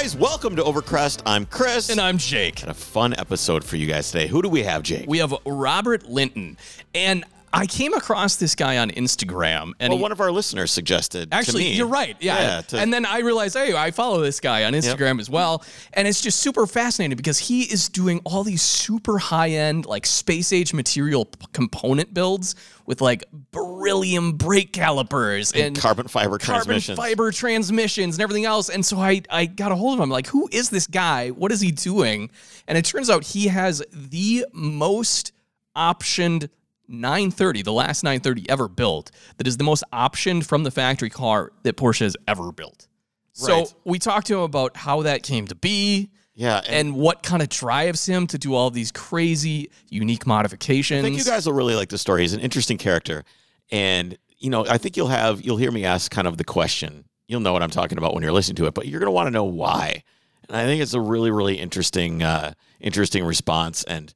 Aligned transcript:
Guys, 0.00 0.16
welcome 0.16 0.56
to 0.56 0.62
Overcrest. 0.62 1.20
I'm 1.26 1.44
Chris. 1.44 1.90
And 1.90 2.00
I'm 2.00 2.16
Jake. 2.16 2.60
Got 2.60 2.70
a 2.70 2.74
fun 2.74 3.12
episode 3.18 3.62
for 3.62 3.76
you 3.76 3.86
guys 3.86 4.10
today. 4.10 4.28
Who 4.28 4.40
do 4.40 4.48
we 4.48 4.62
have, 4.62 4.82
Jake? 4.82 5.04
We 5.06 5.18
have 5.18 5.34
Robert 5.44 6.08
Linton. 6.08 6.56
And 6.94 7.22
I 7.52 7.66
came 7.66 7.94
across 7.94 8.36
this 8.36 8.54
guy 8.54 8.78
on 8.78 8.90
Instagram, 8.90 9.72
and 9.80 9.90
well, 9.90 9.98
he- 9.98 10.02
one 10.02 10.12
of 10.12 10.20
our 10.20 10.30
listeners 10.30 10.70
suggested. 10.70 11.30
to 11.30 11.36
actually, 11.36 11.64
me. 11.64 11.74
you're 11.74 11.86
right. 11.88 12.16
Yeah. 12.20 12.40
Yeah, 12.40 12.60
to- 12.62 12.78
and 12.78 12.92
then 12.92 13.04
I 13.04 13.20
realized, 13.20 13.56
hey, 13.56 13.74
I 13.74 13.90
follow 13.90 14.20
this 14.20 14.38
guy 14.38 14.64
on 14.64 14.72
Instagram 14.72 15.18
as 15.18 15.28
well, 15.28 15.64
and 15.92 16.06
it's 16.06 16.20
just 16.20 16.38
super 16.40 16.66
fascinating 16.66 17.16
because 17.16 17.38
he 17.38 17.62
is 17.62 17.88
doing 17.88 18.20
all 18.24 18.44
these 18.44 18.62
super 18.62 19.18
high 19.18 19.50
end, 19.50 19.86
like 19.86 20.06
space 20.06 20.52
age 20.52 20.72
material 20.72 21.24
p- 21.24 21.46
component 21.52 22.14
builds 22.14 22.54
with 22.86 23.00
like 23.00 23.24
beryllium 23.52 24.32
brake 24.32 24.72
calipers 24.72 25.52
and, 25.52 25.78
carbon 25.78 26.06
fiber 26.08 26.38
carbon 26.38 26.64
transmissions. 26.64 26.98
fiber 26.98 27.30
transmissions 27.32 28.16
and 28.16 28.22
everything 28.22 28.44
else. 28.44 28.68
And 28.68 28.84
so 28.84 28.98
I, 28.98 29.22
I 29.30 29.46
got 29.46 29.70
a 29.72 29.76
hold 29.76 29.98
of 29.98 30.02
him. 30.02 30.10
Like, 30.10 30.26
who 30.28 30.48
is 30.52 30.70
this 30.70 30.86
guy? 30.86 31.28
What 31.30 31.52
is 31.52 31.60
he 31.60 31.70
doing? 31.72 32.30
And 32.66 32.76
it 32.78 32.84
turns 32.84 33.10
out 33.10 33.24
he 33.24 33.48
has 33.48 33.82
the 33.92 34.46
most 34.52 35.32
optioned 35.76 36.48
930, 36.90 37.62
the 37.62 37.72
last 37.72 38.02
930 38.02 38.50
ever 38.50 38.68
built, 38.68 39.10
that 39.36 39.46
is 39.46 39.56
the 39.56 39.64
most 39.64 39.84
optioned 39.92 40.44
from 40.44 40.64
the 40.64 40.70
factory 40.70 41.10
car 41.10 41.52
that 41.62 41.76
Porsche 41.76 42.00
has 42.00 42.16
ever 42.28 42.52
built. 42.52 42.88
So 43.32 43.66
we 43.84 43.98
talked 43.98 44.26
to 44.26 44.34
him 44.34 44.40
about 44.40 44.76
how 44.76 45.02
that 45.02 45.22
came 45.22 45.46
to 45.46 45.54
be 45.54 46.10
Yeah, 46.34 46.58
and, 46.66 46.88
and 46.88 46.96
what 46.96 47.22
kind 47.22 47.42
of 47.42 47.48
drives 47.48 48.04
him 48.04 48.26
to 48.28 48.38
do 48.38 48.54
all 48.54 48.70
these 48.70 48.92
crazy, 48.92 49.70
unique 49.88 50.26
modifications. 50.26 51.00
I 51.00 51.02
think 51.02 51.16
you 51.16 51.24
guys 51.24 51.46
will 51.46 51.54
really 51.54 51.74
like 51.74 51.88
the 51.88 51.98
story. 51.98 52.22
He's 52.22 52.34
an 52.34 52.40
interesting 52.40 52.76
character, 52.76 53.24
and 53.70 54.18
you 54.38 54.50
know, 54.50 54.66
I 54.66 54.78
think 54.78 54.96
you'll 54.96 55.08
have 55.08 55.40
you'll 55.42 55.56
hear 55.56 55.70
me 55.70 55.84
ask 55.84 56.10
kind 56.10 56.26
of 56.26 56.36
the 56.36 56.44
question. 56.44 57.04
You'll 57.28 57.40
know 57.40 57.52
what 57.52 57.62
I'm 57.62 57.70
talking 57.70 57.96
about 57.96 58.12
when 58.14 58.22
you're 58.22 58.32
listening 58.32 58.56
to 58.56 58.66
it, 58.66 58.74
but 58.74 58.88
you're 58.88 58.98
going 58.98 59.06
to 59.06 59.12
want 59.12 59.28
to 59.28 59.30
know 59.30 59.44
why. 59.44 60.02
And 60.48 60.56
I 60.56 60.64
think 60.64 60.82
it's 60.82 60.94
a 60.94 61.00
really, 61.00 61.30
really 61.30 61.54
interesting, 61.54 62.24
uh, 62.24 62.54
interesting 62.80 63.24
response. 63.24 63.84
And 63.84 64.12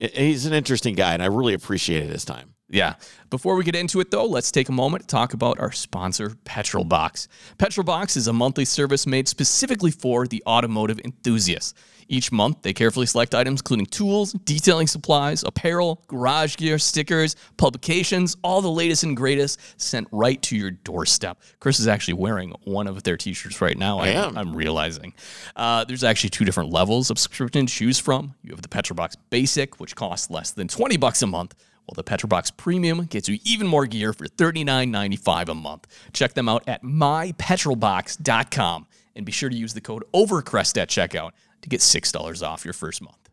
he's 0.00 0.46
an 0.46 0.52
interesting 0.52 0.94
guy, 0.94 1.14
and 1.14 1.22
I 1.22 1.26
really 1.26 1.54
appreciated 1.54 2.10
his 2.10 2.24
time. 2.24 2.54
Yeah. 2.70 2.94
Before 3.30 3.54
we 3.54 3.64
get 3.64 3.74
into 3.74 4.00
it, 4.00 4.10
though, 4.10 4.26
let's 4.26 4.50
take 4.50 4.68
a 4.68 4.72
moment 4.72 5.02
to 5.02 5.06
talk 5.06 5.32
about 5.32 5.58
our 5.58 5.72
sponsor, 5.72 6.36
Petrol 6.44 6.84
Box. 6.84 7.28
Petrol 7.56 7.84
Box 7.84 8.16
is 8.16 8.26
a 8.26 8.32
monthly 8.32 8.64
service 8.64 9.06
made 9.06 9.26
specifically 9.28 9.90
for 9.90 10.26
the 10.26 10.42
automotive 10.46 11.00
enthusiast. 11.04 11.76
Each 12.10 12.32
month, 12.32 12.62
they 12.62 12.72
carefully 12.72 13.04
select 13.04 13.34
items 13.34 13.60
including 13.60 13.84
tools, 13.86 14.32
detailing 14.32 14.86
supplies, 14.86 15.44
apparel, 15.44 16.02
garage 16.08 16.56
gear, 16.56 16.78
stickers, 16.78 17.36
publications, 17.58 18.34
all 18.42 18.62
the 18.62 18.70
latest 18.70 19.02
and 19.02 19.14
greatest 19.14 19.60
sent 19.80 20.08
right 20.10 20.40
to 20.42 20.56
your 20.56 20.70
doorstep. 20.70 21.38
Chris 21.60 21.78
is 21.78 21.86
actually 21.86 22.14
wearing 22.14 22.54
one 22.64 22.86
of 22.86 23.02
their 23.02 23.18
t 23.18 23.34
shirts 23.34 23.60
right 23.60 23.76
now. 23.76 23.98
I 23.98 24.08
am. 24.08 24.38
I'm 24.38 24.56
realizing. 24.56 25.12
Uh, 25.54 25.84
there's 25.84 26.04
actually 26.04 26.30
two 26.30 26.46
different 26.46 26.70
levels 26.70 27.10
of 27.10 27.18
subscription 27.18 27.66
to 27.66 27.72
choose 27.72 27.98
from. 27.98 28.34
You 28.42 28.52
have 28.52 28.62
the 28.62 28.68
Petrol 28.68 28.94
Box 28.94 29.14
Basic, 29.28 29.78
which 29.78 29.94
costs 29.94 30.30
less 30.30 30.52
than 30.52 30.66
20 30.66 30.96
bucks 30.96 31.20
a 31.20 31.26
month, 31.26 31.54
while 31.88 31.96
the 31.96 32.04
Petrol 32.04 32.28
Box 32.28 32.50
Premium 32.50 33.06
gets 33.06 33.30
you 33.30 33.38
even 33.44 33.66
more 33.66 33.86
gear 33.86 34.12
for 34.12 34.26
$39.95 34.26 35.48
a 35.48 35.54
month. 35.54 35.86
Check 36.12 36.34
them 36.34 36.46
out 36.46 36.68
at 36.68 36.82
mypetrolbox.com 36.82 38.86
and 39.16 39.24
be 39.24 39.32
sure 39.32 39.48
to 39.48 39.56
use 39.56 39.72
the 39.72 39.80
code 39.80 40.04
OVERCREST 40.12 40.76
at 40.76 40.90
checkout 40.90 41.30
to 41.62 41.68
get 41.70 41.80
$6 41.80 42.46
off 42.46 42.66
your 42.66 42.74
first 42.74 43.00
month. 43.00 43.30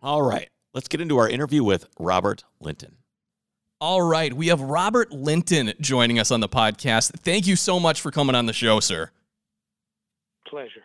All 0.00 0.22
right, 0.22 0.48
let's 0.72 0.88
get 0.88 1.02
into 1.02 1.18
our 1.18 1.28
interview 1.28 1.62
with 1.62 1.84
Robert 1.98 2.44
Linton. 2.58 2.96
All 3.82 4.00
right, 4.00 4.32
we 4.32 4.48
have 4.48 4.62
Robert 4.62 5.12
Linton 5.12 5.74
joining 5.78 6.18
us 6.18 6.30
on 6.30 6.40
the 6.40 6.48
podcast. 6.48 7.10
Thank 7.20 7.46
you 7.46 7.54
so 7.54 7.78
much 7.78 8.00
for 8.00 8.10
coming 8.10 8.34
on 8.34 8.46
the 8.46 8.54
show, 8.54 8.80
sir. 8.80 9.10
Pleasure. 10.46 10.84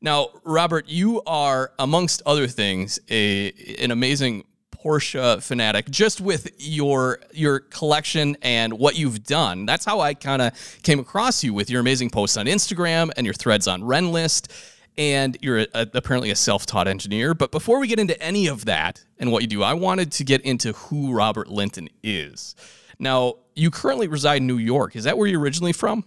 Now, 0.00 0.30
Robert, 0.44 0.88
you 0.88 1.22
are, 1.26 1.70
amongst 1.78 2.22
other 2.26 2.48
things, 2.48 2.98
a, 3.08 3.52
an 3.78 3.92
amazing 3.92 4.46
Porsche 4.82 5.42
fanatic. 5.42 5.90
Just 5.90 6.20
with 6.20 6.50
your 6.58 7.20
your 7.32 7.60
collection 7.60 8.36
and 8.42 8.72
what 8.74 8.96
you've 8.96 9.24
done, 9.24 9.66
that's 9.66 9.84
how 9.84 10.00
I 10.00 10.14
kind 10.14 10.42
of 10.42 10.80
came 10.82 10.98
across 10.98 11.44
you 11.44 11.52
with 11.52 11.70
your 11.70 11.80
amazing 11.80 12.10
posts 12.10 12.36
on 12.36 12.46
Instagram 12.46 13.10
and 13.16 13.26
your 13.26 13.34
threads 13.34 13.68
on 13.68 13.82
Rennlist. 13.82 14.50
And 14.98 15.38
you're 15.40 15.60
a, 15.72 15.88
apparently 15.94 16.30
a 16.30 16.36
self-taught 16.36 16.88
engineer. 16.88 17.32
But 17.32 17.52
before 17.52 17.78
we 17.78 17.86
get 17.86 17.98
into 17.98 18.20
any 18.20 18.48
of 18.48 18.66
that 18.66 19.02
and 19.18 19.32
what 19.32 19.40
you 19.40 19.48
do, 19.48 19.62
I 19.62 19.72
wanted 19.72 20.12
to 20.12 20.24
get 20.24 20.42
into 20.42 20.72
who 20.72 21.12
Robert 21.14 21.48
Linton 21.48 21.88
is. 22.02 22.54
Now, 22.98 23.36
you 23.54 23.70
currently 23.70 24.08
reside 24.08 24.38
in 24.38 24.46
New 24.46 24.58
York. 24.58 24.96
Is 24.96 25.04
that 25.04 25.16
where 25.16 25.26
you're 25.26 25.40
originally 25.40 25.72
from? 25.72 26.04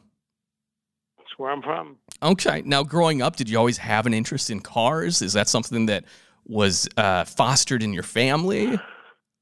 That's 1.18 1.30
where 1.38 1.50
I'm 1.50 1.64
from. 1.64 1.98
Okay. 2.22 2.62
Now, 2.66 2.84
growing 2.84 3.22
up, 3.22 3.36
did 3.36 3.50
you 3.50 3.58
always 3.58 3.78
have 3.78 4.06
an 4.06 4.14
interest 4.14 4.52
in 4.52 4.60
cars? 4.60 5.24
Is 5.24 5.34
that 5.34 5.48
something 5.48 5.88
that 5.88 6.04
was 6.46 6.88
uh, 6.98 7.26
fostered 7.26 7.84
in 7.84 7.94
your 7.94 8.04
family? 8.04 8.80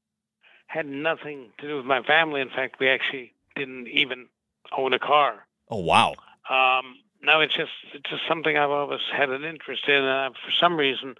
Had 0.66 0.86
nothing 0.86 1.50
to 1.58 1.68
do 1.68 1.76
with 1.76 1.84
my 1.84 2.02
family. 2.02 2.40
In 2.40 2.48
fact, 2.48 2.76
we 2.80 2.88
actually 2.88 3.34
didn't 3.54 3.88
even 3.88 4.28
own 4.76 4.94
a 4.94 4.98
car. 4.98 5.46
Oh, 5.70 5.80
wow. 5.80 6.14
Um, 6.48 6.96
no, 7.22 7.40
it's 7.40 7.54
just 7.54 7.70
it's 7.94 8.10
just 8.10 8.22
something 8.26 8.56
I've 8.56 8.70
always 8.70 9.00
had 9.12 9.30
an 9.30 9.44
interest 9.44 9.82
in, 9.86 9.94
and 9.94 10.08
I've, 10.08 10.32
for 10.32 10.50
some 10.58 10.76
reason, 10.76 11.14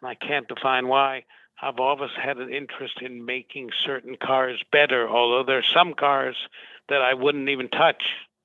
and 0.00 0.08
I 0.08 0.14
can't 0.14 0.46
define 0.46 0.88
why, 0.88 1.24
I've 1.60 1.80
always 1.80 2.10
had 2.12 2.38
an 2.38 2.52
interest 2.52 3.00
in 3.00 3.24
making 3.24 3.70
certain 3.84 4.16
cars 4.16 4.62
better. 4.70 5.08
Although 5.08 5.44
there's 5.44 5.70
some 5.72 5.94
cars 5.94 6.36
that 6.88 7.02
I 7.02 7.14
wouldn't 7.14 7.48
even 7.48 7.68
touch. 7.68 8.04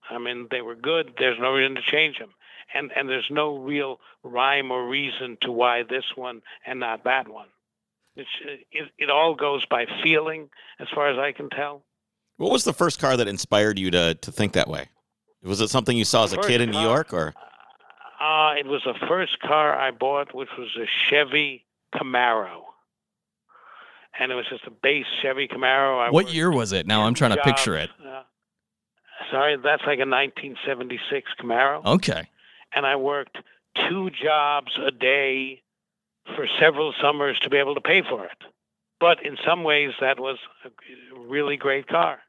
I 0.09 0.17
mean, 0.17 0.47
they 0.49 0.61
were 0.61 0.75
good. 0.75 1.13
There's 1.17 1.39
no 1.39 1.53
reason 1.53 1.75
to 1.75 1.81
change 1.81 2.19
them, 2.19 2.33
and 2.73 2.91
and 2.95 3.09
there's 3.09 3.29
no 3.29 3.57
real 3.57 3.99
rhyme 4.23 4.71
or 4.71 4.87
reason 4.87 5.37
to 5.41 5.51
why 5.51 5.83
this 5.83 6.05
one 6.15 6.41
and 6.65 6.79
not 6.79 7.03
that 7.03 7.27
one. 7.27 7.47
It's, 8.15 8.29
it, 8.71 8.89
it 8.99 9.09
all 9.09 9.33
goes 9.33 9.65
by 9.65 9.87
feeling, 10.03 10.49
as 10.79 10.87
far 10.93 11.09
as 11.09 11.17
I 11.17 11.31
can 11.31 11.49
tell. 11.49 11.81
What 12.37 12.51
was 12.51 12.63
the 12.63 12.73
first 12.73 12.99
car 12.99 13.17
that 13.17 13.27
inspired 13.27 13.79
you 13.79 13.89
to 13.91 14.13
to 14.15 14.31
think 14.31 14.53
that 14.53 14.67
way? 14.67 14.89
Was 15.43 15.59
it 15.61 15.69
something 15.69 15.97
you 15.97 16.05
saw 16.05 16.23
as 16.23 16.31
a 16.33 16.37
First 16.37 16.47
kid 16.47 16.61
in 16.61 16.71
New 16.71 16.79
York, 16.79 17.11
or 17.13 17.33
Uh, 18.19 18.53
it 18.57 18.65
was 18.67 18.81
the 18.85 18.93
first 19.07 19.39
car 19.39 19.75
I 19.77 19.91
bought, 19.91 20.33
which 20.33 20.49
was 20.57 20.69
a 20.77 20.85
Chevy 21.09 21.65
Camaro. 21.93 22.61
And 24.19 24.31
it 24.31 24.35
was 24.35 24.45
just 24.47 24.63
a 24.65 24.71
base 24.71 25.05
Chevy 25.21 25.47
Camaro. 25.47 25.99
I 25.99 26.11
What 26.11 26.31
year 26.33 26.51
was 26.51 26.71
it? 26.71 26.85
Now 26.87 27.01
I'm 27.03 27.13
trying 27.15 27.31
to 27.31 27.37
jobs, 27.37 27.45
picture 27.51 27.75
it. 27.75 27.89
uh, 28.05 28.23
sorry, 29.31 29.55
that's 29.57 29.81
like 29.81 29.99
a 29.99 30.05
1976 30.07 31.31
Camaro. 31.41 31.83
Okay. 31.83 32.29
And 32.75 32.85
I 32.85 32.95
worked 32.95 33.37
two 33.89 34.09
jobs 34.09 34.71
a 34.77 34.91
day 34.91 35.61
for 36.35 36.47
several 36.59 36.93
summers 37.01 37.37
to 37.41 37.49
be 37.49 37.57
able 37.57 37.75
to 37.75 37.81
pay 37.81 38.01
for 38.01 38.25
it. 38.25 38.37
But 38.99 39.25
in 39.25 39.37
some 39.45 39.63
ways, 39.63 39.91
that 39.99 40.19
was 40.19 40.37
a 40.65 40.69
really 41.19 41.57
great 41.57 41.87
car. 41.87 42.19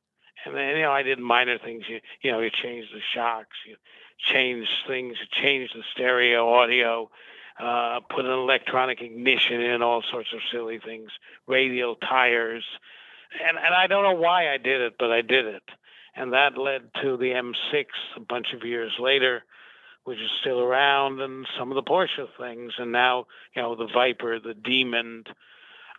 And 0.44 0.54
then, 0.54 0.76
you 0.76 0.82
know, 0.82 0.92
I 0.92 1.02
did 1.02 1.18
minor 1.18 1.58
things. 1.58 1.84
You, 1.88 2.00
you 2.22 2.32
know, 2.32 2.40
you 2.40 2.50
change 2.50 2.86
the 2.92 3.00
shocks, 3.14 3.56
you 3.66 3.76
change 4.18 4.66
things, 4.86 5.16
you 5.20 5.42
change 5.42 5.70
the 5.72 5.82
stereo 5.92 6.52
audio, 6.52 7.10
uh, 7.60 8.00
put 8.10 8.24
an 8.24 8.32
electronic 8.32 9.00
ignition 9.00 9.60
in, 9.60 9.82
all 9.82 10.02
sorts 10.10 10.30
of 10.34 10.40
silly 10.50 10.80
things, 10.84 11.10
radial 11.46 11.94
tires. 11.94 12.64
And, 13.46 13.56
and 13.56 13.74
I 13.74 13.86
don't 13.86 14.02
know 14.02 14.20
why 14.20 14.52
I 14.52 14.58
did 14.58 14.80
it, 14.80 14.94
but 14.98 15.10
I 15.10 15.22
did 15.22 15.46
it. 15.46 15.62
And 16.16 16.32
that 16.32 16.58
led 16.58 16.90
to 17.02 17.16
the 17.16 17.30
M6 17.30 17.84
a 18.16 18.20
bunch 18.20 18.48
of 18.52 18.64
years 18.64 18.92
later, 18.98 19.44
which 20.04 20.18
is 20.18 20.30
still 20.40 20.60
around, 20.60 21.20
and 21.20 21.46
some 21.58 21.70
of 21.70 21.74
the 21.76 21.82
Porsche 21.82 22.26
things. 22.38 22.72
And 22.78 22.92
now, 22.92 23.26
you 23.54 23.62
know, 23.62 23.74
the 23.74 23.88
Viper, 23.92 24.38
the 24.38 24.54
Demon. 24.54 25.24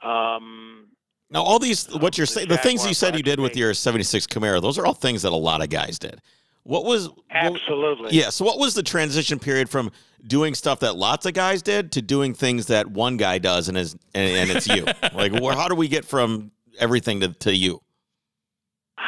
Um, 0.04 0.88
now 1.30 1.42
all 1.42 1.60
these 1.60 1.94
what 1.96 2.18
you're 2.18 2.28
saying, 2.28 2.48
the 2.48 2.57
things 2.57 2.86
you 2.86 2.94
said 2.94 3.16
you 3.18 3.24
did 3.24 3.40
with 3.40 3.56
your 3.57 3.74
'76 3.74 4.28
Camaro, 4.28 4.62
those 4.62 4.78
are 4.78 4.86
all 4.86 4.94
things 4.94 5.24
that 5.24 5.31
a 5.31 5.36
lot 5.36 5.62
of 5.62 5.69
guys 5.69 5.98
did. 6.00 6.22
What 6.63 6.86
was 6.86 7.10
what- 7.10 7.18
absolutely. 7.31 8.18
yeah? 8.18 8.30
So 8.30 8.46
what 8.46 8.60
was 8.60 8.74
the 8.74 8.84
transition 8.84 9.40
period 9.40 9.69
from 9.69 9.92
doing 10.28 10.56
stuff 10.56 10.80
that 10.80 10.96
lots 10.96 11.25
of 11.25 11.34
guys 11.34 11.62
did 11.62 11.92
to 11.94 12.02
doing 12.02 12.34
things 12.34 12.68
that 12.68 12.88
one 12.88 13.18
guy 13.18 13.38
does 13.38 13.69
and 13.69 13.78
is 13.78 13.94
and, 14.13 14.50
and 14.50 14.52
it's 14.52 14.68
you? 14.68 14.84
like, 15.13 15.31
wh- 15.31 15.56
how 15.56 15.68
do 15.68 15.75
we 15.75 15.88
get 15.88 16.06
from 16.06 16.52
everything 16.80 17.19
to, 17.22 17.30
to 17.34 17.56
you? 17.56 17.81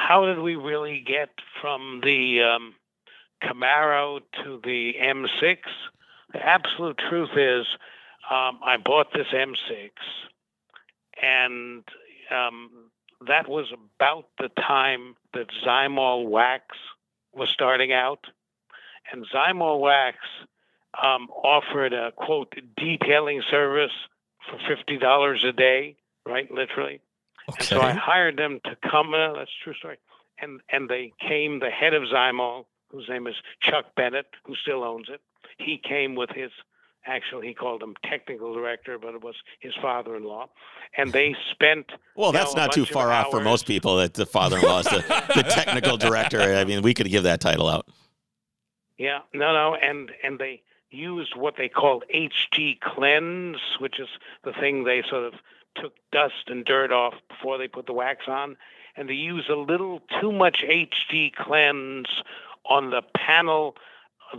how 0.08 0.26
did 0.26 0.40
we 0.40 0.56
really 0.56 1.04
get 1.06 1.30
from 1.62 2.00
the 2.02 2.40
um, 2.42 2.74
Camaro 3.44 4.20
to 4.44 4.60
the 4.64 4.94
M6? 5.02 5.58
The 6.34 6.46
absolute 6.46 7.00
truth 7.10 7.30
is, 7.36 7.66
um, 8.30 8.60
I 8.64 8.78
bought 8.84 9.14
this 9.14 9.28
M6, 9.34 9.92
and 11.22 11.84
um, 12.30 12.70
that 13.26 13.48
was 13.48 13.68
about 14.00 14.28
the 14.38 14.50
time 14.50 15.16
that 15.34 15.48
Zymol 15.66 16.30
Wax 16.30 16.66
was 17.34 17.50
starting 17.50 17.94
out. 17.94 18.26
And 19.12 19.26
Zymol 19.34 19.80
Wax 19.80 20.18
um, 21.02 21.30
offered 21.30 21.94
a 21.94 22.12
quote 22.12 22.54
detailing 22.76 23.42
service 23.50 23.92
for 24.50 24.60
fifty 24.68 24.98
dollars 24.98 25.46
a 25.48 25.54
day, 25.54 25.96
right? 26.26 26.52
Literally. 26.52 27.00
And 27.48 27.66
so 27.66 27.82
I 27.82 27.92
hired 27.94 28.38
them 28.38 28.60
to 28.66 28.76
come. 28.90 29.14
Uh, 29.14 29.34
that's 29.34 29.52
a 29.62 29.64
true 29.64 29.74
story. 29.74 29.98
And 30.40 30.60
and 30.70 30.90
they 30.90 31.14
came. 31.26 31.60
The 31.60 31.70
head 31.70 31.94
of 31.94 32.04
Zymol 32.04 32.66
whose 32.90 33.08
name 33.10 33.28
is 33.28 33.36
Chuck 33.62 33.86
Bennett, 33.96 34.28
who 34.46 34.56
still 34.56 34.84
owns 34.84 35.08
it. 35.10 35.22
He 35.58 35.78
came 35.78 36.16
with 36.16 36.30
his 36.32 36.52
actually 37.08 37.48
he 37.48 37.54
called 37.54 37.82
him 37.82 37.96
technical 38.04 38.54
director, 38.54 39.00
but 39.00 39.16
it 39.16 39.24
was 39.24 39.36
his 39.60 39.74
father-in-law, 39.82 40.50
and 40.98 41.12
they 41.14 41.36
spent. 41.52 41.92
Well, 42.16 42.32
that's 42.32 42.56
know, 42.56 42.64
not 42.64 42.74
too 42.74 42.86
far 42.86 43.12
off 43.12 43.32
for 43.32 43.42
most 43.42 43.66
people. 43.66 43.98
That 43.98 44.14
the 44.14 44.26
father-in-law 44.26 44.80
is 44.80 44.86
the, 44.86 45.24
the 45.36 45.44
technical 45.44 45.98
director. 45.98 46.42
I 46.42 46.66
mean, 46.66 46.82
we 46.82 46.94
could 46.94 47.10
give 47.10 47.24
that 47.24 47.42
title 47.42 47.68
out. 47.68 47.88
Yeah, 48.98 49.20
no, 49.34 49.54
no, 49.54 49.76
and 49.76 50.12
and 50.24 50.40
they 50.40 50.62
used 50.90 51.36
what 51.36 51.56
they 51.58 51.70
called 51.70 52.04
HG 52.14 52.80
cleanse, 52.80 53.60
which 53.80 54.00
is 54.00 54.08
the 54.44 54.54
thing 54.54 54.84
they 54.84 55.04
sort 55.10 55.24
of 55.24 55.34
took 55.76 55.94
dust 56.12 56.48
and 56.48 56.66
dirt 56.66 56.92
off 56.92 57.14
before 57.30 57.58
they 57.58 57.68
put 57.68 57.86
the 57.86 57.94
wax 57.94 58.28
on, 58.28 58.58
and 58.96 59.10
they 59.10 59.14
used 59.14 59.50
a 59.50 59.56
little 59.56 60.02
too 60.20 60.32
much 60.32 60.64
HG 60.68 61.36
cleanse 61.36 62.08
on 62.70 62.90
the 62.92 63.02
panel, 63.16 63.76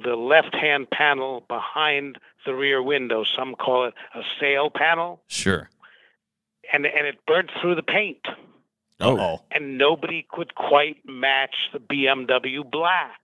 the 0.04 0.16
left-hand 0.16 0.90
panel 0.90 1.44
behind 1.48 2.18
the 2.44 2.54
rear 2.54 2.82
window. 2.82 3.24
Some 3.24 3.54
call 3.54 3.86
it 3.86 3.94
a 4.14 4.22
sail 4.40 4.70
panel, 4.70 5.20
Sure. 5.28 5.70
and 6.72 6.86
and 6.86 7.06
it 7.06 7.18
burnt 7.26 7.50
through 7.60 7.74
the 7.74 7.82
paint. 7.82 8.26
Oh. 9.00 9.40
and 9.52 9.78
nobody 9.78 10.26
could 10.28 10.56
quite 10.56 10.96
match 11.06 11.54
the 11.72 11.78
BMW 11.78 12.68
black. 12.68 13.20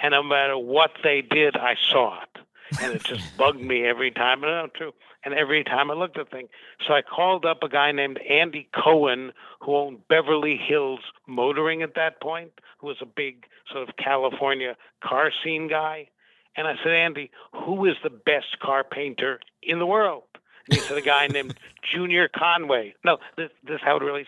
And 0.00 0.12
no 0.12 0.22
matter 0.22 0.56
what 0.56 0.92
they 1.02 1.22
did, 1.22 1.56
I 1.56 1.74
saw 1.90 2.22
it, 2.22 2.38
and 2.80 2.92
it 2.94 3.02
just 3.02 3.36
bugged 3.36 3.60
me 3.60 3.84
every 3.84 4.12
time. 4.12 4.44
And 4.44 4.52
I 4.52 4.62
know 4.62 4.68
true. 4.68 4.94
And 5.28 5.38
every 5.38 5.62
time 5.62 5.90
I 5.90 5.94
looked 5.94 6.16
at 6.16 6.30
the 6.30 6.36
thing, 6.36 6.48
so 6.86 6.94
I 6.94 7.02
called 7.02 7.44
up 7.44 7.62
a 7.62 7.68
guy 7.68 7.92
named 7.92 8.18
Andy 8.30 8.66
Cohen, 8.74 9.32
who 9.60 9.76
owned 9.76 10.08
Beverly 10.08 10.56
Hills 10.56 11.00
Motoring 11.26 11.82
at 11.82 11.96
that 11.96 12.18
point, 12.22 12.52
who 12.78 12.86
was 12.86 12.96
a 13.02 13.04
big 13.04 13.44
sort 13.70 13.86
of 13.86 13.96
California 13.96 14.74
car 15.04 15.30
scene 15.44 15.68
guy. 15.68 16.08
And 16.56 16.66
I 16.66 16.76
said, 16.82 16.92
Andy, 16.92 17.30
who 17.52 17.84
is 17.84 17.96
the 18.02 18.08
best 18.08 18.58
car 18.62 18.84
painter 18.84 19.38
in 19.62 19.78
the 19.78 19.84
world? 19.84 20.22
And 20.66 20.76
he 20.76 20.80
said, 20.80 20.96
a 20.96 21.02
guy 21.02 21.26
named 21.26 21.58
Junior 21.94 22.30
Conway. 22.34 22.94
No, 23.04 23.18
this, 23.36 23.50
this 23.64 23.74
is 23.74 23.80
how 23.84 23.98
it 23.98 24.02
really 24.02 24.24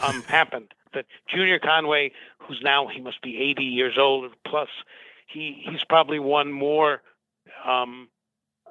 um, 0.00 0.22
happened. 0.22 0.68
That 0.94 1.06
Junior 1.28 1.58
Conway, 1.58 2.12
who's 2.38 2.60
now 2.62 2.86
he 2.86 3.00
must 3.00 3.20
be 3.20 3.36
80 3.50 3.64
years 3.64 3.96
old 3.98 4.30
plus, 4.46 4.68
he 5.26 5.64
he's 5.68 5.82
probably 5.88 6.20
won 6.20 6.52
more 6.52 7.02
um, 7.66 8.06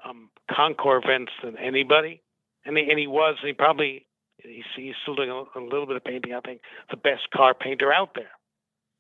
um, 0.04 0.30
Concours 0.52 1.04
events 1.06 1.32
than 1.44 1.58
anybody, 1.58 2.22
and 2.66 2.78
he, 2.78 2.90
and 2.90 3.00
he 3.00 3.08
was 3.08 3.38
he 3.42 3.54
probably 3.54 4.06
he's, 4.38 4.64
he's 4.76 4.96
still 5.02 5.16
doing 5.16 5.30
a, 5.30 5.60
a 5.60 5.62
little 5.62 5.86
bit 5.86 5.96
of 5.96 6.04
painting. 6.04 6.34
I 6.34 6.42
think 6.42 6.62
the 6.90 6.98
best 6.98 7.30
car 7.32 7.54
painter 7.54 7.94
out 7.94 8.14
there, 8.16 8.32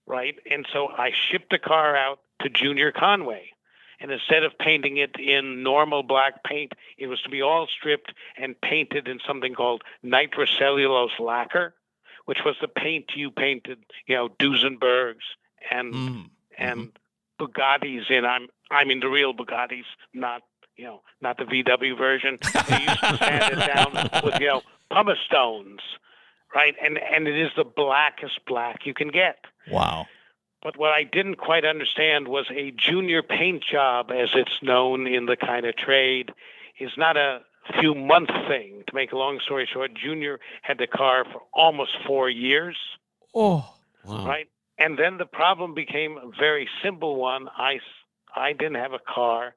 right? 0.08 0.36
And 0.50 0.66
so 0.72 0.88
I 0.88 1.12
shipped 1.30 1.50
the 1.52 1.60
car 1.60 1.96
out 1.96 2.20
to 2.42 2.50
Junior 2.50 2.92
Conway. 2.92 3.52
And 4.02 4.12
instead 4.12 4.44
of 4.44 4.58
painting 4.60 4.98
it 4.98 5.16
in 5.18 5.64
normal 5.64 6.04
black 6.04 6.44
paint, 6.44 6.74
it 6.98 7.08
was 7.08 7.22
to 7.22 7.30
be 7.30 7.42
all 7.42 7.66
stripped 7.66 8.14
and 8.38 8.60
painted 8.60 9.08
in 9.08 9.20
something 9.26 9.54
called 9.56 9.84
nitrocellulose 10.04 11.18
lacquer, 11.18 11.74
which 12.26 12.40
was 12.46 12.56
the 12.60 12.68
paint 12.68 13.12
you 13.16 13.32
painted, 13.32 13.80
you 14.06 14.16
know, 14.16 14.30
Duesenbergs 14.30 15.24
and 15.72 15.94
Mm. 15.94 16.30
and 16.58 16.92
Bugattis 17.40 18.10
in. 18.12 18.26
I'm 18.26 18.48
I 18.70 18.84
mean 18.84 19.00
the 19.00 19.08
real 19.10 19.34
Bugattis, 19.34 19.86
not 20.14 20.42
you 20.78 20.86
know 20.86 21.02
not 21.22 21.38
the 21.38 21.44
VW 21.46 21.98
version. 21.98 22.38
They 22.42 22.82
used 22.82 23.00
to 23.00 23.18
sand 23.18 23.54
it 23.58 23.68
down 23.74 24.10
with 24.24 24.40
you 24.40 24.48
know 24.48 24.62
pumice 24.92 25.20
stones, 25.26 25.80
right? 26.54 26.76
And 26.84 26.98
and 26.98 27.28
it 27.28 27.38
is 27.38 27.52
the 27.56 27.64
blackest 27.66 28.40
black 28.46 28.86
you 28.86 28.94
can 28.94 29.10
get. 29.10 29.38
Wow. 29.70 30.06
But 30.62 30.78
what 30.78 30.92
I 30.92 31.04
didn't 31.04 31.36
quite 31.36 31.64
understand 31.64 32.28
was 32.28 32.48
a 32.50 32.72
junior 32.72 33.22
paint 33.22 33.64
job, 33.64 34.10
as 34.12 34.30
it's 34.34 34.64
known 34.64 35.06
in 35.06 35.28
the 35.28 35.36
kind 35.38 35.66
of 35.66 35.76
trade, 35.78 36.32
is 36.80 36.92
not 36.98 37.18
a 37.18 37.42
few 37.80 37.94
month 37.94 38.30
thing. 38.48 38.84
To 38.88 38.96
make 38.96 39.12
a 39.12 39.18
long 39.18 39.40
story 39.42 39.68
short, 39.72 39.94
Junior 39.94 40.40
had 40.64 40.80
the 40.80 40.88
car 40.88 41.24
for 41.32 41.42
almost 41.54 41.92
four 42.08 42.30
years, 42.32 42.78
Oh. 43.36 43.64
Wow. 44.06 44.26
right? 44.26 44.48
And 44.80 44.98
then 44.98 45.18
the 45.18 45.26
problem 45.26 45.74
became 45.76 46.18
a 46.18 46.30
very 46.40 46.68
simple 46.84 47.16
one. 47.16 47.48
I, 47.56 47.80
I 48.36 48.54
didn't 48.54 48.76
have 48.76 48.94
a 48.94 49.00
car 49.00 49.54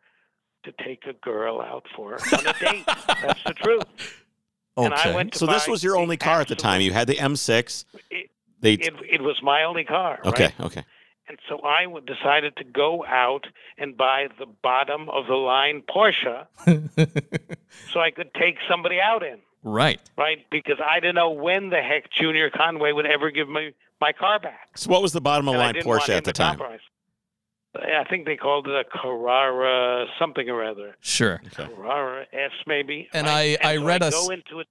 to 0.64 0.72
take 0.84 1.04
a 1.06 1.12
girl 1.14 1.60
out 1.60 1.84
for 1.94 2.14
on 2.32 2.46
a 2.46 2.52
date. 2.58 2.84
That's 2.86 3.42
the 3.44 3.54
truth. 3.54 3.84
Okay. 4.76 5.28
So 5.32 5.46
this 5.46 5.66
was 5.66 5.82
your 5.82 5.96
only 5.96 6.16
car 6.16 6.40
at 6.40 6.48
the 6.48 6.54
time. 6.56 6.80
You 6.80 6.92
had 6.92 7.06
the 7.08 7.14
M6. 7.16 7.84
It- 8.10 8.30
They 8.60 8.72
It, 8.74 8.94
it 9.08 9.22
was 9.22 9.36
my 9.42 9.62
only 9.64 9.84
car. 9.84 10.18
right? 10.24 10.26
okay. 10.26 10.50
Okay. 10.60 10.84
And 11.28 11.38
so 11.48 11.60
I 11.62 11.84
decided 12.06 12.56
to 12.56 12.64
go 12.64 13.04
out 13.04 13.46
and 13.76 13.96
buy 13.96 14.28
the 14.38 14.46
bottom 14.46 15.08
of 15.10 15.26
the 15.26 15.34
line 15.34 15.82
Porsche 15.82 16.46
so 17.92 18.00
I 18.00 18.10
could 18.10 18.32
take 18.34 18.56
somebody 18.68 18.98
out 19.00 19.22
in, 19.22 19.38
right. 19.62 20.00
right? 20.16 20.38
Because 20.50 20.78
I 20.84 21.00
didn't 21.00 21.16
know 21.16 21.30
when 21.30 21.68
the 21.70 21.82
heck 21.82 22.10
Junior 22.10 22.48
Conway 22.50 22.92
would 22.92 23.04
ever 23.06 23.30
give 23.30 23.48
me 23.48 23.72
my 24.00 24.12
car 24.12 24.38
back. 24.38 24.70
So 24.76 24.90
what 24.90 25.02
was 25.02 25.12
the 25.12 25.20
bottom 25.20 25.48
of 25.48 25.54
the 25.54 25.58
line 25.58 25.74
Porsche 25.74 26.16
at 26.16 26.24
the 26.24 26.32
time? 26.32 26.56
compromise. 26.56 26.80
I 27.78 28.04
think 28.10 28.26
they 28.26 28.36
called 28.36 28.66
it 28.68 28.74
a 28.74 28.84
Carrera 28.84 30.06
something 30.18 30.48
or 30.50 30.64
other. 30.64 30.96
Sure. 31.00 31.40
Okay. 31.46 31.66
Carrera 31.74 32.26
S 32.32 32.50
maybe. 32.66 33.08
And 33.12 33.26
right? 33.26 33.56
I- 33.62 33.70
I 33.72 33.76
so 33.76 33.84
read 33.84 34.02
a 34.02 34.06
s- 34.06 34.12
go 34.14 34.30
into 34.30 34.60
it. 34.60 34.66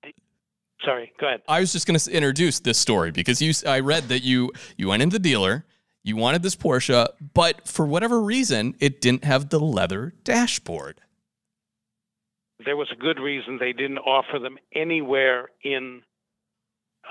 Sorry, 0.85 1.11
go 1.19 1.27
ahead. 1.27 1.41
I 1.47 1.59
was 1.59 1.71
just 1.71 1.87
going 1.87 1.99
to 1.99 2.11
introduce 2.11 2.59
this 2.59 2.77
story 2.77 3.11
because 3.11 3.41
you 3.41 3.51
I 3.67 3.79
read 3.79 4.03
that 4.09 4.23
you 4.23 4.51
you 4.77 4.89
went 4.89 5.01
into 5.01 5.13
the 5.15 5.19
dealer, 5.23 5.65
you 6.03 6.15
wanted 6.15 6.43
this 6.43 6.55
Porsche, 6.55 7.07
but 7.33 7.67
for 7.67 7.85
whatever 7.85 8.21
reason, 8.21 8.75
it 8.79 9.01
didn't 9.01 9.23
have 9.23 9.49
the 9.49 9.59
leather 9.59 10.13
dashboard. 10.23 11.01
there 12.65 12.75
was 12.77 12.89
a 12.91 12.95
good 12.95 13.19
reason 13.19 13.57
they 13.59 13.73
didn't 13.73 13.99
offer 13.99 14.39
them 14.39 14.57
anywhere 14.75 15.49
in 15.63 16.01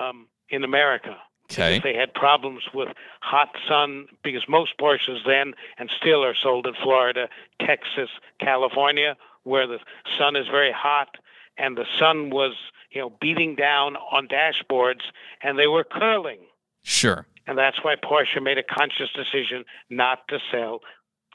um, 0.01 0.29
in 0.51 0.63
America. 0.65 1.17
Okay. 1.51 1.77
Because 1.77 1.83
they 1.83 1.99
had 1.99 2.13
problems 2.13 2.65
with 2.75 2.89
hot 3.21 3.51
sun 3.69 4.07
because 4.23 4.45
most 4.49 4.77
Porsches 4.79 5.25
then 5.25 5.55
and 5.79 5.91
still 5.97 6.25
are 6.25 6.35
sold 6.35 6.67
in 6.67 6.75
Florida, 6.75 7.29
Texas, 7.61 8.11
California, 8.41 9.17
where 9.45 9.67
the 9.67 9.79
sun 10.19 10.35
is 10.37 10.47
very 10.49 10.73
hot 10.73 11.17
and 11.57 11.77
the 11.77 11.87
sun 11.99 12.31
was, 12.31 12.55
you 12.91 13.01
know, 13.01 13.13
beating 13.21 13.55
down 13.55 13.97
on 13.97 14.27
dashboards 14.27 15.03
and 15.43 15.59
they 15.59 15.69
were 15.69 15.85
curling. 15.85 16.41
Sure. 16.83 17.27
And 17.47 17.57
that's 17.57 17.83
why 17.85 17.95
Porsche 17.95 18.43
made 18.43 18.59
a 18.59 18.63
conscious 18.63 19.11
decision 19.13 19.65
not 19.89 20.27
to 20.29 20.41
sell 20.51 20.81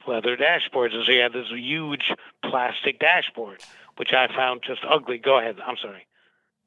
leather 0.06 0.36
dashboards. 0.36 0.94
And 0.94 1.04
so 1.06 1.12
you 1.12 1.20
had 1.20 1.32
this 1.32 1.48
huge 1.50 2.12
plastic 2.44 2.98
dashboard, 2.98 3.62
which 3.96 4.12
I 4.12 4.28
found 4.28 4.62
just 4.62 4.82
ugly. 4.88 5.18
Go 5.18 5.38
ahead. 5.38 5.56
I'm 5.66 5.76
sorry. 5.80 6.06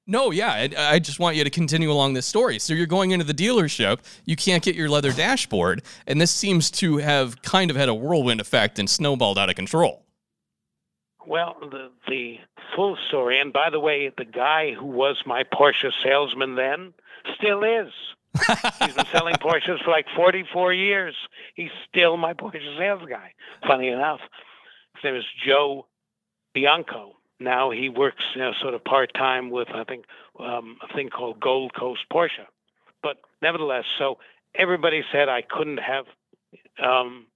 No, 0.07 0.29
yeah, 0.29 0.51
I, 0.51 0.69
I 0.77 0.99
just 0.99 1.19
want 1.19 1.35
you 1.35 1.43
to 1.43 1.49
continue 1.49 1.91
along 1.91 2.13
this 2.13 2.27
story. 2.27 2.59
So 2.59 2.73
you're 2.73 2.85
going 2.85 3.11
into 3.11 3.25
the 3.25 3.33
dealership, 3.33 3.99
you 4.25 4.35
can't 4.35 4.63
get 4.63 4.75
your 4.75 4.87
leather 4.87 5.11
dashboard, 5.11 5.81
and 6.05 6.21
this 6.21 6.31
seems 6.31 6.69
to 6.71 6.97
have 6.97 7.41
kind 7.41 7.71
of 7.71 7.77
had 7.77 7.89
a 7.89 7.93
whirlwind 7.93 8.39
effect 8.39 8.77
and 8.77 8.87
snowballed 8.87 9.39
out 9.39 9.49
of 9.49 9.55
control. 9.55 10.03
Well, 11.27 11.55
the 11.59 11.89
the 12.07 12.37
full 12.75 12.97
story, 13.07 13.39
and 13.39 13.51
by 13.51 13.71
the 13.71 13.79
way, 13.79 14.11
the 14.15 14.25
guy 14.25 14.73
who 14.73 14.85
was 14.85 15.17
my 15.25 15.43
Porsche 15.43 15.91
salesman 16.03 16.53
then 16.55 16.93
still 17.35 17.63
is. 17.63 17.91
He's 18.79 18.93
been 18.93 19.05
selling 19.11 19.35
Porsches 19.41 19.83
for 19.83 19.89
like 19.89 20.05
44 20.15 20.73
years. 20.73 21.15
He's 21.55 21.71
still 21.89 22.17
my 22.17 22.33
Porsche 22.33 22.77
sales 22.77 23.01
guy. 23.09 23.33
Funny 23.65 23.87
enough, 23.87 24.19
his 24.95 25.03
name 25.03 25.15
is 25.15 25.25
Joe 25.43 25.87
Bianco. 26.53 27.13
Now 27.39 27.71
he 27.71 27.89
works, 27.89 28.23
you 28.33 28.41
know, 28.41 28.51
sort 28.61 28.73
of 28.73 28.83
part 28.83 29.13
time 29.13 29.49
with 29.49 29.67
I 29.73 29.83
think 29.83 30.05
um, 30.39 30.77
a 30.87 30.93
thing 30.93 31.09
called 31.09 31.39
Gold 31.39 31.73
Coast 31.73 32.01
Porsche. 32.11 32.47
But 33.03 33.17
nevertheless, 33.41 33.85
so 33.97 34.17
everybody 34.57 35.03
said 35.11 35.29
I 35.29 35.41
couldn't 35.41 35.79
have 35.79 36.05
um, 36.81 37.27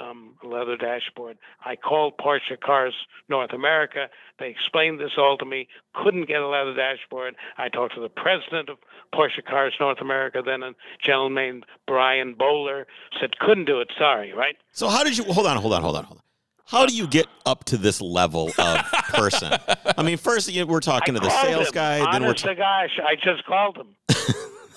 um, 0.00 0.34
a 0.42 0.46
leather 0.46 0.76
dashboard. 0.76 1.38
I 1.64 1.76
called 1.76 2.14
Porsche 2.18 2.58
Cars 2.62 2.94
North 3.28 3.52
America. 3.52 4.08
They 4.38 4.48
explained 4.48 5.00
this 5.00 5.12
all 5.18 5.36
to 5.38 5.44
me. 5.44 5.68
Couldn't 5.94 6.28
get 6.28 6.40
a 6.40 6.48
leather 6.48 6.74
dashboard. 6.74 7.34
I 7.58 7.68
talked 7.68 7.94
to 7.94 8.00
the 8.00 8.08
president 8.08 8.68
of 8.68 8.78
Porsche 9.14 9.44
Cars 9.44 9.74
North 9.80 10.00
America, 10.00 10.42
then 10.44 10.62
a 10.62 10.72
gentleman 11.04 11.34
named 11.34 11.66
Brian 11.86 12.34
Bowler. 12.34 12.86
Said 13.20 13.38
couldn't 13.38 13.66
do 13.66 13.80
it. 13.80 13.90
Sorry, 13.98 14.32
right? 14.32 14.56
So 14.72 14.88
how 14.88 15.04
did 15.04 15.16
you 15.18 15.24
hold 15.24 15.46
on, 15.46 15.56
hold 15.58 15.74
on, 15.74 15.82
hold 15.82 15.96
on, 15.96 16.04
hold 16.04 16.18
on. 16.18 16.24
How 16.66 16.86
do 16.86 16.94
you 16.94 17.06
get 17.06 17.26
up 17.44 17.64
to 17.64 17.76
this 17.76 18.00
level 18.00 18.50
of 18.58 18.78
person? 19.08 19.52
I 19.98 20.02
mean, 20.02 20.16
first 20.16 20.50
you 20.50 20.66
we're 20.66 20.80
talking 20.80 21.14
I 21.16 21.18
to 21.18 21.24
the 21.24 21.42
sales 21.42 21.68
him. 21.68 21.72
guy, 21.74 21.98
then 22.12 22.22
we're 22.22 22.28
Honest 22.30 22.44
to 22.44 22.54
gosh, 22.54 22.98
I 23.04 23.14
just 23.16 23.44
called 23.44 23.76
him. 23.76 23.88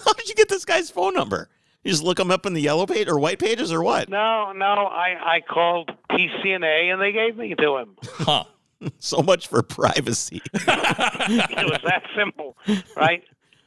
How 0.05 0.13
did 0.13 0.27
you 0.27 0.35
get 0.35 0.49
this 0.49 0.65
guy's 0.65 0.89
phone 0.89 1.13
number? 1.13 1.49
You 1.83 1.91
just 1.91 2.03
look 2.03 2.19
him 2.19 2.31
up 2.31 2.45
in 2.45 2.53
the 2.53 2.61
yellow 2.61 2.85
page 2.85 3.07
or 3.07 3.19
white 3.19 3.39
pages 3.39 3.71
or 3.71 3.83
what? 3.83 4.09
No, 4.09 4.51
no, 4.53 4.65
I 4.65 5.15
I 5.35 5.41
called 5.41 5.91
PCNA 6.11 6.91
and 6.91 7.01
they 7.01 7.11
gave 7.11 7.37
me 7.37 7.53
to 7.55 7.77
him. 7.77 7.95
Huh. 8.03 8.43
So 8.99 9.23
much 9.23 9.47
for 9.47 9.63
privacy. 9.63 10.41
it 10.53 10.67
was 10.67 11.79
that 11.85 12.03
simple, 12.15 12.55
right? 12.95 13.23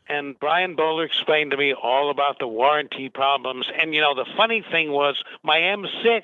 And 0.09 0.39
Brian 0.39 0.75
Bowler 0.75 1.05
explained 1.05 1.51
to 1.51 1.57
me 1.57 1.73
all 1.75 2.11
about 2.11 2.39
the 2.39 2.47
warranty 2.49 3.09
problems. 3.09 3.67
And 3.81 3.95
you 3.95 4.01
know, 4.01 4.15
the 4.15 4.27
funny 4.37 4.63
thing 4.71 4.91
was 4.93 5.23
my 5.43 5.59
M6 5.59 6.23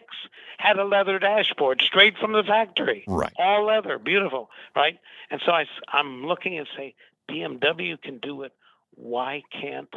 had 0.58 0.78
a 0.78 0.84
leather 0.84 1.18
dashboard 1.18 1.82
straight 1.82 2.16
from 2.16 2.32
the 2.32 2.42
factory, 2.42 3.04
Right. 3.06 3.32
all 3.38 3.64
leather, 3.66 3.98
beautiful, 3.98 4.50
right? 4.74 4.98
And 5.30 5.40
so 5.44 5.52
I, 5.52 5.66
I'm 5.92 6.24
looking 6.26 6.56
and 6.58 6.66
say, 6.76 6.94
BMW 7.28 8.00
can 8.00 8.18
do 8.18 8.42
it. 8.42 8.52
Why 8.94 9.42
can't 9.50 9.92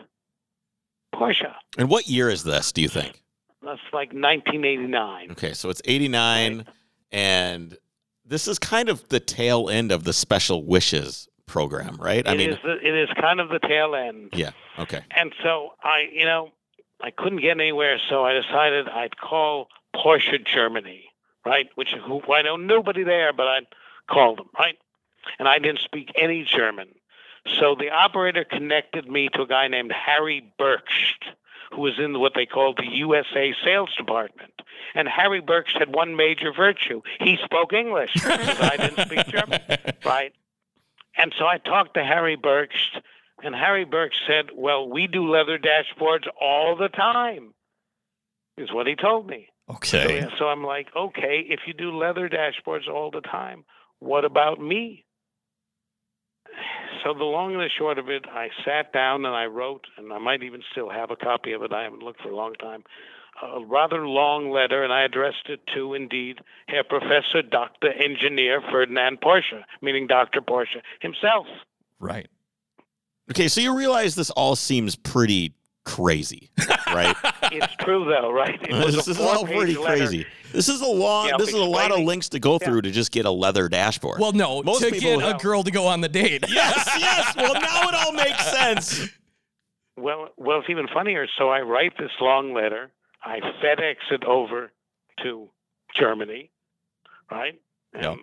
Porsche? 1.14 1.54
And 1.78 1.90
what 1.90 2.08
year 2.08 2.30
is 2.30 2.44
this, 2.44 2.72
do 2.72 2.82
you 2.82 2.90
think? 2.90 3.22
That's 3.62 3.80
like 3.94 4.14
1989. 4.14 5.32
Okay, 5.32 5.54
so 5.54 5.70
it's 5.70 5.82
89 5.86 6.66
and 7.12 7.78
this 8.26 8.48
is 8.48 8.60
kind 8.60 8.90
of 8.90 9.08
the 9.10 9.20
tail 9.20 9.70
end 9.70 9.92
of 9.92 10.04
the 10.04 10.14
special 10.14 10.66
wishes 10.66 11.28
program, 11.48 11.98
right? 12.00 12.28
I 12.28 12.34
It 12.34 12.38
mean, 12.38 12.50
is 12.52 12.58
the, 12.64 12.78
it 12.86 12.94
is 12.96 13.10
kind 13.20 13.40
of 13.40 13.50
the 13.50 13.60
tail 13.60 13.96
end. 13.96 14.30
yeah, 14.34 14.52
okay. 14.78 15.02
And 15.12 15.34
so 15.44 15.74
I, 15.82 16.08
you 16.12 16.26
know, 16.26 16.52
I 17.02 17.12
couldn't 17.12 17.42
get 17.42 17.52
anywhere, 17.60 18.00
so 18.10 18.24
I 18.26 18.34
decided 18.34 18.88
I'd 18.88 19.18
call 19.18 19.70
Porsche 19.96 20.46
Germany, 20.46 21.06
right? 21.46 21.70
Which 21.76 21.92
who 21.94 22.22
I 22.32 22.42
know 22.44 22.56
nobody 22.58 23.04
there, 23.04 23.34
but 23.34 23.48
I'd 23.48 23.68
call 24.10 24.36
them, 24.36 24.50
right? 24.58 24.78
And 25.40 25.48
I 25.48 25.60
didn't 25.60 25.80
speak 25.80 26.12
any 26.16 26.44
German. 26.44 26.90
So 27.60 27.76
the 27.76 27.90
operator 27.92 28.44
connected 28.44 29.10
me 29.10 29.30
to 29.34 29.44
a 29.44 29.48
guy 29.48 29.68
named 29.68 29.92
Harry 29.92 30.52
Berkst, 30.60 31.34
who 31.74 31.82
was 31.82 31.98
in 32.00 32.20
what 32.20 32.34
they 32.36 32.46
called 32.46 32.78
the 32.78 32.88
USA 32.98 33.54
sales 33.64 33.94
department. 33.96 34.54
And 34.96 35.08
Harry 35.08 35.42
Berkst 35.42 35.78
had 35.78 35.94
one 35.94 36.16
major 36.16 36.52
virtue. 36.54 37.02
He 37.20 37.38
spoke 37.44 37.72
English 37.74 38.12
because 38.14 38.60
I 38.60 38.78
didn't 38.78 39.06
speak 39.06 39.28
German, 39.28 39.62
right? 40.06 40.34
And 41.18 41.34
so 41.38 41.46
I 41.46 41.58
talked 41.58 41.96
to 41.96 42.04
Harry 42.04 42.38
Berkst, 42.38 43.02
and 43.44 43.56
Harry 43.56 43.86
Berkst 43.86 44.20
said, 44.28 44.46
Well, 44.56 44.88
we 44.88 45.08
do 45.08 45.30
leather 45.30 45.58
dashboards 45.58 46.28
all 46.40 46.76
the 46.76 46.90
time, 46.90 47.54
is 48.58 48.72
what 48.72 48.88
he 48.88 48.96
told 48.96 49.28
me. 49.28 49.50
Okay. 49.70 50.20
yeah, 50.20 50.30
so 50.38 50.46
I'm 50.46 50.64
like, 50.64 50.88
Okay, 50.96 51.46
if 51.50 51.62
you 51.66 51.74
do 51.74 51.98
leather 51.98 52.30
dashboards 52.30 52.88
all 52.88 53.12
the 53.12 53.22
time, 53.22 53.66
what 54.00 54.26
about 54.26 54.60
me? 54.62 55.06
So 57.04 57.14
the 57.14 57.24
long 57.24 57.54
and 57.54 57.62
the 57.62 57.70
short 57.78 58.00
of 58.00 58.10
it, 58.10 58.26
I 58.30 58.50
sat 58.66 58.92
down 58.92 59.26
and 59.26 59.36
I 59.36 59.46
wrote, 59.46 59.86
and 59.98 60.12
I 60.12 60.20
might 60.20 60.44
even 60.44 60.62
still 60.72 60.90
have 60.90 61.12
a 61.12 61.16
copy 61.16 61.54
of 61.54 61.62
it. 61.62 61.72
I 61.72 61.84
haven't 61.84 62.04
looked 62.04 62.22
for 62.22 62.30
a 62.30 62.36
long 62.36 62.54
time. 62.56 62.84
A 63.42 63.64
rather 63.66 64.08
long 64.08 64.50
letter, 64.50 64.84
and 64.84 64.92
I 64.92 65.04
addressed 65.04 65.48
it 65.48 65.60
to, 65.76 65.94
indeed, 65.94 66.40
Herr 66.68 66.84
Professor 66.84 67.44
Dr. 67.44 67.92
Engineer 67.94 68.62
Ferdinand 68.72 69.22
Porsche, 69.22 69.62
meaning 69.82 70.08
Dr. 70.08 70.42
Porsche 70.42 70.82
himself. 71.02 71.46
Right. 72.00 72.28
Okay, 73.30 73.48
so 73.48 73.62
you 73.62 73.78
realize 73.78 74.16
this 74.16 74.32
all 74.32 74.56
seems 74.56 74.96
pretty 74.96 75.54
crazy, 75.86 76.50
right? 76.88 77.16
It's 77.52 77.76
true, 77.76 78.06
though, 78.06 78.32
right? 78.32 78.60
This 78.70 79.08
is 79.08 79.20
all 79.20 79.46
pretty 79.46 79.78
letter. 79.78 79.98
crazy. 79.98 80.26
This 80.52 80.68
is 80.70 80.82
a 80.82 80.88
long. 80.88 81.28
Yeah, 81.28 81.34
this 81.38 81.50
is 81.50 81.54
a 81.56 81.64
lot 81.64 81.92
of 81.92 82.00
links 82.00 82.30
to 82.30 82.40
go 82.40 82.54
Yeah. 82.60 82.68
through 82.68 82.82
to 82.84 82.92
just 82.92 83.12
get 83.12 83.26
a 83.26 83.32
leather 83.32 83.70
dashboard. 83.70 84.20
Well, 84.20 84.32
no, 84.32 84.64
Most 84.64 84.82
to 84.82 84.90
people 84.92 85.20
get 85.20 85.36
a 85.36 85.38
girl 85.38 85.62
to 85.64 85.70
go 85.72 85.86
on 85.88 86.02
the 86.02 86.10
date. 86.10 86.46
yes, 86.50 86.90
yes. 86.98 87.36
Well, 87.36 87.54
now 87.54 87.90
it 87.90 87.94
all 87.96 88.14
makes 88.14 88.52
sense. 88.52 89.10
Well, 89.98 90.30
well, 90.38 90.60
it's 90.60 90.70
even 90.70 90.88
funnier. 90.94 91.28
So 91.38 91.50
I 91.50 91.62
write 91.62 91.94
this 92.00 92.12
long 92.22 92.54
letter. 92.54 92.92
I 93.28 93.42
FedEx 93.62 93.96
it 94.12 94.24
over 94.24 94.72
to 95.24 95.50
Germany, 95.94 96.50
right? 97.30 97.60
Yeah. 97.94 98.12
And 98.12 98.20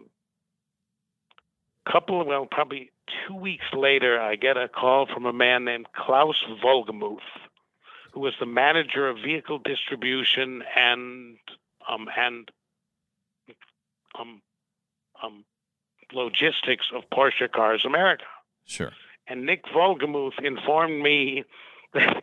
couple 1.90 2.20
of 2.20 2.26
well, 2.26 2.46
probably 2.50 2.90
two 3.26 3.34
weeks 3.34 3.66
later, 3.74 4.18
I 4.18 4.36
get 4.36 4.56
a 4.56 4.68
call 4.68 5.06
from 5.06 5.26
a 5.26 5.32
man 5.32 5.64
named 5.64 5.86
Klaus 5.94 6.42
Volgemuth, 6.64 7.18
who 8.12 8.20
was 8.20 8.32
the 8.40 8.46
manager 8.46 9.06
of 9.06 9.18
vehicle 9.18 9.58
distribution 9.58 10.62
and 10.74 11.36
um 11.88 12.08
and 12.16 12.50
um 14.18 14.40
um 15.22 15.44
logistics 16.12 16.86
of 16.94 17.02
Porsche 17.12 17.50
Cars 17.52 17.84
America. 17.84 18.24
Sure. 18.64 18.92
And 19.26 19.44
Nick 19.44 19.64
Volgemuth 19.66 20.42
informed 20.42 21.02
me 21.02 21.44
that 21.94 22.22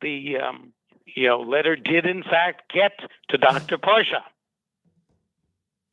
the 0.00 0.38
um, 0.38 0.72
you 1.14 1.28
know 1.28 1.40
letter 1.40 1.76
did 1.76 2.06
in 2.06 2.22
fact 2.22 2.72
get 2.72 2.92
to 3.28 3.38
Dr. 3.38 3.78
Porsche. 3.86 4.22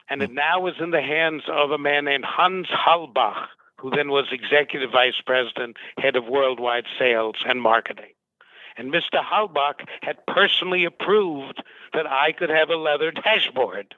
And 0.09 0.21
it 0.21 0.29
hmm. 0.29 0.36
now 0.36 0.67
is 0.67 0.75
in 0.79 0.91
the 0.91 1.01
hands 1.01 1.43
of 1.47 1.71
a 1.71 1.77
man 1.77 2.05
named 2.05 2.25
Hans 2.25 2.67
Halbach, 2.67 3.47
who 3.77 3.89
then 3.89 4.09
was 4.09 4.25
executive 4.31 4.91
vice 4.91 5.21
president, 5.25 5.77
head 5.97 6.15
of 6.15 6.25
worldwide 6.25 6.86
sales 6.97 7.36
and 7.45 7.62
marketing. 7.62 8.13
And 8.77 8.93
Mr. 8.93 9.24
Halbach 9.24 9.88
had 10.03 10.17
personally 10.27 10.86
approved 10.86 11.62
that 11.93 12.05
I 12.05 12.31
could 12.31 12.50
have 12.50 12.69
a 12.69 12.75
leather 12.75 13.12
dashboard. 13.12 13.95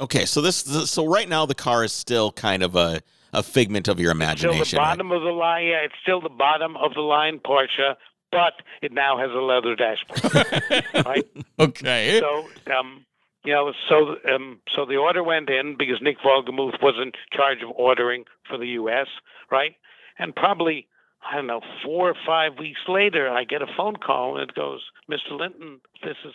Okay, 0.00 0.24
so 0.24 0.40
this, 0.40 0.56
so 0.90 1.06
right 1.06 1.28
now 1.28 1.46
the 1.46 1.54
car 1.54 1.84
is 1.84 1.92
still 1.92 2.32
kind 2.32 2.62
of 2.62 2.74
a, 2.74 3.02
a 3.32 3.42
figment 3.42 3.88
of 3.88 4.00
your 4.00 4.10
imagination. 4.10 4.38
Still 4.38 4.50
the 4.52 4.56
imagination. 4.56 4.78
right? 4.78 4.88
bottom 4.90 5.12
of 5.12 5.22
the 5.22 5.30
line. 5.30 5.66
Yeah, 5.66 5.84
it's 5.84 5.94
still 6.02 6.20
the 6.20 6.30
bottom 6.30 6.76
of 6.76 6.94
the 6.94 7.02
line 7.02 7.38
Porsche, 7.38 7.94
but 8.32 8.54
it 8.80 8.90
now 8.92 9.18
has 9.18 9.30
a 9.30 9.34
leather 9.34 9.76
dashboard. 9.76 10.84
right? 11.06 11.26
Okay. 11.60 12.18
So, 12.18 12.48
um, 12.74 13.04
you 13.44 13.52
know, 13.52 13.72
so 13.88 14.16
um, 14.32 14.60
so 14.74 14.86
the 14.86 14.96
order 14.96 15.22
went 15.22 15.50
in 15.50 15.76
because 15.78 16.00
Nick 16.00 16.18
Volgemuth 16.20 16.82
was 16.82 16.94
in 17.00 17.12
charge 17.32 17.62
of 17.62 17.70
ordering 17.76 18.24
for 18.48 18.56
the 18.56 18.68
U.S. 18.68 19.06
Right, 19.50 19.76
and 20.18 20.34
probably 20.34 20.88
I 21.28 21.36
don't 21.36 21.46
know 21.46 21.60
four 21.84 22.10
or 22.10 22.16
five 22.26 22.58
weeks 22.58 22.80
later, 22.88 23.28
I 23.28 23.44
get 23.44 23.62
a 23.62 23.66
phone 23.76 23.96
call 23.96 24.38
and 24.38 24.48
it 24.48 24.54
goes, 24.54 24.82
"Mr. 25.10 25.38
Linton, 25.38 25.80
this 26.02 26.16
is 26.24 26.34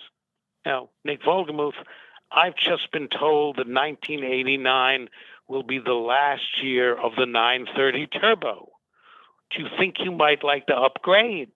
you 0.65 0.71
know 0.71 0.89
Nick 1.03 1.23
Volgemuth. 1.23 1.73
I've 2.29 2.57
just 2.57 2.91
been 2.91 3.07
told 3.07 3.55
that 3.55 3.67
1989 3.67 5.07
will 5.47 5.63
be 5.63 5.79
the 5.79 5.93
last 5.93 6.61
year 6.61 6.93
of 6.93 7.13
the 7.15 7.25
930 7.25 8.07
Turbo. 8.07 8.69
Do 9.49 9.63
you 9.63 9.69
think 9.79 9.95
you 9.99 10.11
might 10.11 10.43
like 10.43 10.67
to 10.67 10.75
upgrade?" 10.75 11.51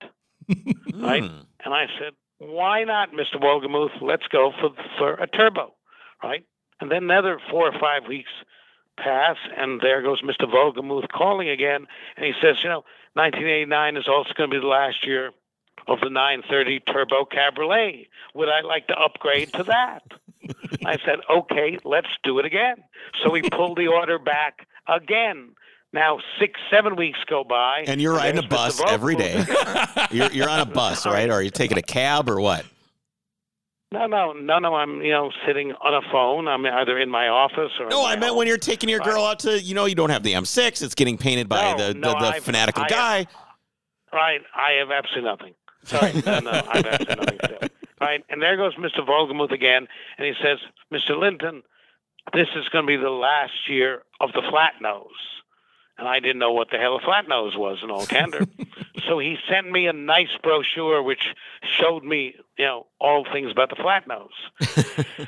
Right? 0.93 1.23
Hmm. 1.23 1.39
And 1.63 1.73
I 1.73 1.85
said, 1.99 2.13
why 2.39 2.83
not, 2.83 3.11
Mr. 3.11 3.39
Wogemuth? 3.39 4.01
Let's 4.01 4.27
go 4.27 4.51
for 4.59 4.71
for 4.97 5.13
a 5.13 5.27
turbo, 5.27 5.73
right? 6.23 6.43
And 6.79 6.89
then 6.89 7.03
another 7.03 7.39
four 7.49 7.67
or 7.67 7.79
five 7.79 8.07
weeks 8.07 8.31
pass, 8.97 9.37
and 9.55 9.79
there 9.81 10.01
goes 10.01 10.21
Mr. 10.21 10.51
Wogemuth 10.51 11.09
calling 11.09 11.49
again, 11.49 11.87
and 12.17 12.25
he 12.25 12.33
says, 12.41 12.57
you 12.63 12.69
know, 12.69 12.83
1989 13.13 13.97
is 13.97 14.07
also 14.07 14.31
going 14.35 14.49
to 14.49 14.55
be 14.55 14.59
the 14.59 14.67
last 14.67 15.05
year 15.05 15.31
of 15.87 15.99
the 16.01 16.09
930 16.09 16.79
Turbo 16.81 17.25
Cabriolet. 17.25 18.07
Would 18.33 18.49
I 18.49 18.61
like 18.61 18.87
to 18.87 18.99
upgrade 18.99 19.53
to 19.53 19.63
that? 19.63 20.03
I 20.85 20.97
said, 21.05 21.19
okay, 21.29 21.77
let's 21.83 22.09
do 22.23 22.39
it 22.39 22.45
again. 22.45 22.77
So 23.23 23.31
we 23.31 23.41
pulled 23.41 23.77
the 23.77 23.87
order 23.87 24.17
back 24.17 24.67
again. 24.87 25.53
Now 25.93 26.19
six, 26.39 26.59
seven 26.71 26.95
weeks 26.95 27.19
go 27.27 27.43
by, 27.43 27.83
And 27.87 28.01
you're 28.01 28.13
riding 28.15 28.43
a 28.43 28.47
bus 28.47 28.81
every 28.87 29.15
day. 29.15 29.43
You're, 30.11 30.31
you're 30.31 30.49
on 30.49 30.59
a 30.61 30.65
bus, 30.65 31.05
right? 31.05 31.29
Or 31.29 31.33
are 31.33 31.41
you 31.41 31.49
taking 31.49 31.77
a 31.77 31.81
cab 31.81 32.29
or 32.29 32.39
what? 32.41 32.65
No, 33.93 34.07
no, 34.07 34.31
no, 34.33 34.59
no. 34.59 34.75
I'm, 34.75 35.01
you 35.01 35.11
know, 35.11 35.31
sitting 35.45 35.73
on 35.73 35.93
a 35.93 36.01
phone. 36.11 36.47
I'm 36.47 36.65
either 36.65 36.97
in 36.97 37.09
my 37.09 37.27
office 37.27 37.71
or. 37.79 37.87
No, 37.89 38.05
I 38.05 38.15
meant 38.15 38.27
home. 38.29 38.37
when 38.37 38.47
you're 38.47 38.57
taking 38.57 38.87
your 38.89 38.99
girl 39.01 39.23
out 39.25 39.39
to, 39.39 39.61
you 39.61 39.73
know, 39.75 39.83
you 39.85 39.95
don't 39.95 40.09
have 40.11 40.23
the 40.23 40.33
M6. 40.33 40.81
It's 40.81 40.95
getting 40.95 41.17
painted 41.17 41.49
by 41.49 41.71
No, 41.73 41.77
the, 41.77 41.93
no, 41.93 42.09
the, 42.13 42.19
the 42.19 42.25
I've- 42.27 42.39
fanatical 42.39 42.83
I- 42.83 42.87
guy. 42.87 43.27
Right, 44.13 44.41
I 44.55 44.71
have 44.79 44.91
absolutely 44.91 45.29
nothing. 45.29 45.53
Sorry, 45.85 46.13
no, 46.25 46.39
no, 46.39 46.51
I 46.51 46.77
have 46.77 46.85
absolutely 46.85 47.15
nothing 47.15 47.39
still. 47.57 47.69
Right, 48.01 48.23
and 48.29 48.41
there 48.41 48.57
goes 48.57 48.75
Mr. 48.75 49.07
Volgemuth 49.07 49.51
again, 49.53 49.87
and 50.17 50.27
he 50.27 50.33
says, 50.43 50.57
"Mr. 50.91 51.17
Linton, 51.17 51.63
this 52.33 52.47
is 52.57 52.67
going 52.69 52.83
to 52.85 52.87
be 52.87 52.97
the 52.97 53.09
last 53.09 53.53
year 53.69 54.03
of 54.19 54.31
the 54.33 54.41
flat 54.49 54.73
nose." 54.81 55.07
And 55.97 56.07
I 56.07 56.19
didn't 56.19 56.39
know 56.39 56.51
what 56.51 56.69
the 56.71 56.77
hell 56.77 56.95
a 56.95 56.99
flat 56.99 57.27
nose 57.27 57.55
was 57.55 57.79
in 57.83 57.91
all 57.91 58.05
candor. 58.05 58.45
so 59.07 59.19
he 59.19 59.37
sent 59.49 59.69
me 59.71 59.87
a 59.87 59.93
nice 59.93 60.35
brochure 60.41 61.03
which 61.03 61.35
showed 61.63 62.03
me, 62.03 62.35
you 62.57 62.65
know, 62.65 62.87
all 62.99 63.25
things 63.31 63.51
about 63.51 63.69
the 63.69 63.75
flat 63.75 64.07
nose. 64.07 65.27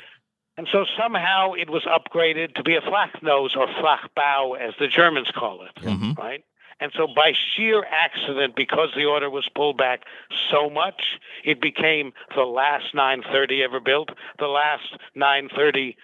And 0.56 0.68
so 0.70 0.84
somehow 0.96 1.54
it 1.54 1.68
was 1.68 1.82
upgraded 1.82 2.54
to 2.54 2.62
be 2.62 2.76
a 2.76 2.80
flat 2.80 3.20
nose 3.24 3.56
or 3.56 3.66
flachbau, 3.66 4.56
as 4.56 4.72
the 4.78 4.86
Germans 4.86 5.32
call 5.34 5.62
it, 5.64 5.74
Mhm. 5.82 6.16
right? 6.16 6.44
And 6.78 6.92
so 6.96 7.08
by 7.08 7.32
sheer 7.32 7.84
accident, 7.90 8.54
because 8.54 8.90
the 8.94 9.04
order 9.04 9.28
was 9.28 9.48
pulled 9.54 9.76
back 9.78 10.04
so 10.50 10.70
much, 10.70 11.18
it 11.44 11.60
became 11.60 12.12
the 12.36 12.44
last 12.44 12.94
930 12.94 13.64
ever 13.64 13.80
built, 13.80 14.10
the 14.38 14.46
last 14.46 14.96
930 15.16 15.96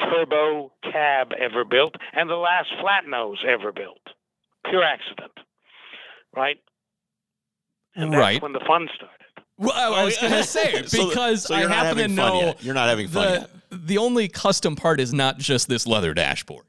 turbo 0.00 0.72
cab 0.82 1.32
ever 1.38 1.64
built, 1.64 1.94
and 2.12 2.28
the 2.28 2.34
last 2.36 2.68
flat 2.80 3.06
nose 3.08 3.38
ever 3.46 3.72
built. 3.72 4.00
Pure 4.68 4.82
accident, 4.84 5.32
right? 6.34 6.58
And 7.94 8.12
that's 8.12 8.20
Right. 8.20 8.42
when 8.42 8.52
the 8.52 8.60
fun 8.66 8.88
started. 8.94 9.12
Well, 9.58 9.94
I 9.94 10.04
was 10.04 10.18
gonna 10.18 10.42
say 10.42 10.82
So- 10.86 11.08
because 11.08 11.44
so 11.44 11.54
I 11.54 11.60
you're 11.60 11.68
not 11.68 11.86
happen 11.86 11.98
to 11.98 12.14
know 12.14 12.40
yet. 12.40 12.62
You're 12.62 12.74
not 12.74 12.88
having 12.88 13.08
fun 13.08 13.24
the 13.26 13.40
yet. 13.40 13.86
the 13.86 13.98
only 13.98 14.28
custom 14.28 14.76
part 14.76 15.00
is 15.00 15.14
not 15.14 15.38
just 15.38 15.68
this 15.68 15.86
leather 15.86 16.12
dashboard. 16.12 16.66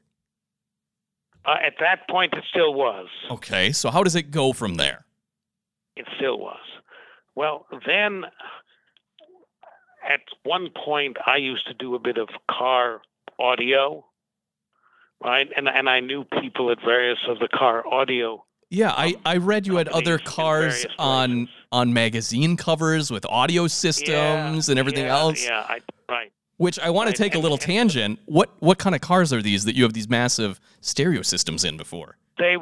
Uh, 1.44 1.56
at 1.64 1.74
that 1.80 2.06
point, 2.08 2.32
it 2.34 2.44
still 2.50 2.74
was. 2.74 3.08
Okay, 3.30 3.72
so 3.72 3.90
how 3.90 4.02
does 4.02 4.14
it 4.14 4.30
go 4.30 4.52
from 4.52 4.74
there? 4.76 5.04
It 5.96 6.06
still 6.16 6.38
was. 6.38 6.60
Well, 7.34 7.66
then 7.86 8.24
at 10.08 10.20
one 10.44 10.68
point, 10.84 11.16
I 11.26 11.36
used 11.36 11.66
to 11.66 11.74
do 11.74 11.94
a 11.94 11.98
bit 11.98 12.18
of 12.18 12.28
car 12.50 13.00
audio, 13.38 14.04
right? 15.22 15.48
And 15.56 15.68
and 15.68 15.88
I 15.88 16.00
knew 16.00 16.24
people 16.40 16.70
at 16.70 16.78
various 16.84 17.18
of 17.28 17.38
the 17.38 17.48
car 17.48 17.86
audio. 17.86 18.44
Yeah, 18.70 18.92
I, 18.94 19.14
I 19.24 19.38
read 19.38 19.66
you 19.66 19.76
had 19.76 19.88
other 19.88 20.18
cars 20.18 20.84
on 20.98 21.48
on 21.72 21.92
magazine 21.94 22.56
covers 22.56 23.10
with 23.10 23.24
audio 23.26 23.66
systems 23.66 24.08
Yeah, 24.68 24.72
and 24.72 24.78
everything 24.78 25.06
yeah, 25.06 25.18
else. 25.18 25.42
Yeah, 25.44 25.64
I, 25.66 25.78
right. 26.08 26.30
Which 26.58 26.78
I 26.78 26.90
want 26.90 27.06
Right, 27.06 27.16
to 27.16 27.22
take 27.22 27.34
a 27.34 27.38
little 27.38 27.54
and- 27.56 27.62
tangent. 27.62 28.18
What 28.26 28.50
what 28.60 28.78
kind 28.78 28.94
of 28.94 29.00
cars 29.00 29.32
are 29.32 29.40
these 29.40 29.64
that 29.64 29.74
you 29.74 29.84
have 29.84 29.94
these 29.94 30.08
massive 30.08 30.60
stereo 30.82 31.22
systems 31.22 31.64
in 31.64 31.76
before? 31.78 32.18
They 32.38 32.56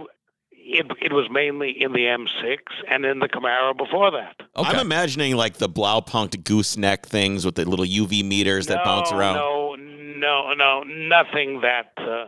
it, 0.69 0.87
it 1.01 1.13
was 1.13 1.29
mainly 1.31 1.71
in 1.81 1.93
the 1.93 2.01
M6 2.01 2.59
and 2.91 3.05
in 3.05 3.21
the 3.21 3.29
Camaro 3.29 3.77
before 3.77 4.11
that. 4.11 4.35
Okay. 4.57 4.69
I'm 4.69 4.79
imagining 4.81 5.37
like 5.37 5.59
the 5.59 5.69
Blaupunkt 5.69 6.43
gooseneck 6.45 7.07
things 7.07 7.45
with 7.45 7.55
the 7.55 7.65
little 7.65 7.85
UV 7.85 8.25
meters 8.25 8.67
that 8.67 8.79
no, 8.79 8.85
bounce 8.85 9.13
around. 9.13 9.37
No, 9.37 9.66
no, 10.21 10.53
no, 10.55 10.83
nothing 10.83 11.61
that 11.61 11.93
uh, 11.99 12.27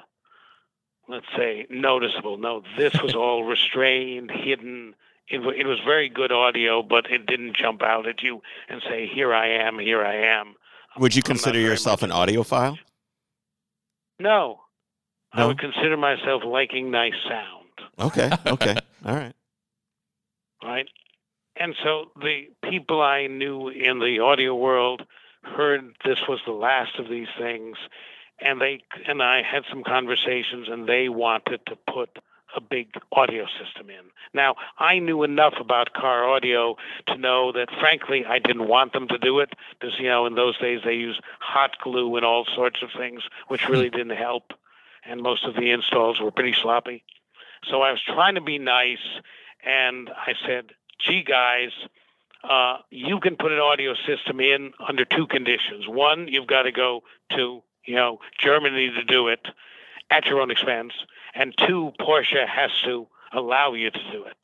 let's 1.09 1.27
say 1.37 1.67
noticeable. 1.71 2.39
No, 2.39 2.63
this 2.77 2.95
was 3.03 3.15
all 3.17 3.45
restrained, 3.45 4.31
hidden. 4.31 4.95
It, 5.31 5.41
it 5.41 5.67
was 5.67 5.79
very 5.85 6.09
good 6.09 6.33
audio, 6.33 6.83
but 6.83 7.11
it 7.11 7.27
didn't 7.27 7.55
jump 7.57 7.83
out 7.83 8.07
at 8.07 8.23
you 8.23 8.41
and 8.69 8.81
say, 8.89 9.07
"Here 9.07 9.35
I 9.35 9.49
am, 9.67 9.79
here 9.79 10.05
I 10.05 10.17
am." 10.41 10.55
Would 10.99 11.15
you 11.15 11.21
I'm 11.25 11.29
consider 11.33 11.59
yourself 11.59 12.03
much- 12.03 12.11
an 12.11 12.17
audiophile? 12.17 12.79
No, 14.21 14.61
I 15.33 15.47
would 15.47 15.59
consider 15.59 15.97
myself 15.97 16.43
liking 16.45 16.91
nice 16.91 17.13
sound. 17.29 17.57
Okay. 18.01 18.31
Okay. 18.47 18.75
All 19.05 19.15
right. 19.15 19.35
right? 20.65 20.89
And 21.57 21.75
so 21.85 22.07
the 22.21 22.49
people 22.69 23.01
I 23.01 23.27
knew 23.27 23.69
in 23.69 23.99
the 24.01 24.21
audio 24.21 24.55
world 24.55 25.03
heard 25.43 25.95
this 26.05 26.21
was 26.29 26.41
the 26.47 26.53
last 26.53 26.99
of 26.99 27.09
these 27.09 27.29
things, 27.39 27.77
and 28.41 28.61
they 28.61 28.81
and 29.07 29.23
I 29.23 29.43
had 29.43 29.65
some 29.69 29.83
conversations, 29.85 30.69
and 30.69 30.89
they 30.89 31.09
wanted 31.09 31.61
to 31.67 31.77
put 31.93 32.19
a 32.57 32.61
big 32.61 32.89
audio 33.13 33.47
system 33.63 33.91
in. 33.91 34.07
Now 34.33 34.57
I 34.79 34.99
knew 34.99 35.23
enough 35.23 35.55
about 35.61 35.93
car 35.93 36.29
audio 36.29 36.77
to 37.07 37.17
know 37.17 37.53
that, 37.53 37.69
frankly, 37.79 38.25
I 38.25 38.39
didn't 38.39 38.69
want 38.69 38.93
them 38.93 39.09
to 39.09 39.19
do 39.19 39.41
it 39.41 39.53
because 39.79 39.99
you 39.99 40.09
know 40.09 40.27
in 40.27 40.35
those 40.35 40.59
days 40.59 40.81
they 40.85 40.95
used 40.95 41.21
hot 41.41 41.77
glue 41.83 42.17
and 42.17 42.25
all 42.25 42.47
sorts 42.55 42.83
of 42.83 42.91
things, 42.97 43.23
which 43.49 43.69
really 43.69 43.91
didn't 43.91 44.17
help, 44.17 44.53
and 45.05 45.21
most 45.23 45.45
of 45.45 45.55
the 45.55 45.71
installs 45.71 46.21
were 46.21 46.31
pretty 46.31 46.55
sloppy. 46.55 47.05
So 47.69 47.83
I 47.83 47.91
was 47.91 48.03
trying 48.03 48.37
to 48.37 48.41
be 48.41 48.59
nice, 48.59 49.21
and 49.65 50.11
I 50.11 50.35
said, 50.47 50.73
"Gee, 50.99 51.23
guys, 51.23 51.73
uh, 52.45 52.79
you 52.91 53.21
can 53.21 53.37
put 53.37 53.53
an 53.53 53.59
audio 53.59 53.95
system 54.07 54.41
in 54.41 54.73
under 54.87 55.05
two 55.05 55.27
conditions. 55.27 55.87
One, 55.89 56.29
you've 56.29 56.47
got 56.47 56.63
to 56.63 56.73
go 56.73 57.03
to 57.37 57.63
you 57.85 57.95
know 57.95 58.19
Germany 58.39 58.91
to 58.91 59.05
do 59.05 59.29
it 59.29 59.47
at 60.11 60.27
your 60.27 60.41
own 60.41 60.51
expense, 60.51 60.93
and 61.35 61.55
two, 61.59 61.93
Porsche 62.01 62.47
has 62.47 62.71
to 62.85 63.07
allow 63.33 63.73
you 63.75 63.91
to 63.91 64.01
do 64.13 64.25
it." 64.25 64.37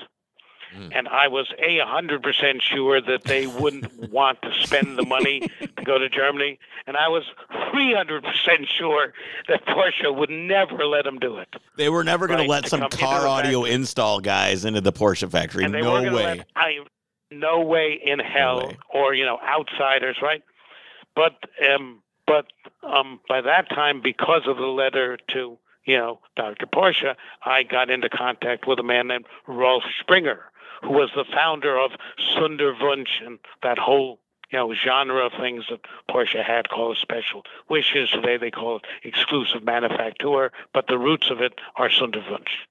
Mm. 0.76 0.90
And 0.92 1.08
I 1.08 1.28
was 1.28 1.52
a 1.58 1.78
hundred 1.86 2.22
percent 2.24 2.60
sure 2.60 3.00
that 3.00 3.22
they 3.24 3.46
wouldn't 3.46 4.10
want 4.10 4.42
to 4.42 4.52
spend 4.66 4.98
the 4.98 5.04
money 5.06 5.48
to 5.60 5.84
go 5.84 5.98
to 5.98 6.08
Germany, 6.08 6.58
and 6.88 6.96
I 6.96 7.06
was 7.08 7.22
three 7.70 7.94
hundred 7.94 8.24
percent 8.24 8.66
sure 8.66 9.12
that 9.46 9.64
Porsche 9.66 10.12
would 10.12 10.30
never 10.30 10.84
let 10.84 11.04
them 11.04 11.18
do 11.20 11.36
it. 11.36 11.54
They 11.76 11.90
were 11.90 12.02
never 12.02 12.26
going 12.26 12.38
Right, 12.40 12.44
to 12.46 12.50
let 12.50 12.66
some 12.68 12.88
car 12.90 13.26
audio 13.28 13.60
factory. 13.60 13.74
install 13.74 14.18
guys 14.18 14.64
into 14.64 14.80
the 14.80 14.92
Porsche 14.92 15.30
factory. 15.30 15.68
no 15.68 15.92
way. 16.02 16.10
Let, 16.10 16.46
I, 16.56 16.78
no 17.40 17.60
way 17.60 18.00
in 18.02 18.18
hell, 18.18 18.68
way. 18.68 18.78
or 18.92 19.14
you 19.14 19.24
know, 19.24 19.38
outsiders, 19.38 20.16
right? 20.22 20.42
But 21.14 21.36
um, 21.72 22.02
but 22.26 22.46
um, 22.82 23.20
by 23.28 23.40
that 23.42 23.68
time, 23.68 24.00
because 24.02 24.42
of 24.46 24.56
the 24.56 24.66
letter 24.66 25.18
to 25.32 25.58
you 25.84 25.96
know 25.98 26.20
Dr. 26.36 26.66
Porsche, 26.66 27.14
I 27.44 27.62
got 27.62 27.90
into 27.90 28.08
contact 28.08 28.66
with 28.66 28.78
a 28.78 28.82
man 28.82 29.08
named 29.08 29.26
Rolf 29.46 29.84
Sprenger, 30.00 30.44
who 30.82 30.90
was 30.90 31.10
the 31.14 31.24
founder 31.24 31.78
of 31.78 31.92
Sonderwunsch 32.34 33.24
and 33.24 33.38
that 33.62 33.78
whole 33.78 34.20
you 34.50 34.58
know 34.58 34.74
genre 34.74 35.26
of 35.26 35.32
things 35.38 35.64
that 35.70 35.80
Porsche 36.10 36.44
had 36.44 36.68
called 36.68 36.96
special 36.98 37.42
wishes. 37.68 38.10
Today 38.10 38.36
they 38.36 38.50
call 38.50 38.76
it 38.76 38.84
exclusive 39.02 39.62
manufacture, 39.62 40.52
but 40.72 40.86
the 40.88 40.98
roots 40.98 41.30
of 41.30 41.40
it 41.40 41.54
are 41.76 41.88
Sonderwunsch 41.88 42.64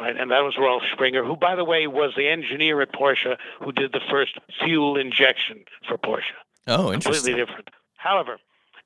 right? 0.00 0.16
And 0.16 0.30
that 0.30 0.40
was 0.40 0.56
Rolf 0.58 0.82
Sprenger, 0.92 1.24
who, 1.24 1.36
by 1.36 1.54
the 1.54 1.64
way, 1.64 1.86
was 1.86 2.14
the 2.16 2.28
engineer 2.28 2.80
at 2.80 2.92
Porsche 2.92 3.36
who 3.60 3.72
did 3.72 3.92
the 3.92 4.00
first 4.10 4.38
fuel 4.62 4.96
injection 4.96 5.64
for 5.86 5.98
Porsche. 5.98 6.32
oh, 6.66 6.92
interesting. 6.92 7.34
Completely 7.34 7.44
different. 7.44 7.70
However, 7.96 8.38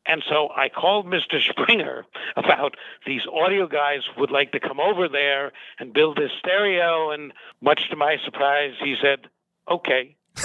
and 0.06 0.22
so 0.28 0.50
I 0.54 0.68
called 0.68 1.06
Mr. 1.06 1.40
Sprenger 1.40 2.04
about 2.36 2.76
these 3.06 3.22
audio 3.32 3.66
guys 3.66 4.00
would 4.18 4.30
like 4.30 4.52
to 4.52 4.60
come 4.60 4.80
over 4.80 5.08
there 5.08 5.52
and 5.78 5.92
build 5.92 6.16
this 6.16 6.30
stereo, 6.38 7.10
and 7.10 7.32
much 7.60 7.88
to 7.90 7.96
my 7.96 8.16
surprise, 8.24 8.74
he 8.82 8.96
said, 9.00 9.28
"Okay." 9.70 10.16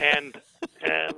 and 0.00 0.36
and 0.82 1.14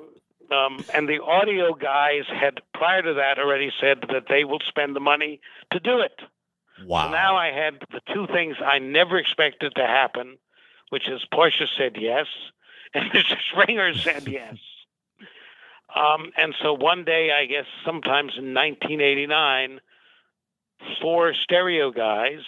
um, 0.51 0.85
and 0.94 1.09
the 1.09 1.22
audio 1.22 1.75
guys 1.75 2.25
had 2.29 2.61
prior 2.75 3.03
to 3.03 3.14
that 3.14 3.38
already 3.38 3.70
said 3.81 4.05
that 4.12 4.25
they 4.29 4.44
will 4.44 4.61
spend 4.66 4.94
the 4.94 5.01
money 5.01 5.40
to 5.72 5.81
do 5.81 5.98
it. 6.01 6.20
Wow. 6.87 7.07
So 7.07 7.12
now 7.12 7.37
I 7.37 7.53
had 7.53 7.83
the 7.90 8.01
two 8.12 8.27
things 8.27 8.57
I 8.64 8.79
never 8.79 9.18
expected 9.18 9.75
to 9.77 9.87
happen, 9.87 10.38
which 10.90 11.09
is 11.09 11.25
Porsche 11.33 11.66
said 11.77 11.97
yes, 11.99 12.27
and 12.95 13.11
Mr. 13.11 13.37
Sprenger 13.51 13.95
said 13.95 14.27
yes. 14.29 14.57
Um, 15.95 16.33
and 16.37 16.55
so 16.62 16.73
one 16.73 17.05
day, 17.05 17.31
I 17.33 17.47
guess 17.47 17.66
sometimes 17.85 18.33
in 18.38 18.55
1989, 18.55 19.81
four 21.01 21.35
stereo 21.35 21.90
guys, 21.90 22.40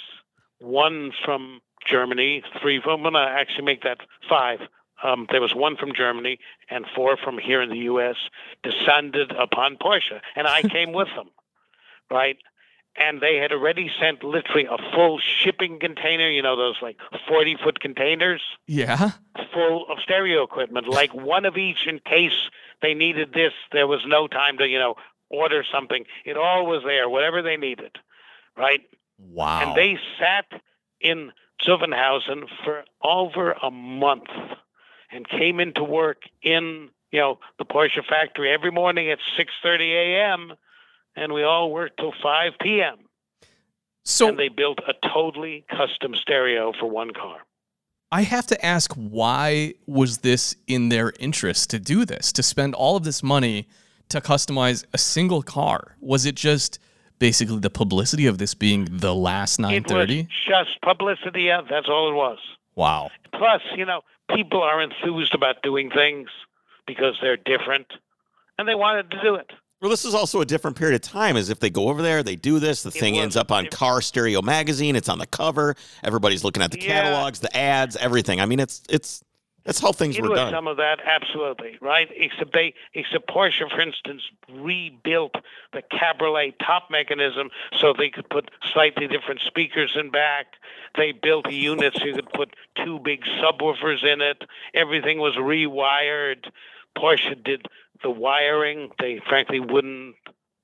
one 0.60 1.12
from 1.24 1.60
Germany, 1.86 2.42
three 2.60 2.80
from, 2.80 3.04
I'm 3.06 3.12
going 3.12 3.26
to 3.26 3.30
actually 3.30 3.64
make 3.64 3.82
that 3.82 3.98
five. 4.28 4.60
Um, 5.02 5.26
there 5.30 5.40
was 5.40 5.54
one 5.54 5.76
from 5.76 5.92
Germany 5.94 6.38
and 6.70 6.86
four 6.94 7.18
from 7.18 7.36
here 7.36 7.60
in 7.60 7.68
the 7.68 7.80
U.S. 7.80 8.16
descended 8.62 9.32
upon 9.32 9.76
Porsche, 9.76 10.20
and 10.34 10.46
I 10.46 10.62
came 10.62 10.92
with 10.92 11.08
them, 11.14 11.28
right? 12.10 12.38
And 12.96 13.20
they 13.20 13.36
had 13.36 13.52
already 13.52 13.90
sent 14.00 14.22
literally 14.22 14.66
a 14.66 14.76
full 14.94 15.18
shipping 15.18 15.78
container, 15.78 16.28
you 16.30 16.42
know, 16.42 16.56
those 16.56 16.76
like 16.80 16.96
40 17.28 17.56
foot 17.62 17.80
containers 17.80 18.42
Yeah. 18.66 19.12
full 19.52 19.86
of 19.90 19.98
stereo 20.00 20.42
equipment, 20.42 20.88
like 20.88 21.12
one 21.14 21.44
of 21.44 21.56
each 21.56 21.86
in 21.86 21.98
case 22.00 22.50
they 22.82 22.94
needed 22.94 23.32
this. 23.32 23.52
There 23.72 23.86
was 23.86 24.00
no 24.06 24.26
time 24.28 24.58
to, 24.58 24.68
you 24.68 24.78
know, 24.78 24.94
order 25.30 25.64
something. 25.70 26.04
It 26.24 26.36
all 26.36 26.66
was 26.66 26.82
there, 26.84 27.08
whatever 27.08 27.42
they 27.42 27.56
needed, 27.56 27.96
right? 28.56 28.80
wow. 29.18 29.60
And 29.62 29.76
they 29.76 29.98
sat 30.18 30.46
in 31.00 31.32
Zuffenhausen 31.66 32.48
for 32.64 32.84
over 33.02 33.52
a 33.62 33.70
month 33.70 34.28
and 35.10 35.28
came 35.28 35.60
into 35.60 35.82
work 35.84 36.22
in, 36.42 36.90
you 37.10 37.20
know, 37.20 37.38
the 37.58 37.64
Porsche 37.64 38.04
factory 38.04 38.52
every 38.52 38.70
morning 38.70 39.10
at 39.10 39.18
6:30 39.38 39.92
a.m. 39.92 40.54
and 41.16 41.32
we 41.32 41.42
all 41.42 41.70
worked 41.70 41.98
till 41.98 42.12
5 42.22 42.52
p.m. 42.60 42.98
So 44.04 44.28
and 44.28 44.38
they 44.38 44.48
built 44.48 44.78
a 44.86 44.94
totally 45.08 45.64
custom 45.70 46.14
stereo 46.14 46.72
for 46.78 46.86
one 46.90 47.12
car. 47.12 47.38
I 48.12 48.22
have 48.22 48.46
to 48.48 48.64
ask, 48.64 48.92
why 48.94 49.74
was 49.86 50.18
this 50.18 50.54
in 50.66 50.88
their 50.88 51.12
interest 51.18 51.70
to 51.70 51.78
do 51.78 52.04
this, 52.04 52.32
to 52.32 52.42
spend 52.42 52.74
all 52.74 52.96
of 52.96 53.04
this 53.04 53.22
money 53.22 53.66
to 54.10 54.20
customize 54.20 54.84
a 54.92 54.98
single 54.98 55.42
car? 55.42 55.96
Was 56.00 56.26
it 56.26 56.34
just 56.36 56.78
basically 57.18 57.58
the 57.58 57.70
publicity 57.70 58.26
of 58.26 58.38
this 58.38 58.54
being 58.54 58.86
the 58.90 59.14
last 59.14 59.58
It 59.58 59.62
was 59.62 59.70
930? 59.90 60.28
just 60.46 60.80
publicity. 60.82 61.42
Yeah, 61.44 61.62
that's 61.68 61.88
all 61.88 62.10
it 62.10 62.14
was. 62.14 62.38
Wow. 62.76 63.10
Plus, 63.32 63.62
you 63.74 63.84
know, 63.84 64.02
people 64.34 64.62
are 64.62 64.82
enthused 64.82 65.34
about 65.34 65.62
doing 65.62 65.90
things 65.90 66.28
because 66.86 67.16
they're 67.20 67.38
different, 67.38 67.86
and 68.58 68.68
they 68.68 68.74
wanted 68.74 69.10
to 69.12 69.20
do 69.22 69.34
it. 69.36 69.50
Well, 69.84 69.90
this 69.90 70.06
is 70.06 70.14
also 70.14 70.40
a 70.40 70.46
different 70.46 70.78
period 70.78 70.94
of 70.94 71.02
time. 71.02 71.36
As 71.36 71.50
if 71.50 71.60
they 71.60 71.68
go 71.68 71.90
over 71.90 72.00
there, 72.00 72.22
they 72.22 72.36
do 72.36 72.58
this, 72.58 72.82
the 72.84 72.88
It 72.88 72.92
thing 72.94 73.14
was 73.16 73.22
ends 73.22 73.36
up 73.36 73.52
on. 73.52 73.66
Car 73.66 74.00
Stereo 74.00 74.40
magazine. 74.40 74.96
It's 74.96 75.10
on 75.10 75.18
the 75.18 75.26
cover. 75.26 75.74
Everybody's 76.02 76.42
looking 76.42 76.62
at 76.62 76.70
the 76.70 76.80
Yeah. 76.80 77.02
catalogs, 77.02 77.40
the 77.40 77.54
ads, 77.54 77.94
everything. 77.96 78.40
I 78.40 78.46
mean, 78.46 78.60
it's 78.60 78.82
it's 78.88 79.22
that's 79.66 79.80
how 79.80 79.92
things 79.92 80.16
It 80.16 80.22
were 80.22 80.30
was 80.30 80.38
done. 80.38 80.52
some 80.54 80.66
of 80.68 80.78
that, 80.78 81.00
absolutely, 81.04 81.76
right? 81.82 82.08
Except 82.16 82.54
they, 82.54 82.72
except 82.94 83.28
Porsche, 83.28 83.70
for 83.70 83.78
instance, 83.82 84.22
rebuilt 84.50 85.34
the 85.74 85.82
cabriolet 85.82 86.58
top 86.60 86.90
mechanism 86.90 87.50
so 87.78 87.92
they 87.92 88.08
could 88.08 88.30
put 88.30 88.50
slightly 88.72 89.06
different 89.06 89.42
speakers 89.42 89.92
in 90.00 90.08
back. 90.08 90.46
They 90.96 91.12
built 91.12 91.46
a 91.46 91.52
unit 91.52 91.94
so 91.98 92.06
you 92.06 92.14
could 92.14 92.32
put 92.32 92.56
two 92.82 93.00
big 93.00 93.22
subwoofers 93.38 94.02
in 94.02 94.22
it. 94.22 94.44
Everything 94.72 95.18
was 95.18 95.34
rewired. 95.34 96.46
Porsche 96.96 97.42
did 97.44 97.66
the 98.02 98.10
wiring. 98.10 98.90
They 98.98 99.20
frankly 99.28 99.60
wouldn't 99.60 100.16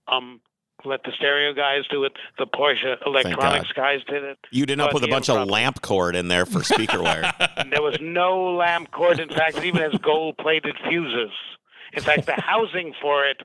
um, 0.09 0.41
let 0.85 1.03
the 1.05 1.13
stereo 1.17 1.53
guys 1.53 1.83
do 1.91 2.05
it. 2.05 2.13
The 2.39 2.47
Porsche 2.47 2.97
electronics 3.07 3.73
guys 3.73 4.01
did 4.09 4.25
it. 4.25 4.39
You 4.51 4.67
didn't 4.67 4.83
up 4.83 4.95
with 4.95 5.05
a 5.05 5.09
bunch 5.09 5.29
of 5.29 5.49
lamp 5.49 5.83
cord 5.83 6.17
in 6.17 6.29
there 6.29 6.47
for 6.47 6.63
speaker 6.63 7.03
wire. 7.03 7.33
there 7.71 7.83
was 7.83 7.99
no 8.01 8.55
lamp 8.55 8.91
cord. 8.91 9.21
In 9.21 9.29
fact, 9.29 9.59
it 9.59 9.65
even 9.65 9.83
has 9.83 9.95
gold-plated 10.01 10.77
fuses. 10.89 11.33
In 11.93 12.03
fact, 12.03 12.27
the 12.27 12.41
housing 12.41 12.95
for 13.01 13.27
it, 13.27 13.39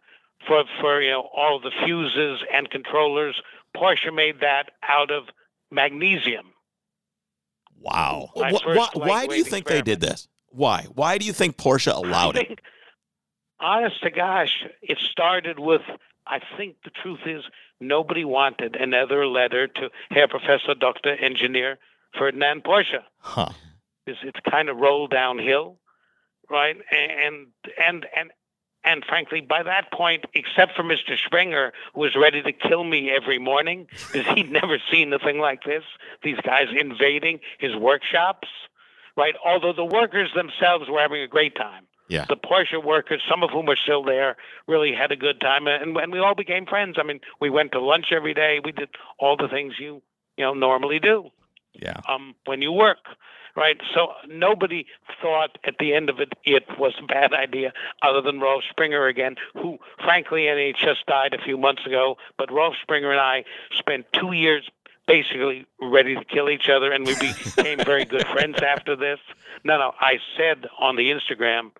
for 0.48 0.64
for 0.80 1.02
you 1.02 1.10
know 1.10 1.30
all 1.36 1.60
the 1.60 1.72
fuses 1.86 2.44
and 2.54 2.70
controllers, 2.70 3.42
Porsche 3.76 4.14
made 4.14 4.42
that 4.42 4.70
out 4.88 5.12
of 5.12 5.24
magnesium. 5.72 6.54
Wow. 7.80 8.30
Why, 8.34 8.90
why 8.94 9.28
do 9.28 9.36
you 9.36 9.44
think 9.44 9.68
they 9.68 9.82
did 9.82 10.00
this? 10.00 10.28
Why? 10.50 10.88
Why 10.94 11.18
do 11.18 11.26
you 11.26 11.34
think 11.34 11.58
Porsche 11.58 11.94
allowed 11.94 12.36
think, 12.36 12.52
it? 12.52 12.60
Honest 13.60 14.02
to 14.04 14.12
gosh, 14.12 14.64
it 14.82 14.98
started 15.00 15.60
with 15.60 15.82
I 16.28 16.40
think 16.58 16.78
the 16.84 16.90
truth 16.90 17.20
is 17.26 17.44
nobody 17.80 18.26
wanted 18.26 18.76
another 18.76 19.28
letter 19.28 19.68
to 19.68 19.90
Herr 20.10 20.28
Professor 20.28 20.74
Dr. 20.74 21.16
Engineer 21.16 21.78
Ferdinand 22.18 22.64
Porsche. 22.64 23.04
Huh. 23.20 23.50
It's, 24.08 24.20
it's 24.24 24.40
kind 24.50 24.70
of 24.70 24.78
rolled 24.78 25.12
downhill, 25.12 25.78
right? 26.50 26.76
And 26.92 27.48
and 27.78 28.06
and 28.16 28.32
and 28.84 29.04
frankly, 29.04 29.42
by 29.42 29.64
that 29.64 29.92
point, 29.92 30.26
except 30.34 30.76
for 30.76 30.84
Mr. 30.84 31.18
Sprenger, 31.26 31.74
who 31.94 32.02
was 32.02 32.16
ready 32.16 32.44
to 32.44 32.52
kill 32.52 32.84
me 32.84 33.10
every 33.10 33.40
morning 33.40 33.88
because 34.12 34.28
he'd 34.36 34.52
never 34.52 34.78
seen 34.92 35.12
anything 35.12 35.40
like 35.40 35.64
this, 35.64 35.84
these 36.24 36.38
guys 36.38 36.68
invading 36.80 37.40
his 37.60 37.76
workshops, 37.76 38.48
right? 39.18 39.34
Although 39.44 39.74
the 39.74 39.86
workers 39.86 40.30
themselves 40.36 40.88
were 40.90 41.02
having 41.02 41.22
a 41.22 41.28
great 41.28 41.56
time. 41.56 41.88
Yeah. 42.08 42.26
The 42.30 42.38
Porsche 42.38 42.84
workers, 42.84 43.22
some 43.28 43.42
of 43.44 43.50
whom 43.50 43.70
are 43.70 43.76
still 43.76 44.04
there, 44.04 44.38
really 44.68 44.94
had 44.94 45.12
a 45.12 45.16
good 45.16 45.42
time, 45.42 45.68
and, 45.68 45.98
and 45.98 46.12
we 46.12 46.20
all 46.20 46.36
became 46.36 46.66
friends. 46.66 46.98
I 47.00 47.04
mean, 47.04 47.20
we 47.42 47.50
went 47.50 47.72
to 47.72 47.80
lunch 47.80 48.08
every 48.12 48.34
day. 48.34 48.60
We 48.64 48.72
did 48.72 48.90
all 49.18 49.38
the 49.38 49.48
things 49.48 49.74
you 49.80 50.02
you 50.38 50.46
know 50.46 50.54
normally 50.54 51.00
do. 51.00 51.32
Yeah. 51.74 52.00
Um, 52.08 52.36
when 52.46 52.62
you 52.62 52.72
work, 52.72 53.00
right? 53.56 53.78
So 53.94 54.10
nobody 54.28 54.86
thought 55.22 55.58
at 55.66 55.76
the 55.80 55.94
end 55.94 56.10
of 56.10 56.20
it 56.20 56.34
it 56.44 56.64
was 56.78 56.94
a 57.02 57.06
bad 57.06 57.34
idea, 57.34 57.74
other 58.02 58.22
than 58.22 58.40
Rolf 58.40 58.64
Sprenger 58.70 59.08
again, 59.08 59.36
who 59.54 59.78
frankly, 60.04 60.48
and 60.48 60.60
he 60.60 60.74
just 60.74 61.06
died 61.08 61.34
a 61.34 61.44
few 61.44 61.58
months 61.58 61.86
ago. 61.86 62.18
But 62.38 62.52
Rolf 62.52 62.76
Sprenger 62.82 63.12
and 63.12 63.20
I 63.20 63.46
spent 63.78 64.06
two 64.14 64.32
years 64.32 64.70
basically 65.08 65.66
ready 65.82 66.16
to 66.16 66.26
kill 66.26 66.50
each 66.50 66.70
other, 66.70 66.92
and 66.92 67.06
we 67.06 67.16
became 67.16 67.80
very 67.80 68.06
good 68.06 68.26
friends 68.34 68.58
after 68.62 68.96
this. 68.96 69.20
No, 69.64 69.78
no, 69.78 69.94
I 70.00 70.20
said 70.38 70.68
on 70.80 70.96
the 70.96 71.12
Instagram 71.12 71.72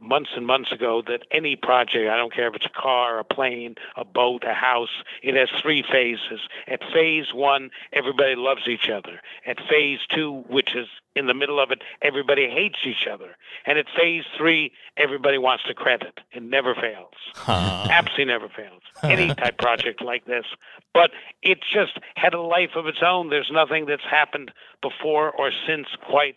months 0.00 0.30
and 0.36 0.46
months 0.46 0.72
ago 0.72 1.02
that 1.06 1.22
any 1.30 1.56
project, 1.56 2.10
I 2.10 2.16
don't 2.16 2.32
care 2.32 2.48
if 2.48 2.54
it's 2.54 2.66
a 2.66 2.80
car, 2.80 3.18
a 3.18 3.24
plane, 3.24 3.76
a 3.96 4.04
boat, 4.04 4.44
a 4.44 4.52
house, 4.52 5.02
it 5.22 5.34
has 5.34 5.48
three 5.62 5.82
phases. 5.90 6.40
At 6.66 6.80
phase 6.92 7.32
one, 7.32 7.70
everybody 7.92 8.34
loves 8.36 8.68
each 8.68 8.88
other. 8.88 9.20
At 9.46 9.58
phase 9.68 10.00
two, 10.14 10.44
which 10.48 10.74
is 10.74 10.86
in 11.14 11.26
the 11.26 11.34
middle 11.34 11.58
of 11.58 11.70
it, 11.70 11.82
everybody 12.02 12.48
hates 12.48 12.78
each 12.84 13.06
other. 13.10 13.36
And 13.64 13.78
at 13.78 13.86
phase 13.96 14.24
three, 14.36 14.72
everybody 14.96 15.38
wants 15.38 15.64
the 15.66 15.74
credit. 15.74 16.18
It 16.32 16.42
never 16.42 16.74
fails. 16.74 17.14
Huh. 17.34 17.88
Absolutely 17.90 18.26
never 18.26 18.48
fails. 18.48 18.82
Any 19.02 19.34
type 19.34 19.58
project 19.58 20.02
like 20.02 20.26
this. 20.26 20.44
But 20.92 21.10
it 21.42 21.58
just 21.60 21.98
had 22.16 22.34
a 22.34 22.40
life 22.40 22.70
of 22.76 22.86
its 22.86 22.98
own. 23.04 23.30
There's 23.30 23.50
nothing 23.52 23.86
that's 23.86 24.04
happened 24.08 24.52
before 24.82 25.30
or 25.32 25.50
since 25.66 25.86
quite 26.06 26.36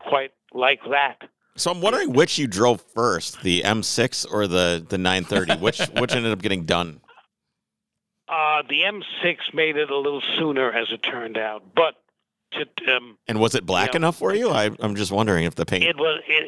quite 0.00 0.32
like 0.52 0.80
that. 0.90 1.28
So 1.58 1.70
I'm 1.70 1.80
wondering 1.80 2.12
which 2.12 2.38
you 2.38 2.46
drove 2.46 2.80
first, 2.94 3.42
the 3.42 3.62
M6 3.62 4.26
or 4.32 4.46
the 4.46 4.84
the 4.88 4.98
930. 4.98 5.60
which 5.62 5.78
which 6.00 6.12
ended 6.14 6.32
up 6.32 6.40
getting 6.40 6.64
done? 6.64 7.00
Uh, 8.28 8.62
the 8.68 8.82
M6 8.82 9.36
made 9.54 9.76
it 9.76 9.90
a 9.90 9.96
little 9.96 10.22
sooner, 10.38 10.70
as 10.70 10.88
it 10.92 11.02
turned 11.02 11.38
out. 11.38 11.62
But 11.74 11.94
to, 12.52 12.94
um, 12.94 13.16
and 13.26 13.40
was 13.40 13.54
it 13.54 13.64
black 13.64 13.94
you 13.94 14.00
know, 14.00 14.06
enough 14.08 14.18
for 14.18 14.34
you? 14.34 14.50
I, 14.50 14.70
I'm 14.80 14.94
just 14.96 15.10
wondering 15.12 15.44
if 15.44 15.54
the 15.54 15.64
paint. 15.66 15.84
it 15.84 15.96
was 15.96 16.22
it, 16.28 16.44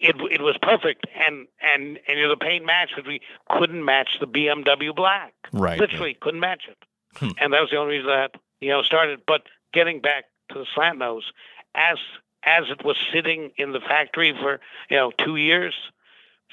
it 0.00 0.16
it 0.16 0.32
it 0.32 0.40
was 0.42 0.56
perfect, 0.62 1.06
and 1.14 1.46
and 1.62 1.98
and 2.08 2.18
you 2.18 2.22
know, 2.24 2.30
the 2.30 2.36
paint 2.36 2.64
matched, 2.64 2.94
but 2.96 3.06
we 3.06 3.20
couldn't 3.50 3.84
match 3.84 4.16
the 4.20 4.26
BMW 4.26 4.94
black. 4.94 5.34
Right. 5.52 5.78
Literally 5.78 6.14
couldn't 6.20 6.40
match 6.40 6.64
it, 6.68 6.78
Hmm. 7.18 7.30
and 7.40 7.52
that 7.52 7.60
was 7.60 7.70
the 7.70 7.76
only 7.76 7.96
reason 7.96 8.08
that 8.10 8.34
you 8.60 8.70
know 8.70 8.82
started. 8.82 9.20
But 9.26 9.42
getting 9.72 10.00
back 10.00 10.24
to 10.50 10.58
the 10.58 10.66
slant 10.74 10.98
nose, 10.98 11.30
as 11.74 11.98
as 12.44 12.64
it 12.70 12.84
was 12.84 12.96
sitting 13.12 13.50
in 13.56 13.72
the 13.72 13.80
factory 13.80 14.32
for 14.32 14.60
you 14.90 14.96
know 14.96 15.12
two 15.18 15.36
years, 15.36 15.74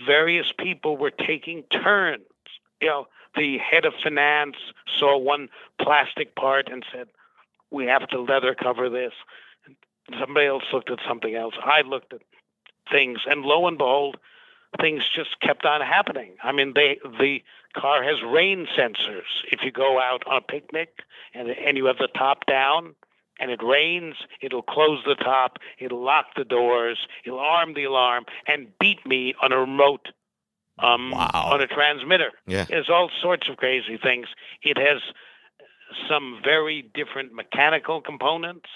various 0.06 0.52
people 0.58 0.98
were 0.98 1.12
taking 1.12 1.64
turns. 1.64 2.24
You 2.82 2.88
know, 2.88 3.08
the 3.36 3.58
head 3.58 3.86
of 3.86 3.94
finance 4.04 4.58
saw 4.98 5.18
one 5.18 5.50
plastic 5.80 6.36
part 6.36 6.70
and 6.70 6.86
said, 6.92 7.08
"We 7.70 7.86
have 7.86 8.08
to 8.10 8.22
leather 8.22 8.56
cover 8.56 8.90
this." 8.90 9.14
Somebody 10.20 10.48
else 10.48 10.64
looked 10.74 10.90
at 10.90 11.00
something 11.08 11.36
else. 11.36 11.56
I 11.64 11.82
looked 11.82 12.14
at 12.14 12.22
things, 12.90 13.20
and 13.26 13.44
lo 13.44 13.68
and 13.68 13.78
behold, 13.78 14.18
things 14.80 15.04
just 15.14 15.40
kept 15.40 15.66
on 15.66 15.82
happening. 15.82 16.34
I 16.44 16.52
mean, 16.52 16.74
they 16.74 17.00
the 17.04 17.44
car 17.74 18.04
has 18.04 18.22
rain 18.24 18.68
sensors. 18.78 19.46
If 19.52 19.64
you 19.64 19.72
go 19.72 20.00
out 20.00 20.24
on 20.28 20.38
a 20.38 20.42
picnic 20.42 21.00
and 21.34 21.50
and 21.50 21.78
you 21.78 21.86
have 21.86 21.98
the 21.98 22.08
top 22.08 22.46
down 22.46 22.96
and 23.42 23.52
it 23.52 23.62
rains, 23.62 24.16
it'll 24.42 24.62
close 24.62 25.00
the 25.06 25.16
top, 25.16 25.58
it'll 25.80 26.04
lock 26.04 26.28
the 26.38 26.46
doors, 26.46 26.98
it'll 27.26 27.40
arm 27.40 27.74
the 27.74 27.84
alarm, 27.84 28.24
and 28.48 28.68
beat 28.80 29.06
me 29.06 29.34
on 29.42 29.52
a 29.52 29.58
remote 29.58 30.08
um, 30.80 31.12
Wow. 31.12 31.50
on 31.54 31.62
a 31.62 31.68
transmitter. 31.68 32.32
Yeah. 32.48 32.64
There's 32.70 32.90
all 32.90 33.10
sorts 33.22 33.50
of 33.50 33.58
crazy 33.58 33.98
things. 34.02 34.28
It 34.62 34.78
has 34.78 35.02
some 36.10 36.40
very 36.44 36.90
different 36.94 37.34
mechanical 37.34 38.00
components. 38.02 38.70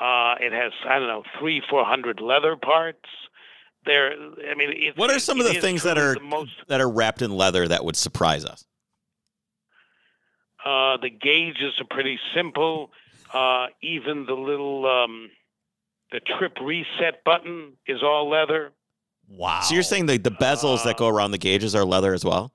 Uh, 0.00 0.34
it 0.40 0.52
has 0.52 0.72
I 0.88 0.98
don't 0.98 1.08
know 1.08 1.22
three 1.38 1.62
four 1.70 1.84
hundred 1.84 2.20
leather 2.20 2.56
parts. 2.56 3.06
There, 3.84 4.12
I 4.12 4.54
mean, 4.54 4.70
it, 4.74 4.96
What 4.96 5.10
are 5.10 5.18
some 5.18 5.40
of 5.40 5.46
the 5.46 5.60
things 5.60 5.82
that 5.82 5.98
are 5.98 6.16
most 6.22 6.52
that 6.68 6.80
are 6.80 6.88
wrapped 6.88 7.20
in 7.20 7.30
leather 7.32 7.66
that 7.68 7.84
would 7.84 7.96
surprise 7.96 8.44
us? 8.44 8.64
Uh, 10.64 10.96
the 10.98 11.10
gauges 11.10 11.74
are 11.80 11.86
pretty 11.90 12.18
simple. 12.34 12.92
Uh, 13.32 13.68
even 13.82 14.26
the 14.26 14.34
little 14.34 14.86
um, 14.86 15.30
the 16.10 16.20
trip 16.20 16.58
reset 16.60 17.24
button 17.24 17.72
is 17.86 18.02
all 18.02 18.28
leather. 18.28 18.72
Wow. 19.28 19.60
So 19.60 19.74
you're 19.74 19.82
saying 19.82 20.06
the 20.06 20.18
the 20.18 20.30
bezels 20.30 20.84
that 20.84 20.96
go 20.96 21.08
around 21.08 21.30
the 21.30 21.38
gauges 21.38 21.74
are 21.74 21.84
leather 21.84 22.12
as 22.12 22.24
well? 22.24 22.52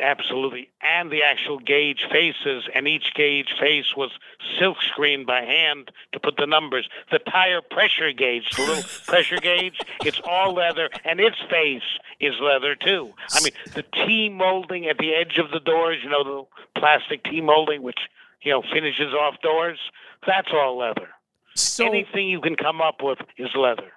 Absolutely, 0.00 0.70
and 0.80 1.10
the 1.10 1.22
actual 1.22 1.58
gauge 1.58 2.06
faces, 2.10 2.64
and 2.74 2.88
each 2.88 3.12
gauge 3.14 3.48
face 3.58 3.94
was 3.94 4.10
silk 4.58 4.78
screened 4.82 5.26
by 5.26 5.42
hand 5.42 5.90
to 6.12 6.20
put 6.20 6.36
the 6.38 6.46
numbers. 6.46 6.88
The 7.10 7.18
tire 7.18 7.60
pressure 7.60 8.12
gauge, 8.12 8.48
the 8.56 8.62
little 8.62 8.84
pressure 9.06 9.36
gauge, 9.36 9.78
it's 10.04 10.20
all 10.24 10.54
leather, 10.54 10.88
and 11.04 11.20
its 11.20 11.36
face 11.50 11.82
is 12.18 12.34
leather 12.40 12.74
too. 12.76 13.12
I 13.32 13.42
mean, 13.42 13.52
the 13.74 13.82
T 13.82 14.30
molding 14.30 14.86
at 14.86 14.96
the 14.98 15.14
edge 15.14 15.38
of 15.38 15.50
the 15.50 15.60
doors, 15.60 15.98
you 16.02 16.08
know, 16.08 16.24
the 16.24 16.80
plastic 16.80 17.24
T 17.24 17.40
molding, 17.40 17.82
which 17.82 17.98
you 18.42 18.52
know 18.52 18.62
finishes 18.72 19.12
off 19.14 19.40
doors, 19.42 19.78
that's 20.26 20.48
all 20.52 20.78
leather. 20.78 21.08
so 21.54 21.86
Anything 21.86 22.28
you 22.28 22.40
can 22.40 22.56
come 22.56 22.80
up 22.80 22.96
with 23.02 23.18
is 23.38 23.48
leather. 23.54 23.92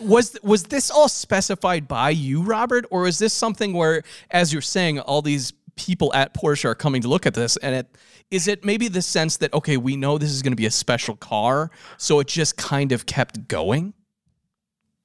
was 0.00 0.36
was 0.42 0.64
this 0.64 0.90
all 0.90 1.08
specified 1.08 1.88
by 1.88 2.10
you, 2.10 2.42
Robert, 2.42 2.86
or 2.90 3.06
is 3.06 3.18
this 3.18 3.32
something 3.32 3.72
where, 3.72 4.02
as 4.30 4.52
you're 4.52 4.62
saying, 4.62 5.00
all 5.00 5.22
these 5.22 5.52
people 5.76 6.12
at 6.14 6.34
Porsche 6.34 6.66
are 6.66 6.74
coming 6.74 7.02
to 7.02 7.08
look 7.08 7.26
at 7.26 7.34
this, 7.34 7.56
and 7.58 7.74
it 7.74 7.98
is 8.30 8.48
it 8.48 8.64
maybe 8.64 8.88
the 8.88 9.02
sense 9.02 9.38
that 9.38 9.52
okay, 9.52 9.76
we 9.76 9.96
know 9.96 10.18
this 10.18 10.30
is 10.30 10.42
going 10.42 10.52
to 10.52 10.56
be 10.56 10.66
a 10.66 10.70
special 10.70 11.16
car, 11.16 11.70
so 11.96 12.20
it 12.20 12.28
just 12.28 12.56
kind 12.56 12.92
of 12.92 13.06
kept 13.06 13.48
going. 13.48 13.94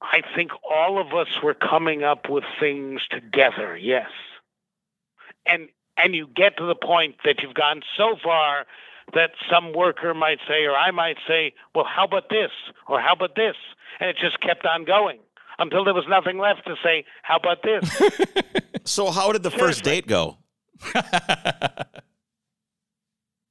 I 0.00 0.22
think 0.34 0.52
all 0.70 1.00
of 1.00 1.12
us 1.12 1.28
were 1.42 1.54
coming 1.54 2.04
up 2.04 2.30
with 2.30 2.44
things 2.60 3.00
together, 3.10 3.76
yes. 3.76 4.08
And 5.44 5.68
and 6.02 6.14
you 6.14 6.28
get 6.34 6.56
to 6.58 6.66
the 6.66 6.74
point 6.74 7.16
that 7.24 7.36
you've 7.42 7.54
gone 7.54 7.82
so 7.96 8.16
far 8.22 8.66
that 9.14 9.30
some 9.50 9.72
worker 9.72 10.14
might 10.14 10.38
say, 10.46 10.64
or 10.64 10.76
I 10.76 10.90
might 10.90 11.16
say, 11.26 11.54
well, 11.74 11.86
how 11.86 12.04
about 12.04 12.28
this? 12.30 12.50
Or 12.88 13.00
how 13.00 13.14
about 13.14 13.34
this? 13.36 13.56
And 14.00 14.08
it 14.10 14.16
just 14.20 14.40
kept 14.40 14.66
on 14.66 14.84
going 14.84 15.18
until 15.58 15.84
there 15.84 15.94
was 15.94 16.04
nothing 16.08 16.38
left 16.38 16.66
to 16.66 16.76
say, 16.82 17.04
how 17.22 17.36
about 17.36 17.62
this? 17.62 18.02
So 18.88 19.10
how 19.10 19.32
did 19.32 19.42
the 19.42 19.50
first 19.50 19.84
date 19.84 20.06
go? 20.06 20.38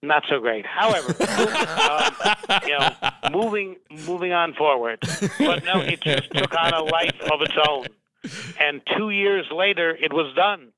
Not 0.02 0.24
so 0.30 0.40
great. 0.40 0.66
However, 0.66 1.10
um, 1.20 2.14
you 2.66 2.78
know, 2.78 2.90
moving 3.32 3.76
moving 4.08 4.32
on 4.32 4.54
forward. 4.56 5.00
But 5.38 5.64
no, 5.64 5.82
it 5.82 6.02
just 6.02 6.32
took 6.34 6.56
on 6.58 6.74
a 6.74 6.84
life 6.84 7.20
of 7.32 7.42
its 7.42 7.54
own. 7.68 7.88
And 8.60 8.82
two 8.98 9.12
years 9.12 9.46
later, 9.52 9.96
it 9.96 10.12
was 10.12 10.34
done. 10.36 10.72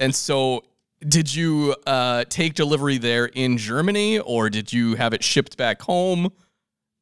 And 0.00 0.14
so, 0.14 0.64
did 1.00 1.34
you 1.34 1.74
uh, 1.86 2.24
take 2.28 2.54
delivery 2.54 2.98
there 2.98 3.26
in 3.26 3.56
Germany, 3.56 4.18
or 4.18 4.50
did 4.50 4.72
you 4.72 4.94
have 4.94 5.12
it 5.12 5.22
shipped 5.24 5.56
back 5.56 5.82
home? 5.82 6.32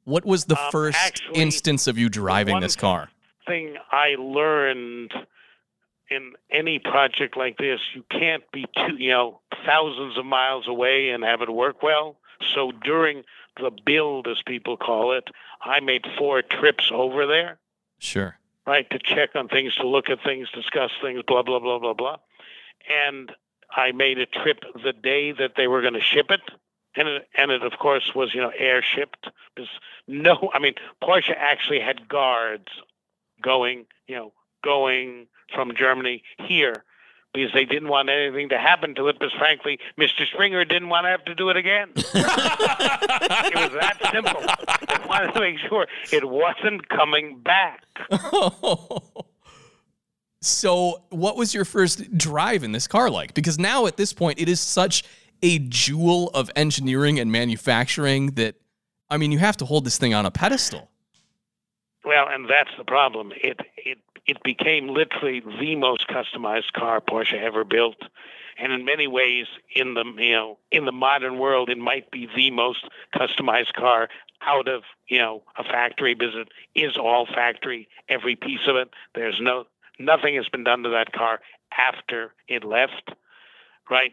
What 0.04 0.24
was 0.24 0.44
the 0.44 0.58
Um, 0.58 0.70
first 0.70 0.98
actually, 0.98 1.40
instance 1.40 1.86
of 1.86 1.98
you 1.98 2.08
driving 2.08 2.60
this 2.60 2.76
car? 2.76 3.10
thing 3.46 3.76
I 3.92 4.16
learned 4.18 5.12
in 6.10 6.32
any 6.50 6.78
project 6.80 7.36
like 7.36 7.58
this, 7.58 7.80
you 7.94 8.04
can't 8.10 8.42
be 8.50 8.66
too, 8.76 8.96
you 8.96 9.10
know, 9.10 9.40
thousands 9.64 10.18
of 10.18 10.24
miles 10.26 10.66
away 10.66 11.10
and 11.10 11.22
have 11.22 11.42
it 11.42 11.50
work 11.50 11.82
well. 11.82 12.16
So 12.54 12.72
during 12.72 13.22
the 13.60 13.70
build, 13.84 14.26
as 14.26 14.42
people 14.46 14.76
call 14.76 15.12
it, 15.12 15.28
I 15.60 15.80
made 15.80 16.04
four 16.18 16.42
trips 16.42 16.90
over 16.92 17.26
there. 17.26 17.58
Sure. 17.98 18.36
Right, 18.66 18.88
to 18.90 18.98
check 18.98 19.36
on 19.36 19.46
things, 19.48 19.76
to 19.76 19.86
look 19.86 20.10
at 20.10 20.22
things, 20.24 20.50
discuss 20.50 20.90
things, 21.00 21.22
blah, 21.26 21.42
blah, 21.42 21.60
blah, 21.60 21.78
blah, 21.78 21.94
blah. 21.94 22.16
And 22.88 23.32
I 23.70 23.92
made 23.92 24.18
a 24.18 24.26
trip 24.26 24.60
the 24.82 24.92
day 24.92 25.32
that 25.32 25.52
they 25.56 25.66
were 25.66 25.82
going 25.82 25.94
to 25.94 26.00
ship 26.00 26.30
it. 26.30 26.40
And 26.94 27.08
it, 27.08 27.28
and 27.36 27.50
it, 27.50 27.62
of 27.62 27.72
course, 27.78 28.14
was, 28.14 28.34
you 28.34 28.40
know, 28.40 28.52
air 28.56 28.82
shipped. 28.82 29.28
There's 29.56 29.68
no, 30.08 30.50
I 30.54 30.58
mean, 30.58 30.74
Porsche 31.02 31.34
actually 31.36 31.80
had 31.80 32.08
guards 32.08 32.68
going, 33.42 33.86
you 34.06 34.16
know, 34.16 34.32
going 34.64 35.26
from 35.54 35.74
Germany 35.76 36.22
here 36.38 36.84
because 37.36 37.52
they 37.52 37.64
didn't 37.64 37.88
want 37.88 38.08
anything 38.08 38.48
to 38.48 38.58
happen 38.58 38.94
to 38.94 39.08
it 39.08 39.18
because 39.18 39.32
frankly 39.34 39.78
mr 39.98 40.26
sprenger 40.32 40.64
didn't 40.64 40.88
want 40.88 41.04
to 41.04 41.10
have 41.10 41.24
to 41.24 41.34
do 41.34 41.50
it 41.50 41.56
again 41.56 41.90
it 41.96 42.04
was 42.14 43.72
that 43.72 43.98
simple 44.10 44.40
they 44.88 45.06
wanted 45.06 45.32
to 45.34 45.40
make 45.40 45.58
sure 45.58 45.86
it 46.12 46.26
wasn't 46.26 46.88
coming 46.88 47.38
back 47.38 47.84
so 50.46 51.02
what 51.10 51.36
was 51.36 51.54
your 51.54 51.64
first 51.64 52.16
drive 52.16 52.62
in 52.62 52.72
this 52.72 52.86
car 52.86 53.10
like 53.10 53.34
because 53.34 53.58
now 53.58 53.86
at 53.86 53.96
this 53.96 54.12
point 54.12 54.38
it 54.40 54.48
is 54.48 54.60
such 54.60 55.04
a 55.42 55.58
jewel 55.60 56.30
of 56.34 56.50
engineering 56.56 57.18
and 57.18 57.30
manufacturing 57.30 58.32
that 58.32 58.54
i 59.10 59.16
mean 59.16 59.32
you 59.32 59.38
have 59.38 59.56
to 59.56 59.64
hold 59.64 59.84
this 59.84 59.98
thing 59.98 60.14
on 60.14 60.26
a 60.26 60.30
pedestal 60.30 60.88
well 62.04 62.26
and 62.28 62.48
that's 62.48 62.70
the 62.78 62.84
problem 62.84 63.32
it 63.36 63.60
it 63.76 63.98
it 64.26 64.42
became 64.42 64.88
literally 64.88 65.40
the 65.60 65.76
most 65.76 66.08
customized 66.08 66.72
car 66.72 67.00
Porsche 67.00 67.40
ever 67.40 67.64
built. 67.64 67.96
And 68.58 68.72
in 68.72 68.84
many 68.84 69.06
ways, 69.06 69.46
in 69.74 69.94
the 69.94 70.04
you 70.16 70.32
know 70.32 70.58
in 70.70 70.86
the 70.86 70.92
modern 70.92 71.38
world, 71.38 71.68
it 71.68 71.78
might 71.78 72.10
be 72.10 72.28
the 72.34 72.50
most 72.50 72.84
customized 73.14 73.74
car 73.74 74.08
out 74.40 74.66
of 74.66 74.82
you 75.08 75.18
know 75.18 75.42
a 75.56 75.64
factory 75.64 76.14
because 76.14 76.34
it 76.34 76.48
is 76.74 76.96
all 76.96 77.26
factory, 77.26 77.88
every 78.08 78.34
piece 78.34 78.66
of 78.66 78.76
it. 78.76 78.88
There's 79.14 79.38
no 79.40 79.66
nothing 79.98 80.36
has 80.36 80.48
been 80.48 80.64
done 80.64 80.82
to 80.82 80.90
that 80.90 81.12
car 81.12 81.40
after 81.76 82.32
it 82.48 82.64
left, 82.64 83.12
right? 83.90 84.12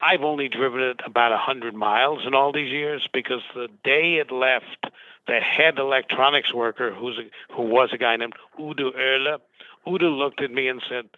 I've 0.00 0.22
only 0.22 0.48
driven 0.48 0.80
it 0.80 1.00
about 1.06 1.32
a 1.32 1.38
hundred 1.38 1.74
miles 1.74 2.26
in 2.26 2.34
all 2.34 2.52
these 2.52 2.70
years 2.70 3.08
because 3.12 3.40
the 3.54 3.68
day 3.82 4.16
it 4.16 4.30
left, 4.30 4.86
the 5.26 5.40
head 5.40 5.78
electronics 5.78 6.52
worker, 6.52 6.92
who's 6.92 7.18
a, 7.18 7.54
who 7.54 7.62
was 7.62 7.90
a 7.92 7.98
guy 7.98 8.16
named 8.16 8.34
Udo 8.60 8.92
Erle, 8.92 9.38
Udo 9.88 10.10
looked 10.10 10.42
at 10.42 10.50
me 10.50 10.68
and 10.68 10.82
said, 10.88 11.08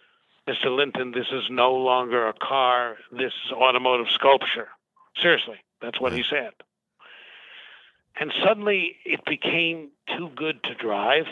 "Mr. 0.47 0.73
Linton, 0.75 1.11
this 1.11 1.27
is 1.31 1.49
no 1.49 1.73
longer 1.73 2.27
a 2.27 2.33
car. 2.33 2.97
This 3.11 3.33
is 3.45 3.51
automotive 3.51 4.09
sculpture." 4.09 4.69
Seriously, 5.21 5.57
that's 5.81 5.99
what 5.99 6.13
he 6.13 6.23
said. 6.23 6.51
And 8.19 8.31
suddenly, 8.43 8.97
it 9.05 9.23
became 9.25 9.89
too 10.15 10.29
good 10.35 10.63
to 10.63 10.75
drive. 10.75 11.27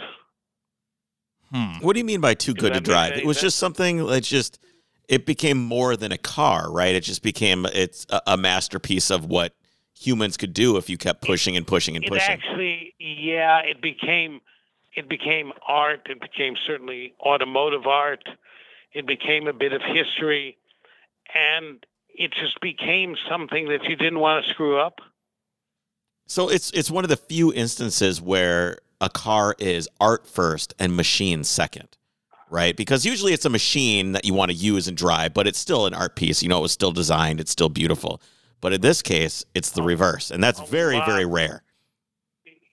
Hmm. 1.51 1.79
What 1.79 1.93
do 1.93 1.99
you 1.99 2.05
mean 2.05 2.21
by 2.21 2.33
too 2.33 2.53
good 2.53 2.73
to 2.73 2.79
drive? 2.79 3.13
It 3.13 3.25
was 3.25 3.39
just 3.39 3.57
something 3.57 4.05
that 4.07 4.23
just 4.23 4.59
it 5.07 5.25
became 5.25 5.57
more 5.57 5.95
than 5.95 6.11
a 6.11 6.17
car, 6.17 6.71
right? 6.71 6.93
It 6.93 7.03
just 7.03 7.23
became 7.23 7.65
it's 7.65 8.05
a, 8.09 8.21
a 8.27 8.37
masterpiece 8.37 9.09
of 9.09 9.25
what 9.25 9.53
humans 9.97 10.37
could 10.37 10.53
do 10.53 10.77
if 10.77 10.89
you 10.89 10.97
kept 10.97 11.21
pushing 11.21 11.55
and 11.55 11.65
pushing 11.65 11.95
and 11.95 12.05
pushing. 12.05 12.29
Actually, 12.29 12.93
yeah, 12.99 13.59
it 13.59 13.81
became 13.81 14.41
it 14.95 15.07
became 15.07 15.53
art. 15.67 16.07
It 16.09 16.19
became 16.19 16.55
certainly 16.65 17.13
automotive 17.21 17.87
art. 17.87 18.23
It 18.93 19.05
became 19.05 19.47
a 19.47 19.53
bit 19.53 19.73
of 19.73 19.81
history, 19.81 20.57
and 21.33 21.85
it 22.09 22.33
just 22.33 22.59
became 22.61 23.15
something 23.29 23.69
that 23.69 23.83
you 23.85 23.95
didn't 23.95 24.19
want 24.19 24.43
to 24.43 24.49
screw 24.49 24.79
up. 24.79 24.99
So 26.25 26.49
it's 26.49 26.71
it's 26.71 26.91
one 26.91 27.05
of 27.05 27.09
the 27.09 27.17
few 27.17 27.53
instances 27.53 28.21
where 28.21 28.79
a 29.01 29.09
car 29.09 29.55
is 29.59 29.87
art 29.99 30.27
first 30.27 30.73
and 30.79 30.95
machine 30.95 31.43
second, 31.43 31.97
right? 32.49 32.75
Because 32.75 33.05
usually 33.05 33.33
it's 33.33 33.45
a 33.45 33.49
machine 33.49 34.13
that 34.13 34.25
you 34.25 34.33
want 34.33 34.51
to 34.51 34.57
use 34.57 34.87
and 34.87 34.97
drive, 34.97 35.33
but 35.33 35.47
it's 35.47 35.59
still 35.59 35.85
an 35.85 35.93
art 35.93 36.15
piece. 36.15 36.41
You 36.41 36.49
know, 36.49 36.59
it 36.59 36.63
was 36.63 36.71
still 36.71 36.91
designed, 36.91 37.39
it's 37.39 37.51
still 37.51 37.69
beautiful. 37.69 38.21
But 38.59 38.73
in 38.73 38.81
this 38.81 39.01
case, 39.01 39.45
it's 39.53 39.71
the 39.71 39.83
reverse, 39.83 40.31
and 40.31 40.43
that's 40.43 40.59
very, 40.61 40.99
very 41.05 41.25
rare. 41.25 41.61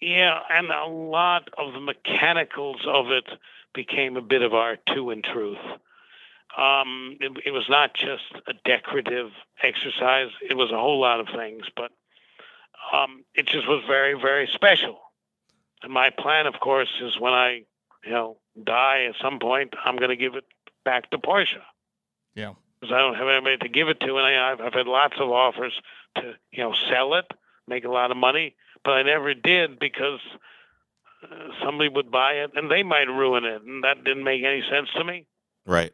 Yeah, 0.00 0.38
and 0.50 0.70
a 0.70 0.86
lot 0.86 1.48
of 1.58 1.72
the 1.72 1.80
mechanicals 1.80 2.80
of 2.86 3.10
it 3.10 3.24
became 3.74 4.16
a 4.16 4.22
bit 4.22 4.42
of 4.42 4.54
art 4.54 4.80
too, 4.86 5.10
in 5.10 5.22
truth. 5.22 5.58
Um, 6.56 7.16
it, 7.20 7.32
it, 7.46 7.50
was 7.50 7.68
not 7.68 7.94
just 7.94 8.22
a 8.46 8.52
decorative 8.64 9.30
exercise, 9.62 10.28
it 10.48 10.56
was 10.56 10.70
a 10.70 10.76
whole 10.76 11.00
lot 11.00 11.20
of 11.20 11.26
things, 11.34 11.64
but 11.74 11.90
um, 12.92 13.24
it 13.34 13.46
just 13.46 13.66
was 13.66 13.82
very, 13.88 14.14
very 14.14 14.48
special. 14.52 15.00
And 15.82 15.92
my 15.92 16.10
plan, 16.10 16.46
of 16.46 16.54
course, 16.60 16.88
is 17.02 17.18
when 17.18 17.32
I, 17.32 17.64
you 18.04 18.12
know, 18.12 18.38
die 18.62 19.04
at 19.08 19.14
some 19.20 19.38
point, 19.38 19.74
I'm 19.84 19.96
going 19.96 20.10
to 20.10 20.16
give 20.16 20.34
it 20.34 20.44
back 20.84 21.10
to 21.10 21.18
Porsche. 21.18 21.62
Yeah 22.34 22.54
because 22.84 22.94
I 22.94 22.98
don't 22.98 23.14
have 23.14 23.28
anybody 23.28 23.56
to 23.58 23.68
give 23.68 23.88
it 23.88 24.00
to, 24.00 24.16
and 24.18 24.26
I, 24.26 24.52
I've, 24.52 24.60
I've 24.60 24.74
had 24.74 24.86
lots 24.86 25.14
of 25.18 25.30
offers 25.30 25.72
to 26.16 26.34
you 26.52 26.62
know 26.62 26.74
sell 26.90 27.14
it, 27.14 27.24
make 27.66 27.84
a 27.84 27.90
lot 27.90 28.10
of 28.10 28.16
money, 28.16 28.56
but 28.84 28.92
I 28.92 29.02
never 29.02 29.32
did 29.34 29.78
because 29.78 30.20
uh, 31.22 31.48
somebody 31.64 31.88
would 31.88 32.10
buy 32.10 32.32
it 32.34 32.50
and 32.54 32.70
they 32.70 32.82
might 32.82 33.08
ruin 33.08 33.44
it, 33.44 33.62
and 33.62 33.84
that 33.84 34.04
didn't 34.04 34.24
make 34.24 34.42
any 34.44 34.62
sense 34.70 34.88
to 34.96 35.04
me. 35.04 35.26
Right. 35.66 35.92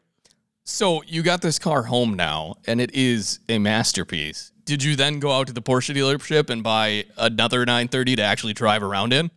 So 0.63 1.01
you 1.03 1.23
got 1.23 1.41
this 1.41 1.57
car 1.57 1.83
home 1.83 2.15
now, 2.15 2.55
and 2.67 2.79
it 2.79 2.93
is 2.93 3.39
a 3.49 3.57
masterpiece. 3.57 4.51
Did 4.63 4.83
you 4.83 4.95
then 4.95 5.19
go 5.19 5.31
out 5.31 5.47
to 5.47 5.53
the 5.53 5.61
Porsche 5.61 5.95
dealership 5.95 6.49
and 6.49 6.61
buy 6.61 7.05
another 7.17 7.59
930 7.59 8.17
to 8.17 8.21
actually 8.21 8.53
drive 8.53 8.83
around 8.83 9.11
in? 9.11 9.31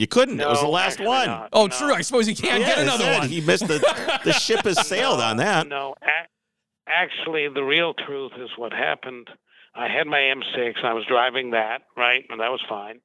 You 0.00 0.06
couldn't. 0.06 0.38
No, 0.38 0.46
it 0.46 0.48
was 0.48 0.62
the 0.62 0.66
last 0.66 0.98
one. 0.98 1.26
Not, 1.26 1.50
oh, 1.52 1.66
no. 1.66 1.76
true. 1.76 1.92
I 1.92 2.00
suppose 2.00 2.26
he 2.26 2.34
can't 2.34 2.62
yeah, 2.62 2.68
get 2.68 2.78
another 2.78 3.18
one. 3.18 3.28
He 3.28 3.42
missed 3.42 3.68
the 3.68 3.80
the 4.24 4.32
ship 4.32 4.64
has 4.64 4.86
sailed 4.86 5.18
no, 5.18 5.24
on 5.26 5.36
that. 5.36 5.68
No, 5.68 5.94
actually, 6.88 7.48
the 7.48 7.62
real 7.62 7.92
truth 7.92 8.32
is 8.38 8.48
what 8.56 8.72
happened. 8.72 9.28
I 9.74 9.88
had 9.88 10.06
my 10.06 10.20
M6. 10.20 10.82
I 10.82 10.94
was 10.94 11.04
driving 11.04 11.50
that, 11.50 11.82
right, 11.98 12.24
and 12.30 12.40
that 12.40 12.50
was 12.50 12.62
fine. 12.66 13.02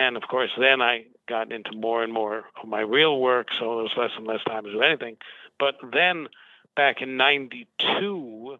And 0.00 0.16
of 0.16 0.24
course, 0.24 0.50
then 0.58 0.82
I 0.82 1.04
got 1.28 1.52
into 1.52 1.70
more 1.76 2.02
and 2.02 2.12
more 2.12 2.46
of 2.60 2.68
my 2.68 2.80
real 2.80 3.20
work, 3.20 3.46
so 3.60 3.76
there 3.76 3.84
was 3.84 3.92
less 3.96 4.10
and 4.16 4.26
less 4.26 4.42
time 4.48 4.64
to 4.64 4.72
do 4.72 4.82
anything. 4.82 5.18
But 5.60 5.76
then, 5.92 6.26
back 6.74 7.02
in 7.02 7.16
'92, 7.16 8.58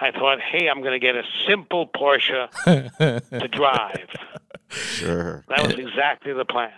I 0.00 0.12
thought, 0.12 0.38
hey, 0.40 0.68
I'm 0.68 0.82
going 0.82 0.92
to 0.92 1.04
get 1.04 1.16
a 1.16 1.24
simple 1.48 1.88
Porsche 1.88 2.48
to 3.30 3.48
drive. 3.48 4.08
Sure. 4.68 5.44
That 5.48 5.66
was 5.66 5.74
exactly 5.74 6.32
the 6.32 6.44
plan. 6.44 6.70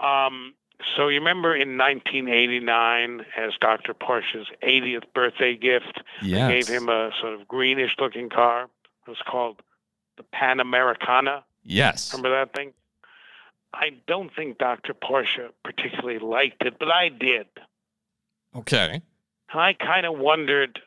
Um, 0.00 0.54
so 0.96 1.08
you 1.08 1.18
remember 1.18 1.54
in 1.54 1.76
1989, 1.76 3.26
as 3.36 3.52
Dr. 3.60 3.94
Porsche's 3.94 4.48
80th 4.62 5.04
birthday 5.14 5.56
gift, 5.56 6.02
yes. 6.22 6.42
I 6.42 6.52
gave 6.52 6.68
him 6.68 6.88
a 6.88 7.10
sort 7.20 7.34
of 7.34 7.46
greenish-looking 7.46 8.30
car. 8.30 8.64
It 9.06 9.10
was 9.10 9.18
called 9.26 9.62
the 10.16 10.24
Panamericana. 10.34 11.42
Yes. 11.64 12.12
Remember 12.12 12.30
that 12.30 12.54
thing? 12.54 12.72
I 13.72 13.90
don't 14.06 14.34
think 14.34 14.58
Dr. 14.58 14.94
Porsche 14.94 15.50
particularly 15.64 16.18
liked 16.18 16.62
it, 16.62 16.78
but 16.78 16.90
I 16.90 17.08
did. 17.08 17.46
Okay. 18.54 19.02
I 19.52 19.74
kind 19.74 20.06
of 20.06 20.18
wondered. 20.18 20.80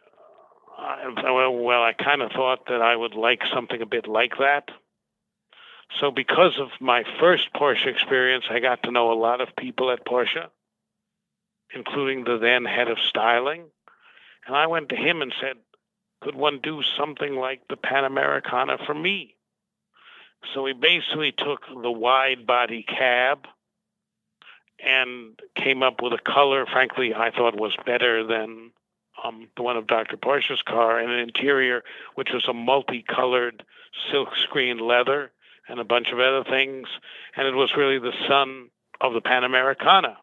Uh, 0.78 1.12
well, 1.52 1.84
I 1.84 1.94
kind 1.94 2.22
of 2.22 2.32
thought 2.32 2.66
that 2.68 2.82
I 2.82 2.96
would 2.96 3.14
like 3.14 3.42
something 3.54 3.82
a 3.82 3.86
bit 3.86 4.08
like 4.08 4.34
that. 4.40 4.70
So, 6.00 6.12
because 6.12 6.60
of 6.60 6.70
my 6.80 7.04
first 7.20 7.54
Porsche 7.54 7.88
experience, 7.88 8.46
I 8.50 8.60
got 8.60 8.84
to 8.84 8.92
know 8.92 9.12
a 9.12 9.20
lot 9.20 9.42
of 9.42 9.56
people 9.56 9.92
at 9.92 10.06
Porsche, 10.06 10.48
including 11.74 12.24
the 12.24 12.38
then 12.38 12.66
head 12.66 12.90
of 12.90 12.98
styling. 13.00 13.66
And 14.48 14.56
I 14.56 14.68
went 14.68 14.90
to 14.90 14.96
him 14.96 15.22
and 15.22 15.34
said, 15.40 15.58
Could 16.22 16.36
one 16.36 16.60
do 16.62 16.82
something 16.98 17.36
like 17.36 17.68
the 17.70 17.78
Panamericana 17.78 18.86
for 18.86 18.94
me? 18.94 19.36
So 20.54 20.66
he 20.66 20.74
basically 20.74 21.32
took 21.32 21.62
the 21.68 21.92
wide 21.92 22.46
body 22.46 22.84
cab 22.84 23.48
and 24.86 25.40
came 25.56 25.84
up 25.84 26.02
with 26.02 26.14
a 26.14 26.18
color, 26.18 26.66
frankly, 26.66 27.14
I 27.14 27.32
thought 27.32 27.56
was 27.56 27.76
better 27.86 28.26
than 28.26 28.72
um, 29.24 29.48
the 29.56 29.64
one 29.64 29.78
of 29.78 29.88
Dr. 29.88 30.18
Porsche's 30.18 30.62
car, 30.62 31.00
and 31.00 31.12
an 31.12 31.20
interior 31.20 31.84
which 32.16 32.30
was 32.34 32.46
a 32.48 32.54
multicolored 32.54 33.64
silk 34.12 34.36
screen 34.36 34.80
leather 34.80 35.32
and 35.68 35.80
a 35.80 35.84
bunch 35.84 36.10
of 36.12 36.20
other 36.20 36.44
things. 36.44 36.88
And 37.36 37.48
it 37.48 37.56
was 37.56 37.72
really 37.78 38.00
the 38.00 38.14
son 38.28 38.70
of 39.02 39.14
the 39.14 39.22
Panamericana. 39.22 40.16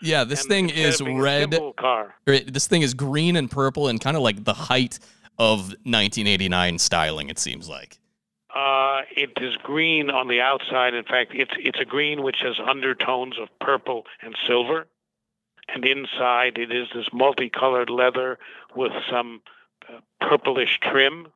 Yeah, 0.00 0.24
this 0.24 0.42
and 0.42 0.50
thing 0.50 0.70
is 0.70 1.02
red. 1.02 1.58
Car. 1.76 2.14
This 2.24 2.66
thing 2.66 2.82
is 2.82 2.94
green 2.94 3.36
and 3.36 3.50
purple 3.50 3.88
and 3.88 4.00
kind 4.00 4.16
of 4.16 4.22
like 4.22 4.44
the 4.44 4.54
height 4.54 4.98
of 5.38 5.60
1989 5.68 6.78
styling. 6.78 7.28
It 7.28 7.38
seems 7.38 7.68
like. 7.68 7.98
Uh, 8.54 9.02
it 9.16 9.30
is 9.40 9.56
green 9.56 10.10
on 10.10 10.28
the 10.28 10.40
outside. 10.40 10.94
In 10.94 11.04
fact, 11.04 11.32
it's 11.34 11.52
it's 11.58 11.78
a 11.80 11.84
green 11.84 12.22
which 12.22 12.38
has 12.42 12.56
undertones 12.58 13.38
of 13.38 13.48
purple 13.60 14.04
and 14.22 14.36
silver, 14.46 14.86
and 15.68 15.84
inside 15.84 16.58
it 16.58 16.72
is 16.72 16.88
this 16.94 17.06
multicolored 17.12 17.90
leather 17.90 18.38
with 18.74 18.92
some 19.10 19.42
uh, 19.88 20.00
purplish 20.20 20.78
trim 20.80 21.28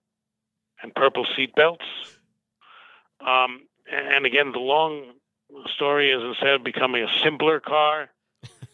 and 0.82 0.94
purple 0.94 1.26
seat 1.36 1.54
belts. 1.54 1.84
Um, 3.26 3.62
and 3.90 4.26
again, 4.26 4.52
the 4.52 4.58
long 4.58 5.12
story 5.74 6.10
is 6.10 6.22
instead 6.22 6.54
of 6.54 6.64
becoming 6.64 7.02
a 7.02 7.18
simpler 7.22 7.60
car, 7.60 8.10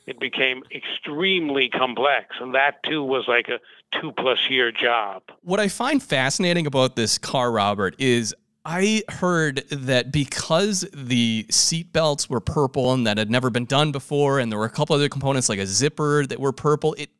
it 0.06 0.18
became 0.18 0.62
extremely 0.74 1.68
complex. 1.68 2.36
And 2.40 2.54
that 2.54 2.82
too 2.84 3.02
was 3.02 3.24
like 3.28 3.48
a 3.48 3.58
two 4.00 4.12
plus 4.12 4.38
year 4.48 4.72
job. 4.72 5.22
What 5.42 5.60
I 5.60 5.68
find 5.68 6.02
fascinating 6.02 6.66
about 6.66 6.96
this 6.96 7.18
car, 7.18 7.50
Robert, 7.50 7.94
is 7.98 8.34
I 8.64 9.02
heard 9.08 9.64
that 9.70 10.12
because 10.12 10.86
the 10.92 11.46
seat 11.50 11.92
belts 11.92 12.28
were 12.28 12.40
purple 12.40 12.92
and 12.92 13.06
that 13.06 13.18
had 13.18 13.30
never 13.30 13.50
been 13.50 13.64
done 13.64 13.92
before, 13.92 14.38
and 14.38 14.52
there 14.52 14.58
were 14.58 14.66
a 14.66 14.70
couple 14.70 14.94
other 14.94 15.08
components 15.08 15.48
like 15.48 15.58
a 15.58 15.66
zipper 15.66 16.26
that 16.26 16.38
were 16.38 16.52
purple, 16.52 16.94
it 16.94 17.10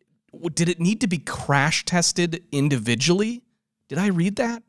did 0.54 0.68
it 0.68 0.78
need 0.78 1.00
to 1.00 1.06
be 1.06 1.18
crash 1.18 1.84
tested 1.86 2.44
individually? 2.52 3.42
Did 3.88 3.96
I 3.96 4.08
read 4.08 4.36
that? 4.36 4.62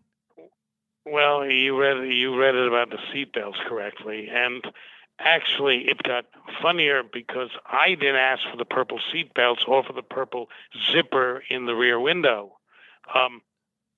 Well, 1.12 1.46
you 1.50 1.80
read 1.80 2.08
you 2.14 2.40
read 2.40 2.56
it 2.56 2.68
about 2.68 2.92
the 2.92 2.98
seatbelts 3.12 3.58
correctly, 3.68 4.30
and 4.32 4.64
actually, 5.18 5.88
it 5.90 6.04
got 6.04 6.26
funnier 6.62 7.02
because 7.02 7.50
I 7.66 7.96
didn't 7.96 8.18
ask 8.18 8.44
for 8.50 8.58
the 8.58 8.66
purple 8.66 9.00
seatbelts 9.12 9.68
or 9.68 9.84
for 9.84 9.94
the 9.94 10.04
purple 10.04 10.50
zipper 10.92 11.44
in 11.50 11.66
the 11.66 11.74
rear 11.74 12.00
window. 12.00 12.58
Um, 13.14 13.42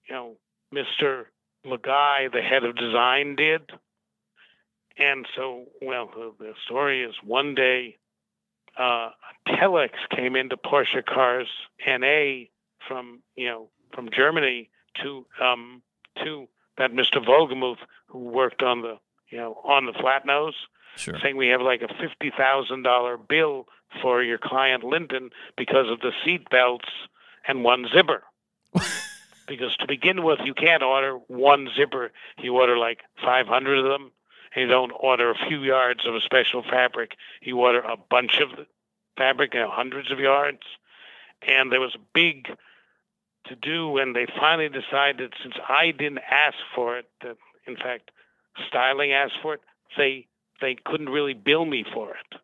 you 0.08 0.16
know, 0.16 0.36
Mister 0.72 1.30
Lagaay, 1.66 2.32
the 2.32 2.42
head 2.42 2.64
of 2.64 2.78
design, 2.78 3.36
did, 3.36 3.72
and 4.98 5.26
so 5.36 5.66
well, 5.82 6.10
the, 6.40 6.54
story 6.66 7.04
is 7.04 7.16
one 7.26 7.56
day 7.56 7.98
uh, 8.78 9.10
telex 9.48 9.92
came 10.16 10.38
into 10.38 10.56
Porsche 10.56 11.06
Cars 11.06 11.48
NA 11.86 12.46
from 12.88 13.22
you 13.36 13.48
know 13.48 13.70
from 13.94 14.10
Germany 14.16 14.70
to 15.04 15.26
um, 15.42 15.82
to 16.24 16.48
that 16.82 16.92
Mr. 16.92 17.24
Vogelmuth 17.24 17.78
who 18.08 18.18
worked 18.18 18.64
on 18.64 18.82
the 18.82 18.98
you 19.30 19.38
know 19.38 19.54
on 19.64 19.86
the 19.86 19.94
flat 19.94 20.26
nose, 20.26 20.56
sure. 20.96 21.16
saying 21.22 21.38
we 21.38 21.50
have 21.50 21.62
like 21.62 21.84
a 21.84 21.88
fifty 21.88 22.32
thousand 22.36 22.82
dollar 22.82 23.18
bill 23.18 23.68
for 24.02 24.24
your 24.24 24.40
client 24.40 24.84
Linton 24.84 25.30
because 25.56 25.90
of 25.90 26.00
the 26.00 26.12
seat 26.26 26.50
belts 26.50 26.90
and 27.48 27.64
one 27.64 27.86
zipper. 27.94 28.24
because 29.48 29.76
to 29.78 29.88
begin 29.88 30.24
with, 30.24 30.40
you 30.44 30.56
can't 30.56 30.82
order 30.82 31.20
one 31.28 31.70
zipper. 31.78 32.12
You 32.40 32.56
order 32.56 32.78
like 32.78 33.02
five 33.24 33.46
hundred 33.46 33.78
of 33.80 33.86
them. 33.86 34.12
And 34.54 34.64
you 34.64 34.68
don't 34.68 34.92
order 34.92 35.32
a 35.32 35.48
few 35.48 35.64
yards 35.64 36.06
of 36.06 36.14
a 36.14 36.20
special 36.20 36.62
fabric. 36.62 37.16
You 37.42 37.60
order 37.60 37.80
a 37.80 37.96
bunch 37.96 38.42
of 38.42 38.66
fabric, 39.16 39.54
you 39.54 39.62
know, 39.62 39.70
hundreds 39.72 40.12
of 40.12 40.20
yards. 40.20 40.64
And 41.42 41.72
there 41.72 41.80
was 41.80 41.96
a 41.96 42.04
big 42.14 42.50
to 43.46 43.56
do, 43.56 43.98
and 43.98 44.16
they 44.16 44.28
finally 44.40 44.70
decided 44.70 45.34
since 45.42 45.56
I 45.68 45.92
didn't 45.92 46.22
ask 46.30 46.58
for 46.76 46.98
it, 46.98 47.10
that 47.22 47.38
in 47.66 47.76
fact 47.76 48.12
styling 48.68 49.14
asked 49.14 49.38
for 49.42 49.56
it, 49.56 49.62
they 49.98 50.28
they 50.62 50.76
couldn't 50.86 51.10
really 51.10 51.34
bill 51.34 51.66
me 51.66 51.84
for 51.94 52.12
it. 52.12 52.40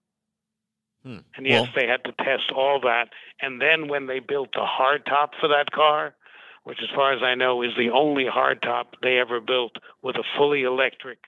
Hmm. 1.04 1.18
And 1.36 1.46
yes, 1.46 1.62
Well- 1.64 1.72
they 1.76 1.88
had 1.88 2.04
to 2.06 2.12
test 2.14 2.52
all 2.56 2.80
that. 2.82 3.10
And 3.42 3.62
then 3.62 3.88
when 3.88 4.08
they 4.08 4.20
built 4.20 4.54
the 4.54 4.66
hardtop 4.66 5.36
for 5.40 5.48
that 5.48 5.72
car, 5.72 6.16
which 6.64 6.80
as 6.82 6.90
far 6.94 7.14
as 7.14 7.24
I 7.24 7.36
know 7.36 7.62
is 7.62 7.72
the 7.78 7.92
only 7.92 8.26
hardtop 8.26 8.88
they 9.02 9.20
ever 9.20 9.40
built 9.40 9.78
with 10.02 10.18
a 10.18 10.24
fully 10.38 10.64
electric 10.64 11.20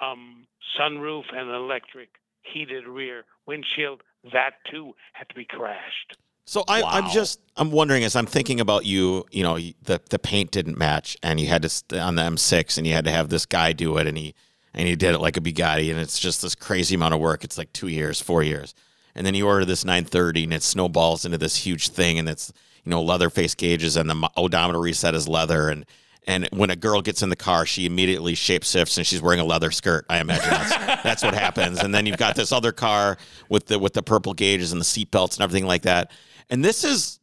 um, 0.00 0.46
sunroof 0.78 1.24
and 1.32 1.48
an 1.48 1.54
electric 1.54 2.10
heated 2.42 2.86
rear 2.86 3.24
windshield, 3.46 4.02
that 4.32 4.54
too 4.70 4.94
had 5.14 5.28
to 5.30 5.34
be 5.34 5.44
crashed. 5.44 6.16
So 6.48 6.64
I, 6.66 6.80
I'm 6.82 7.10
just 7.10 7.40
I'm 7.58 7.70
wondering 7.70 8.04
as 8.04 8.16
I'm 8.16 8.24
thinking 8.24 8.58
about 8.58 8.86
you, 8.86 9.26
you 9.30 9.42
know, 9.42 9.58
the 9.82 10.00
the 10.08 10.18
paint 10.18 10.50
didn't 10.50 10.78
match, 10.78 11.14
and 11.22 11.38
you 11.38 11.46
had 11.46 11.60
to 11.60 12.00
on 12.00 12.14
the 12.14 12.22
M6, 12.22 12.78
and 12.78 12.86
you 12.86 12.94
had 12.94 13.04
to 13.04 13.10
have 13.10 13.28
this 13.28 13.44
guy 13.44 13.74
do 13.74 13.98
it, 13.98 14.06
and 14.06 14.16
he 14.16 14.34
and 14.72 14.88
he 14.88 14.96
did 14.96 15.14
it 15.14 15.18
like 15.18 15.36
a 15.36 15.42
Bugatti, 15.42 15.90
and 15.90 16.00
it's 16.00 16.18
just 16.18 16.40
this 16.40 16.54
crazy 16.54 16.94
amount 16.94 17.12
of 17.12 17.20
work. 17.20 17.44
It's 17.44 17.58
like 17.58 17.70
two 17.74 17.88
years, 17.88 18.22
four 18.22 18.42
years, 18.42 18.74
and 19.14 19.26
then 19.26 19.34
you 19.34 19.46
order 19.46 19.66
this 19.66 19.84
930, 19.84 20.44
and 20.44 20.54
it 20.54 20.62
snowballs 20.62 21.26
into 21.26 21.36
this 21.36 21.66
huge 21.66 21.90
thing, 21.90 22.18
and 22.18 22.26
it's 22.26 22.50
you 22.82 22.90
know 22.90 23.02
leather 23.02 23.28
face 23.28 23.54
gauges, 23.54 23.98
and 23.98 24.08
the 24.08 24.30
odometer 24.34 24.80
reset 24.80 25.14
is 25.14 25.28
leather, 25.28 25.68
and 25.68 25.84
and 26.26 26.48
when 26.52 26.70
a 26.70 26.76
girl 26.76 27.02
gets 27.02 27.22
in 27.22 27.28
the 27.28 27.36
car, 27.36 27.66
she 27.66 27.84
immediately 27.84 28.34
shape 28.34 28.64
shifts, 28.64 28.96
and 28.96 29.06
she's 29.06 29.20
wearing 29.20 29.40
a 29.40 29.44
leather 29.44 29.70
skirt. 29.70 30.06
I 30.08 30.20
imagine 30.20 30.48
that's, 30.48 31.02
that's 31.02 31.22
what 31.22 31.34
happens, 31.34 31.80
and 31.80 31.94
then 31.94 32.06
you've 32.06 32.16
got 32.16 32.36
this 32.36 32.52
other 32.52 32.72
car 32.72 33.18
with 33.50 33.66
the 33.66 33.78
with 33.78 33.92
the 33.92 34.02
purple 34.02 34.32
gauges 34.32 34.72
and 34.72 34.80
the 34.80 34.86
seat 34.86 35.10
belts 35.10 35.36
and 35.36 35.44
everything 35.44 35.66
like 35.66 35.82
that. 35.82 36.10
And 36.50 36.64
this 36.64 36.84
is 36.84 37.18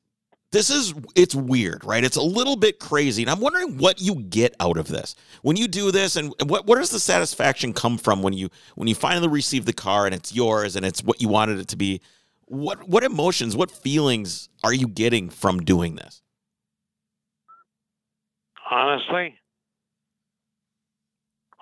this 0.52 0.70
is 0.70 0.94
it's 1.16 1.36
weird, 1.36 1.84
right? 1.84 2.04
It's 2.04 2.16
a 2.16 2.22
little 2.22 2.56
bit 2.56 2.80
crazy. 2.80 3.24
And 3.24 3.30
I'm 3.30 3.42
wondering 3.42 3.78
what 3.78 4.00
you 4.00 4.16
get 4.16 4.56
out 4.60 4.78
of 4.78 4.88
this. 4.88 5.16
When 5.42 5.58
you 5.58 5.68
do 5.68 5.92
this 5.92 6.16
and 6.16 6.34
what 6.46 6.66
where 6.66 6.80
does 6.80 6.92
the 6.92 7.00
satisfaction 7.00 7.74
come 7.74 7.98
from 7.98 8.22
when 8.22 8.34
you 8.34 8.50
when 8.76 8.88
you 8.88 8.96
finally 8.96 9.28
receive 9.28 9.66
the 9.66 9.74
car 9.74 10.06
and 10.06 10.16
it's 10.16 10.34
yours 10.34 10.76
and 10.76 10.86
it's 10.86 11.04
what 11.04 11.22
you 11.22 11.28
wanted 11.28 11.60
it 11.60 11.68
to 11.70 11.76
be? 11.76 12.02
What 12.46 12.88
what 12.88 13.04
emotions, 13.04 13.56
what 13.56 13.72
feelings 13.72 14.50
are 14.64 14.74
you 14.74 14.88
getting 14.88 15.30
from 15.30 15.60
doing 15.60 15.96
this? 15.96 16.22
Honestly, 18.70 19.36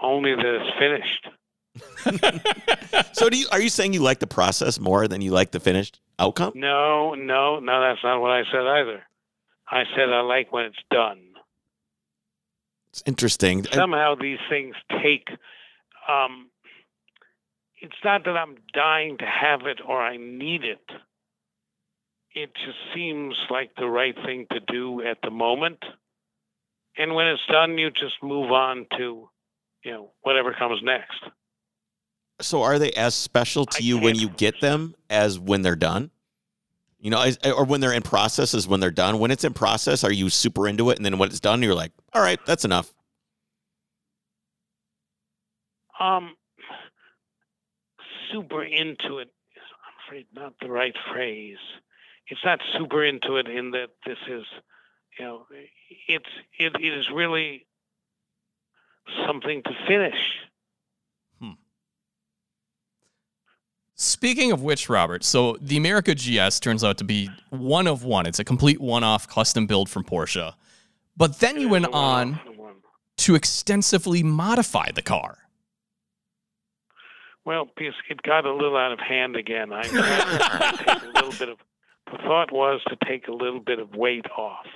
only 0.01 0.35
that 0.35 0.45
it's 0.45 0.79
finished. 0.79 1.27
So 3.13 3.29
do 3.29 3.37
you 3.37 3.47
are 3.51 3.61
you 3.61 3.69
saying 3.69 3.93
you 3.93 4.01
like 4.01 4.19
the 4.19 4.27
process 4.27 4.79
more 4.79 5.07
than 5.07 5.21
you 5.21 5.31
like 5.31 5.51
the 5.51 5.59
finished 5.59 6.01
outcome? 6.19 6.53
No, 6.55 7.13
no, 7.13 7.59
no, 7.59 7.81
that's 7.81 8.03
not 8.03 8.19
what 8.21 8.31
I 8.31 8.43
said 8.51 8.65
either. 8.67 9.03
I 9.67 9.83
said 9.95 10.09
I 10.09 10.21
like 10.21 10.51
when 10.51 10.65
it's 10.65 10.83
done. 10.91 11.19
It's 12.89 13.03
interesting. 13.05 13.65
Somehow 13.71 14.15
these 14.15 14.39
things 14.49 14.75
take. 15.01 15.27
Um, 16.07 16.49
it's 17.77 17.95
not 18.03 18.25
that 18.25 18.37
I'm 18.37 18.57
dying 18.73 19.17
to 19.19 19.25
have 19.25 19.61
it 19.65 19.79
or 19.87 20.01
I 20.01 20.17
need 20.17 20.63
it. 20.63 20.85
It 22.35 22.51
just 22.53 22.77
seems 22.93 23.35
like 23.49 23.71
the 23.77 23.87
right 23.87 24.15
thing 24.25 24.47
to 24.51 24.59
do 24.59 25.01
at 25.01 25.17
the 25.23 25.31
moment. 25.31 25.79
And 26.97 27.15
when 27.15 27.27
it's 27.27 27.45
done, 27.51 27.77
you 27.77 27.89
just 27.89 28.21
move 28.21 28.51
on 28.51 28.85
to, 28.97 29.29
you 29.83 29.91
know, 29.91 30.11
whatever 30.21 30.53
comes 30.53 30.81
next. 30.83 31.23
So 32.41 32.63
are 32.63 32.79
they 32.79 32.91
as 32.91 33.15
special 33.15 33.65
to 33.65 33.77
I 33.81 33.85
you 33.85 33.99
when 33.99 34.15
you 34.15 34.29
get 34.29 34.59
them 34.59 34.95
as 35.09 35.39
when 35.39 35.61
they're 35.61 35.75
done? 35.75 36.11
You 36.99 37.09
know, 37.09 37.25
or 37.45 37.65
when 37.65 37.81
they're 37.81 37.93
in 37.93 38.01
process 38.01 38.53
as 38.53 38.67
when 38.67 38.79
they're 38.79 38.91
done. 38.91 39.19
When 39.19 39.29
it's 39.29 39.43
in 39.43 39.53
process, 39.53 40.03
are 40.03 40.11
you 40.11 40.29
super 40.29 40.67
into 40.67 40.89
it, 40.89 40.97
and 40.97 41.05
then 41.05 41.17
when 41.17 41.29
it's 41.29 41.39
done, 41.39 41.61
you're 41.61 41.75
like, 41.75 41.91
all 42.13 42.21
right, 42.21 42.39
that's 42.45 42.63
enough. 42.63 42.93
Um, 45.99 46.35
super 48.31 48.63
into 48.63 49.19
it 49.19 49.29
is, 49.55 49.63
I'm 49.85 49.93
afraid, 50.07 50.25
not 50.33 50.53
the 50.61 50.69
right 50.69 50.95
phrase. 51.11 51.57
It's 52.27 52.43
not 52.43 52.61
super 52.77 53.03
into 53.03 53.35
it 53.35 53.47
in 53.47 53.71
that 53.71 53.89
this 54.05 54.17
is, 54.27 54.45
you 55.19 55.25
know, 55.25 55.45
it's 56.07 56.29
it, 56.57 56.73
it 56.79 56.93
is 56.93 57.09
really 57.13 57.65
something 59.27 59.61
to 59.63 59.71
finish. 59.87 60.39
Speaking 64.23 64.53
of 64.53 64.61
which, 64.63 64.87
Robert, 64.87 65.21
so 65.25 65.57
the 65.59 65.75
America 65.75 66.15
GS 66.15 66.61
turns 66.61 66.81
out 66.81 66.97
to 66.99 67.03
be 67.03 67.29
one 67.49 67.87
of 67.87 68.05
one. 68.05 68.25
It's 68.25 68.39
a 68.39 68.45
complete 68.45 68.79
one 68.79 69.03
off 69.03 69.27
custom 69.27 69.67
build 69.67 69.89
from 69.89 70.05
Porsche. 70.05 70.53
But 71.17 71.41
then 71.41 71.59
you 71.59 71.67
went 71.67 71.87
on 71.87 72.39
to 73.17 73.35
extensively 73.35 74.23
modify 74.23 74.91
the 74.91 75.01
car. 75.01 75.39
Well, 77.43 77.67
it 77.77 78.23
got 78.23 78.45
a 78.45 78.53
little 78.53 78.77
out 78.77 78.93
of 78.93 79.01
hand 79.01 79.35
again. 79.35 79.73
I 79.73 79.81
a 81.03 81.11
little 81.15 81.37
bit 81.37 81.49
of. 81.49 81.57
The 82.09 82.17
thought 82.19 82.53
was 82.53 82.79
to 82.87 82.95
take 83.05 83.27
a 83.27 83.33
little 83.33 83.59
bit 83.59 83.79
of 83.79 83.93
weight 83.93 84.27
off, 84.37 84.67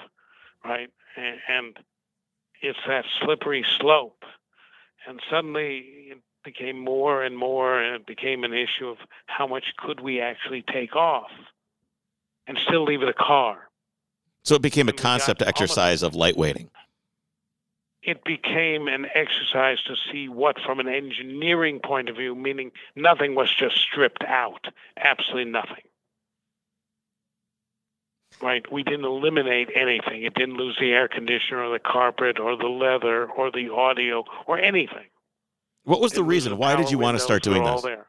right? 0.66 0.90
And, 1.16 1.78
it's 2.62 2.80
that 2.86 3.06
slippery 3.22 3.64
slope, 3.80 4.24
and 5.08 5.22
suddenly 5.30 6.16
became 6.48 6.80
more 6.80 7.24
and 7.24 7.38
more, 7.38 7.82
and 7.82 7.96
it 7.96 8.06
became 8.06 8.46
an 8.46 8.54
issue 8.54 8.88
of 8.88 8.98
how 9.26 9.46
much 9.46 9.66
could 9.78 10.00
we 10.00 10.22
actually 10.22 10.64
take 10.78 10.96
off, 10.96 11.32
and 12.48 12.58
still 12.66 12.86
leave 12.86 13.02
it 13.02 13.10
a 13.10 13.14
car. 13.14 13.70
So 14.44 14.56
it 14.56 14.62
became 14.62 14.88
a 14.88 14.94
concept 14.94 15.42
almost- 15.42 15.62
exercise 15.62 16.04
of 16.04 16.14
lightweighting. 16.14 16.70
it 18.04 18.24
became 18.24 18.88
an 18.88 19.06
exercise 19.14 19.80
to 19.84 19.96
see 20.10 20.30
what, 20.30 20.56
from 20.66 20.80
an 20.80 20.88
engineering 20.88 21.82
point 21.84 22.08
of 22.08 22.16
view, 22.16 22.34
meaning 22.34 22.72
nothing 22.96 23.36
was 23.36 23.54
just 23.54 23.76
stripped 23.76 24.24
out, 24.24 24.68
absolutely 24.96 25.52
nothing. 25.52 25.84
Right? 28.42 28.64
We 28.72 28.84
didn't 28.84 29.04
eliminate 29.04 29.70
anything. 29.76 30.24
It 30.24 30.36
didn't 30.36 30.56
lose 30.56 30.78
the 30.80 30.94
air 30.94 31.10
conditioner 31.10 31.64
or 31.66 31.74
the 31.74 31.80
carpet 31.80 32.40
or 32.40 32.56
the 32.56 32.70
leather 32.70 33.26
or 33.26 33.52
the 33.52 33.74
audio 33.74 34.24
or 34.46 34.58
anything. 34.58 35.10
What 35.88 36.02
was 36.02 36.12
the 36.12 36.24
reason? 36.24 36.58
Why 36.58 36.76
did 36.76 36.92
you 36.92 36.98
want 37.00 37.18
to 37.18 37.24
start 37.24 37.44
doing 37.44 37.64
this? 37.64 37.82
there. 37.82 38.08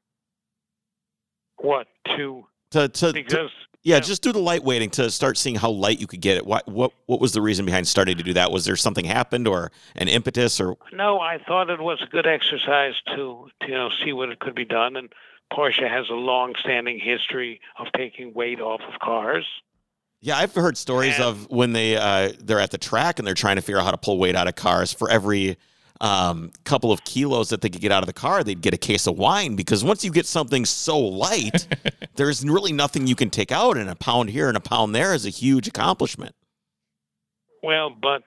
What? 1.59 1.87
To 2.17 2.45
To, 2.73 2.89
to, 2.89 3.07
to 3.09 3.13
because 3.13 3.51
Yeah, 3.83 3.97
Yeah. 3.97 4.01
just 4.01 4.23
do 4.23 4.33
the 4.33 4.39
light 4.41 4.65
weighting 4.65 4.91
to 4.91 5.11
start 5.11 5.39
seeing 5.39 5.55
how 5.57 5.71
light 5.71 6.01
you 6.01 6.07
could 6.09 6.21
get 6.21 6.37
it. 6.37 6.45
What 6.47 6.67
what 6.69 6.93
what 7.07 7.21
was 7.21 7.33
the 7.33 7.41
reason 7.41 7.65
behind 7.65 7.87
starting 7.87 8.17
to 8.17 8.23
do 8.25 8.33
that? 8.35 8.51
Was 8.51 8.65
there 8.65 8.77
something 8.77 9.05
happened 9.05 9.47
or 9.47 9.71
an 9.97 10.09
impetus 10.09 10.61
or 10.61 10.77
No, 10.93 11.21
I 11.21 11.39
thought 11.39 11.71
it 11.71 11.81
was 11.81 12.01
a 12.03 12.07
good 12.07 12.27
exercise 12.27 12.95
to, 13.15 13.49
to 13.61 13.69
you 13.69 13.75
know 13.75 13.91
see 14.05 14.13
what 14.13 14.29
it 14.31 14.41
could 14.41 14.55
be 14.57 14.65
done, 14.65 14.97
and 14.97 15.13
Porsche 15.53 15.89
has 15.89 16.09
a 16.11 16.15
long-standing 16.15 16.99
history 16.99 17.61
of 17.79 17.87
taking 17.97 18.35
weight 18.35 18.61
off 18.61 18.81
of 18.93 18.99
cars. 19.01 19.47
Yeah, 20.21 20.37
I've 20.37 20.55
heard 20.55 20.77
stories 20.77 21.15
And- 21.15 21.25
of 21.25 21.49
when 21.51 21.73
they 21.73 21.97
uh, 21.97 22.33
they're 22.41 22.61
at 22.61 22.73
the 22.73 22.79
track 22.79 23.19
and 23.19 23.27
they're 23.27 23.35
trying 23.35 23.57
to 23.57 23.63
figure 23.63 23.79
out 23.79 23.85
how 23.85 23.93
to 23.93 23.97
pull 23.99 24.19
weight 24.19 24.35
out 24.35 24.49
of 24.49 24.57
cars. 24.57 24.93
For 24.93 25.09
every 25.09 25.57
um, 26.01 26.53
couple 26.65 26.93
of 26.93 27.05
kilos 27.05 27.49
that 27.49 27.61
they 27.61 27.69
could 27.69 27.81
get 27.81 27.91
out 27.93 28.03
of 28.03 28.07
the 28.07 28.13
car, 28.13 28.45
they'd 28.45 28.61
get 28.61 28.75
a 28.75 28.79
case 28.79 29.07
of 29.07 29.19
wine 29.19 29.57
because 29.57 29.83
once 29.83 30.05
you 30.05 30.11
get 30.13 30.27
something 30.27 30.65
so 30.65 30.99
light, 30.99 31.67
there's 32.17 32.45
really 32.45 32.73
nothing 32.73 33.07
you 33.07 33.17
can 33.17 33.31
take 33.31 33.51
out, 33.53 33.77
and 33.77 33.89
a 33.91 33.95
pound 33.97 34.31
here 34.31 34.49
and 34.49 34.57
a 34.57 34.61
pound 34.61 34.95
there 34.95 35.13
is 35.15 35.27
a 35.27 35.31
huge 35.31 35.67
accomplishment. 35.69 36.35
Well, 37.63 37.91
but 37.91 38.23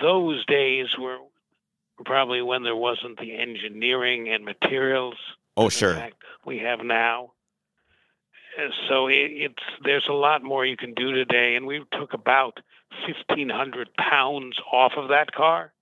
those 0.00 0.44
days 0.46 0.86
were 0.98 1.18
probably 2.04 2.42
when 2.42 2.62
there 2.62 2.76
wasn't 2.76 3.18
the 3.18 3.36
engineering 3.36 4.28
and 4.28 4.44
materials 4.44 5.14
Oh, 5.56 5.68
sure. 5.70 5.94
fact 5.94 6.22
we 6.44 6.58
have 6.58 6.80
now. 6.84 7.32
So 8.88 9.08
it, 9.08 9.30
it's 9.32 9.62
there's 9.84 10.06
a 10.08 10.14
lot 10.14 10.42
more 10.42 10.64
you 10.64 10.76
can 10.76 10.94
do 10.94 11.12
today, 11.12 11.56
and 11.56 11.66
we 11.66 11.84
took 11.98 12.14
about 12.14 12.58
fifteen 13.06 13.48
hundred 13.50 13.88
pounds 13.96 14.56
off 14.72 14.92
of 14.96 15.08
that 15.08 15.32
car, 15.32 15.72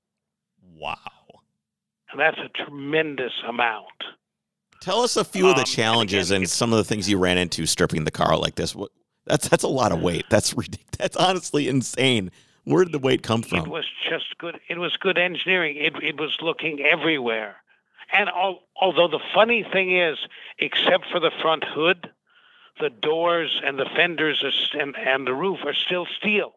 Wow. 0.77 0.97
and 2.11 2.21
that's 2.21 2.39
a 2.39 2.49
tremendous 2.49 3.33
amount. 3.47 3.87
Tell 4.81 5.01
us 5.01 5.17
a 5.17 5.25
few 5.25 5.49
of 5.49 5.55
the 5.55 5.61
Um, 5.61 5.61
and 5.61 5.69
challenges 5.69 6.31
again, 6.31 6.43
and 6.43 6.51
some 6.51 6.73
of 6.73 6.77
the 6.77 6.85
things 6.85 7.09
you 7.09 7.19
ran 7.19 7.39
into 7.39 7.65
stripping 7.67 8.05
the 8.05 8.11
car 8.11 8.37
like 8.37 8.55
this. 8.57 8.75
What, 8.75 8.91
that's 9.25 9.49
that's 9.49 9.65
a 9.65 9.69
lot 9.69 9.93
of 9.93 10.01
weight. 10.03 10.27
That's 10.29 10.53
ridiculous. 10.55 10.97
That's 10.99 11.17
honestly 11.17 11.69
insane. 11.69 12.31
Where 12.65 12.85
did 12.85 12.93
the 12.93 12.99
weight 12.99 13.23
come 13.23 13.43
from? 13.43 13.61
It 13.61 13.69
was 13.69 13.87
just 14.09 14.37
good. 14.39 14.61
It 14.69 14.79
was 14.79 14.97
good 14.99 15.17
engineering. 15.19 15.77
It 15.77 15.95
it 16.03 16.21
was 16.21 16.37
looking 16.43 16.81
everywhere, 16.81 17.57
and 18.13 18.29
al- 18.29 18.61
although 18.81 19.09
the 19.09 19.21
funny 19.35 19.63
thing 19.73 19.97
is, 19.99 20.19
except 20.59 21.07
for 21.11 21.21
the 21.21 21.31
front 21.43 21.65
hood, 21.65 22.11
the 22.81 22.91
doors 22.91 23.61
and 23.65 23.79
the 23.79 23.87
fenders 23.97 24.43
are, 24.45 24.79
and 24.81 24.95
and 24.97 25.27
the 25.27 25.35
roof 25.35 25.61
are 25.65 25.75
still 25.75 26.07
steel. 26.19 26.53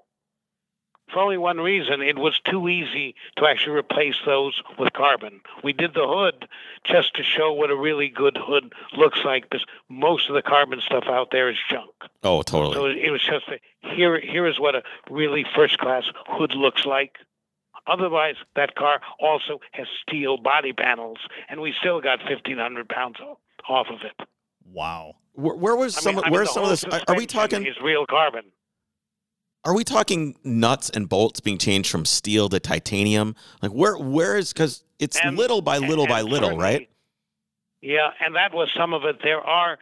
For 1.11 1.19
only 1.19 1.37
one 1.37 1.59
reason, 1.61 2.01
it 2.01 2.17
was 2.17 2.39
too 2.39 2.67
easy 2.67 3.15
to 3.37 3.45
actually 3.47 3.77
replace 3.77 4.15
those 4.25 4.61
with 4.77 4.91
carbon. 4.91 5.39
We 5.63 5.71
did 5.71 5.93
the 5.93 6.05
hood 6.05 6.47
just 6.83 7.15
to 7.15 7.23
show 7.23 7.53
what 7.53 7.71
a 7.71 7.77
really 7.77 8.09
good 8.09 8.37
hood 8.37 8.73
looks 8.95 9.23
like, 9.23 9.49
because 9.49 9.65
most 9.87 10.27
of 10.27 10.35
the 10.35 10.41
carbon 10.41 10.81
stuff 10.81 11.05
out 11.07 11.29
there 11.31 11.49
is 11.49 11.57
junk. 11.69 11.91
Oh, 12.23 12.41
totally. 12.41 12.73
So 12.73 12.85
it 12.87 13.09
was 13.09 13.21
just 13.21 13.47
a, 13.47 13.59
here. 13.95 14.19
Here 14.19 14.45
is 14.45 14.59
what 14.59 14.75
a 14.75 14.83
really 15.09 15.45
first 15.55 15.77
class 15.77 16.03
hood 16.27 16.53
looks 16.55 16.85
like. 16.85 17.17
Otherwise, 17.87 18.35
that 18.57 18.75
car 18.75 18.99
also 19.21 19.61
has 19.71 19.87
steel 20.01 20.37
body 20.37 20.73
panels, 20.73 21.19
and 21.47 21.61
we 21.61 21.73
still 21.79 22.01
got 22.01 22.19
fifteen 22.27 22.57
hundred 22.57 22.89
pounds 22.89 23.15
off 23.69 23.87
of 23.89 24.01
it. 24.03 24.27
Wow. 24.69 25.15
Where, 25.33 25.55
where 25.55 25.75
was 25.77 25.97
I 25.97 26.01
some? 26.01 26.15
mean, 26.15 26.23
I 26.25 26.27
mean, 26.27 26.33
where's 26.33 26.51
some 26.51 26.63
of 26.63 26.69
this? 26.69 26.83
Are, 26.83 27.01
are 27.07 27.15
we 27.15 27.25
talking? 27.25 27.65
Is 27.65 27.79
real 27.81 28.05
carbon? 28.05 28.43
Are 29.67 29.73
we 29.73 29.83
talking 29.83 30.37
nuts 30.45 30.89
and 30.89 31.09
bolts 31.09 31.41
being 31.41 31.57
changed 31.57 31.91
from 31.91 32.05
steel 32.05 32.47
to 32.47 32.59
titanium? 32.59 33.35
Like 33.61 33.71
where? 33.71 33.97
Where 33.97 34.37
is? 34.37 34.53
Because 34.53 34.85
it's 34.97 35.19
And- 35.21 35.35
little 35.35 35.61
by 35.61 35.77
little 35.77 36.05
and 36.05 36.09
by 36.09 36.21
little, 36.21 36.57
right? 36.57 36.89
Yeah, 37.81 38.11
and 38.25 38.37
that 38.37 38.53
was 38.53 38.69
some 38.73 38.93
of 38.93 39.03
it. 39.03 39.17
There 39.21 39.41
are 39.41 39.77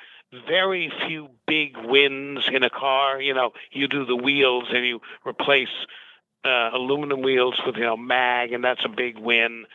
very 0.47 0.91
few 1.05 1.29
big 1.45 1.77
wins 1.77 2.47
in 2.51 2.63
a 2.63 2.69
car. 2.71 3.21
You 3.21 3.36
know, 3.36 3.53
you 3.71 3.88
do 3.88 4.05
the 4.05 4.15
wheels 4.15 4.65
and 4.73 4.83
you 4.83 5.01
replace 5.23 5.69
uh, 6.43 6.71
aluminum 6.73 7.21
wheels 7.21 7.53
with 7.63 7.75
you 7.75 7.83
know 7.83 7.95
mag, 7.95 8.53
and 8.53 8.63
that's 8.63 8.83
a 8.86 8.89
big 8.89 9.19
win. 9.19 9.65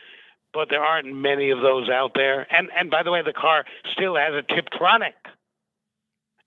But 0.53 0.67
there 0.69 0.83
aren't 0.83 1.07
many 1.07 1.51
of 1.51 1.61
those 1.61 1.87
out 1.87 2.15
there. 2.15 2.45
And 2.53 2.69
and 2.77 2.91
by 2.91 3.03
the 3.03 3.11
way, 3.11 3.21
the 3.21 3.31
car 3.31 3.63
still 3.93 4.17
has 4.17 4.33
a 4.35 4.43
Tiptronic, 4.43 5.13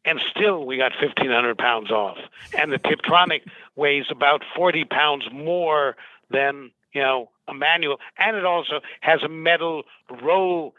and 0.04 0.20
still 0.30 0.66
we 0.66 0.76
got 0.76 0.92
fifteen 1.00 1.30
hundred 1.30 1.58
pounds 1.58 1.90
off. 1.90 2.18
And 2.56 2.72
the 2.72 2.78
Tiptronic 2.78 3.42
weighs 3.76 4.06
about 4.10 4.42
forty 4.56 4.84
pounds 4.84 5.24
more 5.32 5.96
than 6.30 6.70
you 6.92 7.02
know 7.02 7.30
a 7.48 7.54
manual, 7.54 7.98
and 8.18 8.36
it 8.36 8.44
also 8.44 8.80
has 9.00 9.22
a 9.22 9.28
metal 9.28 9.82
roll 10.22 10.74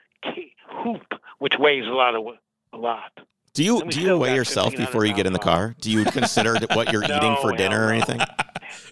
hoop, 0.84 1.14
which 1.40 1.58
weighs 1.58 1.86
a 1.86 1.92
lot 1.92 2.16
of 2.16 2.26
a 2.74 2.78
lot. 2.78 3.12
Do 3.54 3.64
you 3.64 3.84
do 3.86 4.02
you 4.02 4.18
weigh 4.18 4.36
yourself 4.36 4.76
before 4.76 5.06
you 5.06 5.14
get 5.14 5.26
in 5.26 5.34
the 5.34 5.40
car? 5.40 5.76
Do 5.80 5.90
you 5.90 6.04
consider 6.06 6.58
what 6.74 6.92
you're 6.92 7.04
eating 7.10 7.38
for 7.42 7.54
dinner 7.54 7.88
or 7.88 7.92
anything? 7.92 8.20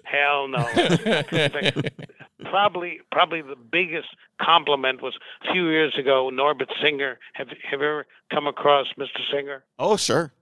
Hell 0.03 0.47
no. 0.47 0.67
probably 2.43 3.01
probably 3.11 3.41
the 3.41 3.55
biggest 3.55 4.09
compliment 4.41 5.01
was 5.01 5.17
a 5.47 5.51
few 5.51 5.69
years 5.69 5.97
ago. 5.97 6.29
Norbert 6.29 6.71
Singer. 6.81 7.19
Have 7.33 7.49
have 7.49 7.79
you 7.79 7.85
ever 7.85 8.05
come 8.31 8.47
across 8.47 8.87
Mr. 8.97 9.19
Singer? 9.31 9.63
Oh, 9.79 9.97
sure. 9.97 10.33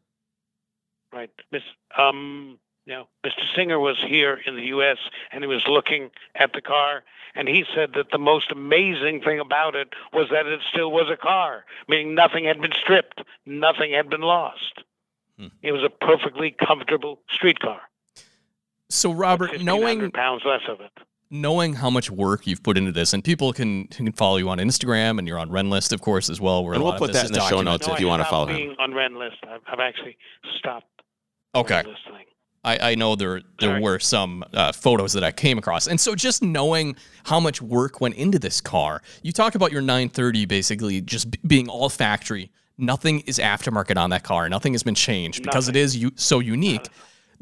Right, 1.14 1.32
Miss. 1.52 1.64
Um, 1.98 2.60
you 2.86 2.94
know, 2.94 3.08
Mr. 3.24 3.44
Singer 3.56 3.80
was 3.80 3.98
here 4.06 4.40
in 4.46 4.56
the 4.56 4.66
U.S. 4.68 4.98
and 5.32 5.44
he 5.44 5.48
was 5.48 5.64
looking 5.68 6.10
at 6.36 6.54
the 6.54 6.62
car, 6.62 7.04
and 7.36 7.48
he 7.48 7.64
said 7.76 7.92
that 7.94 8.08
the 8.12 8.18
most 8.18 8.52
amazing 8.52 9.22
thing 9.22 9.40
about 9.40 9.76
it 9.76 9.90
was 10.12 10.30
that 10.32 10.48
it 10.48 10.62
still 10.68 10.92
was 10.92 11.08
a 11.12 11.16
car, 11.16 11.64
meaning 11.88 12.16
nothing 12.16 12.46
had 12.46 12.60
been 12.60 12.74
stripped, 12.74 13.22
nothing 13.46 13.92
had 13.94 14.10
been 14.10 14.22
lost. 14.22 14.84
Hmm. 15.38 15.48
It 15.62 15.72
was 15.74 15.84
a 15.84 15.90
perfectly 15.90 16.52
comfortable 16.52 17.20
street 17.30 17.60
car. 17.60 17.82
So 18.90 19.12
Robert, 19.12 19.62
knowing 19.62 20.12
pounds 20.12 20.44
less 20.46 20.62
of 20.68 20.82
it. 20.82 20.92
Knowing 21.34 21.74
how 21.76 21.90
much 21.90 22.12
work 22.12 22.46
you've 22.46 22.62
put 22.62 22.78
into 22.78 22.92
this, 22.92 23.14
and 23.14 23.24
people 23.24 23.54
can 23.54 23.86
can 23.88 24.12
follow 24.12 24.36
you 24.36 24.50
on 24.50 24.58
Instagram, 24.58 25.18
and 25.18 25.26
you're 25.26 25.40
on 25.40 25.50
Rennlist, 25.50 25.94
of 25.94 26.02
course, 26.02 26.30
as 26.30 26.42
well. 26.42 26.66
Where 26.66 26.74
And 26.74 26.84
we'll 26.84 26.92
put 26.94 27.10
of 27.12 27.14
this 27.14 27.22
that 27.22 27.24
is 27.24 27.30
in 27.32 27.36
the 27.36 27.48
show 27.48 27.62
notes 27.62 27.88
No, 27.88 27.94
if 27.94 28.02
you 28.02 28.08
wanna 28.08 28.24
stopped 28.24 28.32
follow 28.32 28.48
him. 28.48 28.76
on 28.80 28.92
Rennlist. 28.92 29.38
I've, 29.50 29.62
I've 29.66 29.80
actually 29.80 30.18
stopped. 30.60 30.88
Okay. 31.56 31.84
This 31.84 31.96
thing. 32.06 32.26
I, 32.66 32.92
I 32.92 32.96
know 32.96 33.16
there 33.16 33.40
there 33.60 33.70
Sorry. 33.70 33.82
were 33.82 33.98
some 34.00 34.44
uh, 34.54 34.74
photos 34.74 35.14
that 35.14 35.24
I 35.24 35.32
came 35.32 35.58
across, 35.58 35.88
and 35.88 36.00
so 36.02 36.16
just 36.16 36.44
knowing 36.44 36.98
how 37.24 37.40
much 37.40 37.62
work 37.62 38.02
went 38.02 38.16
into 38.16 38.38
this 38.38 38.60
car, 38.60 39.02
you 39.24 39.32
talk 39.32 39.56
about 39.56 39.72
your 39.72 39.82
930 39.82 40.46
basically 40.48 41.00
just 41.00 41.32
b- 41.32 41.40
being 41.48 41.70
all 41.70 41.88
factory. 41.90 42.52
Nothing 42.78 43.22
is 43.22 43.40
aftermarket 43.40 43.96
on 43.98 44.10
that 44.10 44.24
car. 44.24 44.50
Nothing 44.50 44.74
has 44.74 44.84
been 44.84 44.96
changed 44.96 45.44
because 45.44 45.70
it 45.70 45.76
is 45.78 45.96
u- 45.96 46.12
so 46.16 46.40
unique. 46.40 46.88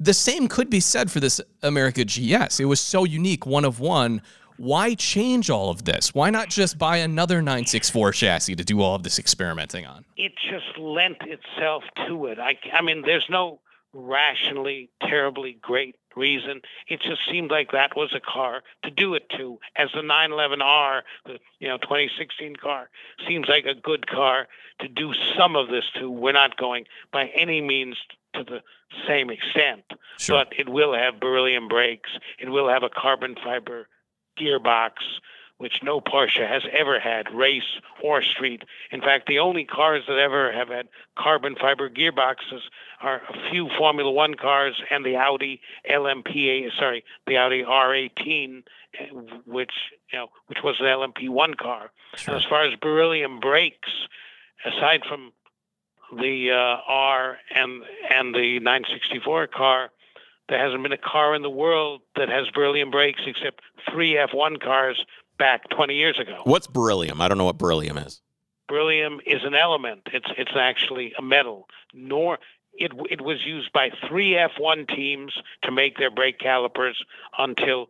The 0.02 0.14
same 0.14 0.48
could 0.48 0.70
be 0.70 0.80
said 0.80 1.12
for 1.12 1.20
this 1.20 1.42
America 1.62 2.06
GS. 2.06 2.62
It 2.62 2.66
was 2.66 2.80
so 2.80 3.04
unique, 3.04 3.46
one 3.46 3.66
of 3.66 3.82
one. 3.82 4.22
Why 4.56 4.94
change 4.96 5.50
all 5.50 5.70
of 5.70 5.84
this? 5.84 6.16
Why 6.16 6.30
not 6.30 6.50
just 6.50 6.78
buy 6.78 6.98
another 6.98 7.42
964 7.42 8.14
chassis 8.14 8.56
to 8.56 8.64
do 8.64 8.82
all 8.82 8.96
of 8.96 9.04
this 9.04 9.20
experimenting 9.20 9.86
on? 9.86 10.06
It 10.16 10.32
just 10.50 10.78
lent 10.78 11.18
itself 11.22 11.84
to 12.08 12.28
it. 12.28 12.40
I, 12.40 12.58
I 12.74 12.82
mean, 12.82 13.04
there's 13.06 13.26
no 13.30 13.60
rationally 13.94 14.90
terribly 15.02 15.58
great 15.62 15.96
reason. 16.16 16.62
It 16.88 17.02
just 17.02 17.22
seemed 17.30 17.52
like 17.52 17.72
that 17.72 17.96
was 17.96 18.14
a 18.14 18.20
car 18.20 18.62
to 18.84 18.92
do 18.92 19.14
it 19.14 19.30
to. 19.38 19.60
As 19.76 19.90
the 19.94 20.02
911R, 20.02 21.02
the 21.26 21.40
you 21.60 21.68
know 21.68 21.78
2016 21.78 22.56
car, 22.56 22.90
seems 23.28 23.48
like 23.48 23.66
a 23.66 23.74
good 23.74 24.08
car 24.08 24.48
to 24.80 24.88
do 24.88 25.14
some 25.38 25.56
of 25.56 25.70
this 25.70 25.86
to. 26.00 26.10
We're 26.10 26.32
not 26.34 26.58
going 26.58 26.86
by 27.12 27.28
any 27.36 27.62
means 27.62 27.98
to 28.34 28.44
the 28.44 28.62
same 29.08 29.30
extent, 29.30 29.84
Sure. 30.18 30.44
but 30.44 30.54
it 30.58 30.70
will 30.70 30.94
have 30.94 31.20
beryllium 31.20 31.68
brakes. 31.68 32.10
It 32.40 32.50
will 32.50 32.70
have 32.70 32.84
a 32.84 32.90
carbon 32.90 33.36
fiber 33.36 33.88
gearbox, 34.40 34.92
which 35.58 35.82
no 35.84 36.00
Porsche 36.00 36.48
has 36.48 36.64
ever 36.72 37.00
had, 37.00 37.34
race 37.34 37.80
or 38.04 38.22
street. 38.22 38.64
In 38.92 39.02
fact, 39.02 39.28
the 39.28 39.40
only 39.40 39.66
cars 39.66 40.04
that 40.08 40.18
ever 40.18 40.52
have 40.52 40.70
had 40.70 40.88
carbon 41.18 41.56
fiber 41.56 41.90
gearboxes 41.90 42.62
are 43.02 43.18
a 43.18 43.50
few 43.52 43.70
Formula 43.78 44.12
One 44.12 44.36
cars 44.36 44.82
and 44.90 45.06
the 45.06 45.16
Audi 45.16 45.62
LMP, 45.90 46.70
sorry, 46.78 47.04
the 47.28 47.38
Audi 47.38 47.64
R18, 47.64 48.64
eh, 49.00 49.06
which 49.46 49.72
you 50.12 50.20
know, 50.20 50.28
which 50.48 50.60
was 50.64 50.76
an 50.80 50.86
LMP1 50.86 51.58
car. 51.58 51.92
Sure. 52.16 52.34
And 52.34 52.44
as 52.44 52.50
far 52.50 52.66
as 52.66 52.76
beryllium 52.80 53.40
brakes, 53.40 53.90
aside 54.66 55.02
from 55.08 55.32
the 56.18 56.52
uh, 56.52 56.82
R 56.92 57.38
and 57.56 57.84
and 58.14 58.34
the 58.34 58.60
964 58.60 59.48
car, 59.48 59.92
there 60.50 60.60
hasn't 60.64 60.82
been 60.84 60.92
a 60.92 60.98
car 60.98 61.36
in 61.36 61.42
the 61.42 61.50
world 61.50 62.02
that 62.16 62.30
has 62.30 62.50
beryllium 62.50 62.92
brakes 62.92 63.22
except 63.26 63.62
three 63.92 64.16
F1 64.16 64.62
cars 64.62 65.06
back 65.38 65.70
20 65.70 65.96
years 65.96 66.20
ago. 66.20 66.42
What's 66.44 66.68
beryllium? 66.68 67.22
I 67.22 67.28
don't 67.28 67.38
know 67.38 67.46
what 67.46 67.58
beryllium 67.58 67.98
is. 67.98 68.22
Beryllium 68.68 69.20
is 69.26 69.44
an 69.44 69.56
element. 69.56 70.02
It's 70.14 70.30
it's 70.38 70.52
actually 70.56 71.14
a 71.18 71.22
metal. 71.22 71.68
Nor 71.94 72.40
it 72.74 72.92
it 73.10 73.22
was 73.22 73.46
used 73.46 73.72
by 73.74 73.90
three 74.08 74.32
F1 74.34 74.88
teams 74.88 75.34
to 75.64 75.72
make 75.72 75.98
their 75.98 76.12
brake 76.12 76.40
calipers 76.40 77.04
until 77.38 77.88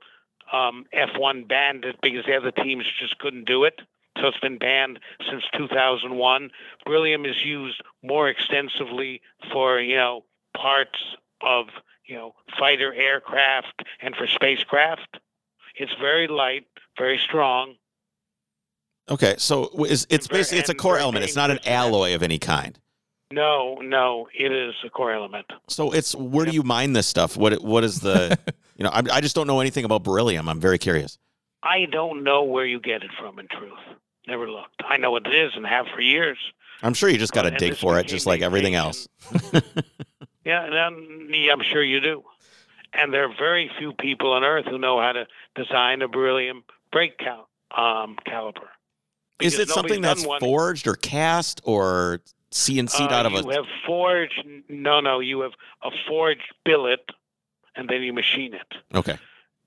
um, 0.51 0.85
F1 0.93 1.47
banned 1.47 1.85
it 1.85 1.97
because 2.01 2.25
the 2.25 2.35
other 2.35 2.51
teams 2.51 2.85
just 2.99 3.17
couldn't 3.19 3.45
do 3.45 3.63
it. 3.63 3.81
So 4.19 4.27
it's 4.27 4.39
been 4.39 4.57
banned 4.57 4.99
since 5.29 5.43
2001. 5.55 6.51
Beryllium 6.85 7.25
is 7.25 7.43
used 7.45 7.81
more 8.03 8.27
extensively 8.29 9.21
for 9.51 9.79
you 9.79 9.95
know 9.95 10.25
parts 10.55 10.99
of 11.41 11.67
you 12.05 12.15
know 12.15 12.33
fighter 12.57 12.93
aircraft 12.93 13.83
and 14.01 14.15
for 14.15 14.27
spacecraft. 14.27 15.19
It's 15.75 15.93
very 16.01 16.27
light, 16.27 16.65
very 16.97 17.17
strong. 17.17 17.75
Okay, 19.09 19.35
so 19.37 19.69
is 19.85 20.05
it's 20.09 20.27
And 20.27 20.33
basically 20.33 20.59
it's 20.59 20.69
a 20.69 20.75
core 20.75 20.97
element. 20.97 21.23
It's 21.23 21.35
not 21.35 21.49
an 21.49 21.57
dangerous 21.57 21.67
and 21.67 21.73
that's- 21.75 21.85
alloy 21.93 22.15
of 22.15 22.23
any 22.23 22.39
kind. 22.39 22.79
No, 23.31 23.75
no, 23.75 24.27
it 24.33 24.51
is 24.51 24.73
a 24.83 24.89
core 24.89 25.13
element. 25.13 25.45
So 25.67 25.91
it's 25.91 26.15
where 26.15 26.45
do 26.45 26.51
you 26.51 26.63
mine 26.63 26.93
this 26.93 27.07
stuff? 27.07 27.37
What 27.37 27.61
what 27.63 27.83
is 27.83 27.99
the 27.99 28.37
you 28.75 28.83
know 28.83 28.89
I, 28.89 29.03
I 29.11 29.21
just 29.21 29.35
don't 29.35 29.47
know 29.47 29.59
anything 29.59 29.85
about 29.85 30.03
beryllium. 30.03 30.49
I'm 30.49 30.59
very 30.59 30.77
curious. 30.77 31.17
I 31.61 31.85
don't 31.91 32.23
know 32.23 32.43
where 32.43 32.65
you 32.65 32.79
get 32.79 33.03
it 33.03 33.11
from. 33.19 33.37
In 33.37 33.47
truth, 33.47 33.73
never 34.27 34.49
looked. 34.49 34.81
I 34.87 34.97
know 34.97 35.11
what 35.11 35.27
it 35.27 35.35
is 35.35 35.51
and 35.55 35.65
have 35.65 35.85
for 35.93 36.01
years. 36.01 36.37
I'm 36.81 36.93
sure 36.93 37.09
you 37.09 37.17
just 37.17 37.33
got 37.33 37.41
to 37.41 37.51
dig 37.51 37.75
for 37.75 37.99
it, 37.99 38.07
just 38.07 38.25
like 38.25 38.41
everything 38.41 38.75
else. 38.75 39.07
Yeah, 40.45 40.65
and 40.65 40.75
um, 40.75 41.27
yeah, 41.31 41.51
I'm 41.51 41.61
sure 41.61 41.83
you 41.83 41.99
do. 41.99 42.23
And 42.93 43.13
there 43.13 43.25
are 43.25 43.33
very 43.37 43.69
few 43.77 43.93
people 43.93 44.31
on 44.33 44.43
Earth 44.43 44.65
who 44.65 44.79
know 44.79 44.99
how 44.99 45.11
to 45.11 45.27
design 45.53 46.01
a 46.01 46.07
beryllium 46.07 46.63
brake 46.91 47.19
cal- 47.19 47.49
um, 47.77 48.17
caliper. 48.25 48.67
Is 49.39 49.59
it 49.59 49.69
something 49.69 50.01
that's 50.01 50.25
forged 50.39 50.87
or 50.87 50.95
cast 50.95 51.61
or 51.65 52.21
CNC'd 52.51 53.11
Uh, 53.11 53.15
out 53.15 53.25
of 53.25 53.33
you 53.33 53.49
a? 53.51 53.53
have 53.55 53.65
forged. 53.85 54.43
No, 54.69 54.99
no, 54.99 55.19
you 55.19 55.41
have 55.41 55.53
a 55.83 55.91
forged 56.07 56.53
billet, 56.65 57.01
and 57.75 57.87
then 57.89 58.01
you 58.01 58.13
machine 58.13 58.53
it. 58.53 58.73
Okay, 58.95 59.17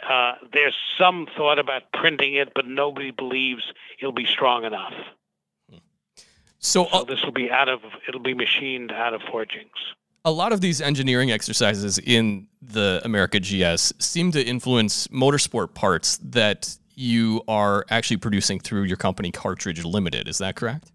Uh, 0.08 0.34
there's 0.52 0.74
some 0.98 1.26
thought 1.36 1.58
about 1.60 1.82
printing 1.92 2.34
it, 2.34 2.52
but 2.54 2.66
nobody 2.66 3.12
believes 3.12 3.62
it'll 4.00 4.10
be 4.12 4.26
strong 4.26 4.64
enough. 4.64 4.94
So 6.58 6.88
So 6.90 7.04
this 7.04 7.22
will 7.24 7.32
be 7.32 7.50
out 7.50 7.68
of. 7.68 7.80
It'll 8.08 8.20
be 8.20 8.34
machined 8.34 8.92
out 8.92 9.14
of 9.14 9.22
forgings. 9.30 9.70
a 10.24 10.30
lot 10.30 10.52
of 10.52 10.60
these 10.60 10.80
engineering 10.80 11.32
exercises 11.32 11.98
in 11.98 12.46
the 12.60 13.00
America 13.04 13.40
GS 13.40 13.92
seem 13.98 14.30
to 14.30 14.40
influence 14.40 15.08
motorsport 15.08 15.74
parts 15.74 16.18
that 16.18 16.76
you 16.94 17.42
are 17.48 17.84
actually 17.90 18.18
producing 18.18 18.60
through 18.60 18.84
your 18.84 18.96
company 18.96 19.32
Cartridge 19.32 19.84
Limited. 19.84 20.28
Is 20.28 20.38
that 20.38 20.54
correct? 20.54 20.92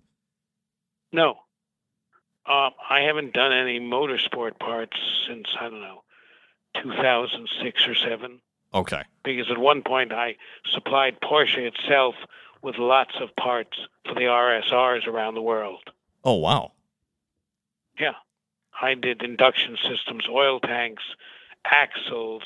No. 1.11 1.39
Um, 2.47 2.71
I 2.89 3.01
haven't 3.01 3.33
done 3.33 3.51
any 3.51 3.79
motorsport 3.79 4.57
parts 4.59 4.95
since, 5.27 5.47
I 5.59 5.63
don't 5.69 5.81
know, 5.81 6.03
2006 6.81 7.87
or 7.87 7.95
7. 7.95 8.39
Okay. 8.73 9.01
Because 9.23 9.51
at 9.51 9.57
one 9.57 9.81
point 9.81 10.11
I 10.13 10.35
supplied 10.71 11.19
Porsche 11.21 11.59
itself 11.59 12.15
with 12.61 12.77
lots 12.77 13.15
of 13.19 13.35
parts 13.35 13.77
for 14.05 14.13
the 14.13 14.21
RSRs 14.21 15.07
around 15.07 15.35
the 15.35 15.41
world. 15.41 15.81
Oh 16.23 16.35
wow. 16.35 16.73
Yeah. 17.99 18.13
I 18.81 18.93
did 18.93 19.23
induction 19.23 19.77
systems, 19.89 20.27
oil 20.29 20.59
tanks, 20.59 21.03
axles, 21.65 22.43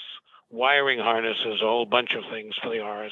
wiring 0.50 1.00
harnesses, 1.00 1.62
a 1.62 1.66
whole 1.66 1.86
bunch 1.86 2.14
of 2.14 2.24
things 2.32 2.56
for 2.62 2.70
the 2.70 2.78
RSRs. 2.78 3.10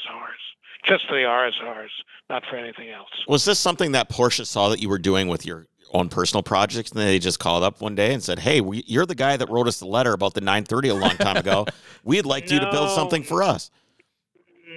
Just 0.84 1.08
for 1.08 1.16
the 1.16 1.24
RSRs, 1.24 1.90
not 2.30 2.46
for 2.46 2.56
anything 2.56 2.90
else. 2.90 3.10
was 3.28 3.44
this 3.44 3.60
something 3.60 3.92
that 3.92 4.10
Porsche 4.10 4.46
saw 4.46 4.70
that 4.70 4.80
you 4.80 4.88
were 4.88 4.98
doing 4.98 5.28
with 5.28 5.46
your 5.46 5.68
own 5.94 6.10
personal 6.10 6.44
projects, 6.44 6.92
and 6.92 7.00
they 7.00 7.20
just 7.20 7.40
called 7.40 7.64
up 7.64 7.82
one 7.82 7.96
day 7.96 8.14
and 8.14 8.24
said, 8.24 8.40
"Hey, 8.40 8.62
we, 8.62 8.84
you're 8.88 9.06
the 9.06 9.16
guy 9.16 9.38
that 9.38 9.50
wrote 9.50 9.68
us 9.68 9.80
the 9.80 9.86
letter 9.86 10.14
about 10.14 10.34
the 10.34 10.42
930 10.42 10.90
a 10.90 10.96
long 10.96 11.18
time 11.18 11.38
ago. 11.38 11.66
We'd 12.04 12.26
like 12.26 12.50
you 12.50 12.60
to 12.60 12.72
build 12.72 12.92
something 12.92 13.24
for 13.24 13.44
us." 13.44 13.72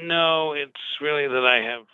No, 0.04 0.52
it's 0.52 0.80
really 1.00 1.28
that 1.28 1.46
I 1.46 1.70
have 1.70 1.86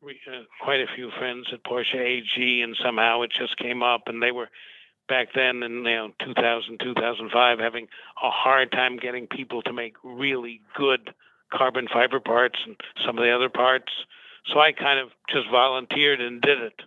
re- 0.00 0.20
uh, 0.26 0.42
quite 0.62 0.80
a 0.80 0.86
few 0.94 1.10
friends 1.18 1.46
at 1.52 1.64
Porsche 1.64 1.96
AG, 1.96 2.62
and 2.62 2.76
somehow 2.82 3.22
it 3.22 3.32
just 3.32 3.56
came 3.56 3.82
up, 3.82 4.02
and 4.06 4.22
they 4.22 4.30
were 4.30 4.48
back 5.08 5.28
then 5.34 5.62
in 5.62 5.76
you 5.78 5.82
know 5.82 6.10
2000, 6.24 6.78
2005 6.80 7.58
having 7.58 7.88
a 8.22 8.30
hard 8.30 8.72
time 8.72 8.96
getting 8.96 9.26
people 9.26 9.62
to 9.62 9.72
make 9.72 9.94
really 10.02 10.60
good 10.76 11.12
carbon 11.52 11.86
fiber 11.92 12.20
parts 12.20 12.58
and 12.66 12.76
some 13.04 13.18
of 13.18 13.24
the 13.24 13.34
other 13.34 13.48
parts. 13.48 13.92
So 14.52 14.60
I 14.60 14.72
kind 14.72 14.98
of 14.98 15.10
just 15.30 15.50
volunteered 15.50 16.20
and 16.20 16.40
did 16.40 16.60
it. 16.60 16.82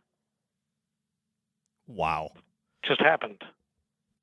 Wow. 1.88 2.32
Just 2.84 3.02
happened. 3.02 3.44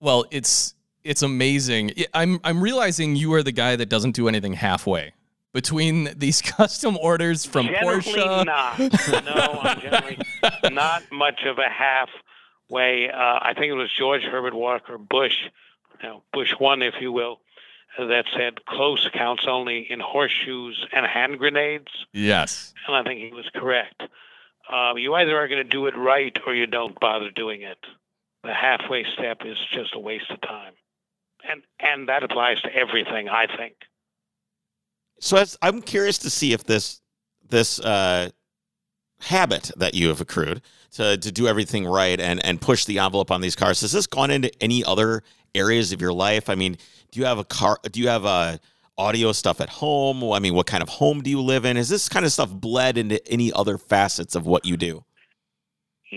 Well, 0.01 0.27
it's 0.31 0.75
it's 1.03 1.23
amazing. 1.23 1.93
I'm 2.13 2.41
I'm 2.45 2.63
realizing 2.63 3.17
you 3.17 3.33
are 3.35 3.43
the 3.43 3.53
guy 3.53 3.77
that 3.77 3.89
doesn't 3.89 4.15
do 4.15 4.29
anything 4.29 4.55
halfway. 4.55 5.13
Between 5.53 6.11
these 6.17 6.43
custom 6.43 6.97
orders 6.99 7.45
from 7.45 7.67
generally 7.67 8.01
Porsche, 8.01 8.47
not. 8.47 8.79
No, 9.25 9.61
I'm 9.63 9.81
generally 9.81 10.19
not 10.75 11.05
much 11.13 11.43
of 11.45 11.59
a 11.59 11.69
halfway. 11.69 13.11
Uh, 13.11 13.39
I 13.41 13.53
think 13.55 13.67
it 13.71 13.75
was 13.75 13.91
George 13.97 14.23
Herbert 14.23 14.55
Walker 14.55 14.99
Bush, 14.99 15.37
you 16.03 16.09
know, 16.09 16.23
Bush 16.33 16.53
one, 16.59 16.83
if 16.83 16.95
you 17.01 17.13
will, 17.13 17.41
that 17.99 18.25
said 18.37 18.65
close 18.65 19.09
counts 19.15 19.45
only 19.47 19.87
in 19.89 20.01
horseshoes 20.01 20.85
and 20.93 21.07
hand 21.07 21.39
grenades, 21.39 21.93
yes. 22.13 22.75
and 22.87 22.97
I 22.97 23.03
think 23.03 23.21
he 23.21 23.33
was 23.33 23.49
correct. 23.55 24.03
Uh, 24.71 24.95
you 24.97 25.15
either 25.15 25.37
are 25.37 25.49
going 25.49 25.63
to 25.63 25.69
do 25.69 25.87
it 25.87 25.97
right 25.97 26.37
or 26.47 26.55
you 26.55 26.67
don't 26.67 26.99
bother 26.99 27.31
doing 27.31 27.63
it. 27.63 27.79
The 28.43 28.55
halfway 28.55 29.05
step 29.15 29.39
is 29.45 29.57
just 29.73 29.95
a 29.95 29.99
waste 29.99 30.31
of 30.31 30.41
time, 30.41 30.75
and 31.49 31.63
and 31.81 32.09
that 32.09 32.23
applies 32.23 32.61
to 32.63 32.75
everything. 32.75 33.29
I 33.29 33.47
think. 33.57 33.75
So 35.21 35.43
I'm 35.63 35.81
curious 35.81 36.19
to 36.19 36.31
see 36.31 36.53
if 36.53 36.65
this 36.65 37.01
this 37.49 37.81
uh, 37.81 38.31
habit 39.21 39.71
that 39.77 39.95
you 39.95 40.09
have 40.09 40.21
accrued 40.21 40.61
to 40.93 41.17
to 41.17 41.33
do 41.33 41.47
everything 41.47 41.87
right 41.87 42.21
and 42.21 42.45
and 42.45 42.61
push 42.61 42.85
the 42.85 42.99
envelope 42.99 43.31
on 43.31 43.41
these 43.41 43.57
cars 43.57 43.81
has 43.81 43.93
this 43.93 44.07
gone 44.07 44.31
into 44.31 44.51
any 44.63 44.85
other 44.85 45.23
areas 45.55 45.93
of 45.93 46.01
your 46.01 46.13
life? 46.13 46.49
I 46.49 46.55
mean, 46.55 46.77
do 47.11 47.21
you 47.21 47.27
have 47.27 47.39
a 47.39 47.45
car? 47.45 47.79
Do 47.91 48.01
you 48.01 48.09
have 48.09 48.25
a 48.25 48.61
audio 48.99 49.33
stuff 49.33 49.61
at 49.61 49.69
home? 49.69 50.25
I 50.33 50.39
mean, 50.39 50.55
what 50.55 50.67
kind 50.67 50.83
of 50.83 50.89
home 50.89 51.23
do 51.23 51.31
you 51.31 51.41
live 51.41 51.65
in? 51.65 51.77
Is 51.77 51.89
this 51.89 52.09
kind 52.09 52.25
of 52.25 52.33
stuff 52.33 52.51
bled 52.53 52.99
into 52.99 53.27
any 53.31 53.53
other 53.53 53.79
facets 53.79 54.35
of 54.35 54.47
what 54.47 54.65
you 54.65 54.77
do? 54.77 55.05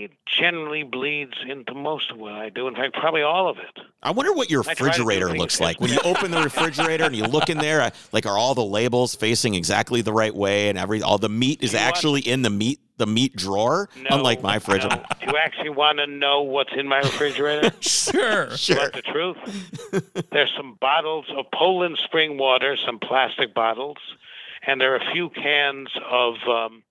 It 0.04 0.12
generally 0.26 0.84
bleeds 0.84 1.34
into 1.48 1.74
most 1.74 2.12
of 2.12 2.18
what 2.18 2.34
I 2.34 2.50
do. 2.50 2.68
In 2.68 2.76
fact, 2.76 2.94
probably 2.94 3.22
all 3.24 3.50
of 3.50 3.58
it. 3.58 3.80
I 4.04 4.12
wonder 4.12 4.34
what 4.34 4.50
your 4.50 4.62
I 4.62 4.74
try 4.74 4.74
to 4.74 4.80
do 4.80 4.86
refrigerator 5.06 5.30
looks 5.38 5.60
like 5.60 5.80
when 5.82 5.92
you 5.92 6.00
open 6.04 6.32
the 6.32 6.42
refrigerator 6.42 7.06
and 7.06 7.16
you 7.16 7.26
look 7.26 7.50
in 7.50 7.58
there. 7.58 7.82
uh, 7.82 7.90
Like, 8.12 8.26
are 8.26 8.38
all 8.38 8.54
the 8.56 8.64
labels 8.64 9.16
facing 9.16 9.54
exactly 9.56 10.02
the 10.02 10.14
right 10.14 10.36
way, 10.36 10.70
and 10.70 10.78
every 10.78 11.02
all 11.02 11.18
the 11.18 11.30
meat 11.30 11.64
is 11.64 11.74
You 11.74 11.80
know 11.80 11.86
what? 11.86 11.90
actually 11.96 12.22
in 12.22 12.42
the 12.42 12.50
meat 12.50 12.80
the 12.98 13.06
meat 13.06 13.36
drawer? 13.36 13.90
No, 13.96 14.18
Unlike 14.18 14.42
my 14.42 14.58
fridge. 14.58 14.82
no. 14.84 14.90
Do 14.90 15.28
you 15.28 15.38
actually 15.38 15.70
want 15.70 16.00
to 16.00 16.08
know 16.08 16.42
what's 16.42 16.72
in 16.76 16.88
my 16.88 16.98
refrigerator? 17.00 17.72
Sure. 17.82 18.56
Sure. 18.58 18.78
want 18.78 18.94
the 18.94 19.02
truth? 19.04 20.26
There's 20.32 20.52
some 20.58 20.78
bottles 20.82 21.26
of 21.38 21.46
Poland 21.54 21.98
spring 22.04 22.38
water, 22.40 22.76
some 22.86 22.98
plastic 23.00 23.54
bottles, 23.54 23.98
and 24.66 24.82
there 24.82 24.94
are 24.94 24.98
a 24.98 25.12
few 25.14 25.30
cans 25.30 25.90
of 26.10 26.36
um, 26.48 26.82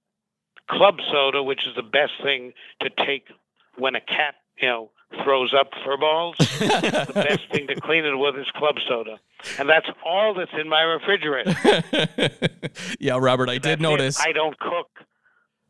club 0.71 0.97
soda, 1.11 1.43
which 1.43 1.67
is 1.67 1.75
the 1.77 1.83
best 1.83 2.13
thing 2.23 2.53
to 2.81 2.91
take 3.05 3.27
when 3.79 3.95
a 3.95 4.01
cat, 4.01 4.35
you 4.61 4.69
know, 4.69 4.91
throws 5.23 5.55
up 5.55 5.71
fur 5.85 5.97
balls. 5.97 6.37
the 6.39 7.11
best 7.15 7.41
thing 7.53 7.67
to 7.69 7.81
clean 7.81 8.05
it 8.05 8.17
with 8.17 8.37
is 8.37 8.47
club 8.57 8.77
soda, 8.89 9.19
and 9.59 9.69
that's 9.69 9.87
all 10.05 10.35
that's 10.35 10.51
in 10.59 10.69
my 10.69 10.83
refrigerator. 10.83 11.55
yeah, 13.01 13.17
Robert, 13.21 13.49
I 13.49 13.55
That's 13.55 13.63
did 13.67 13.81
it. 13.81 13.83
notice. 13.83 14.21
I 14.21 14.33
don't 14.33 14.59
cook. 14.59 14.89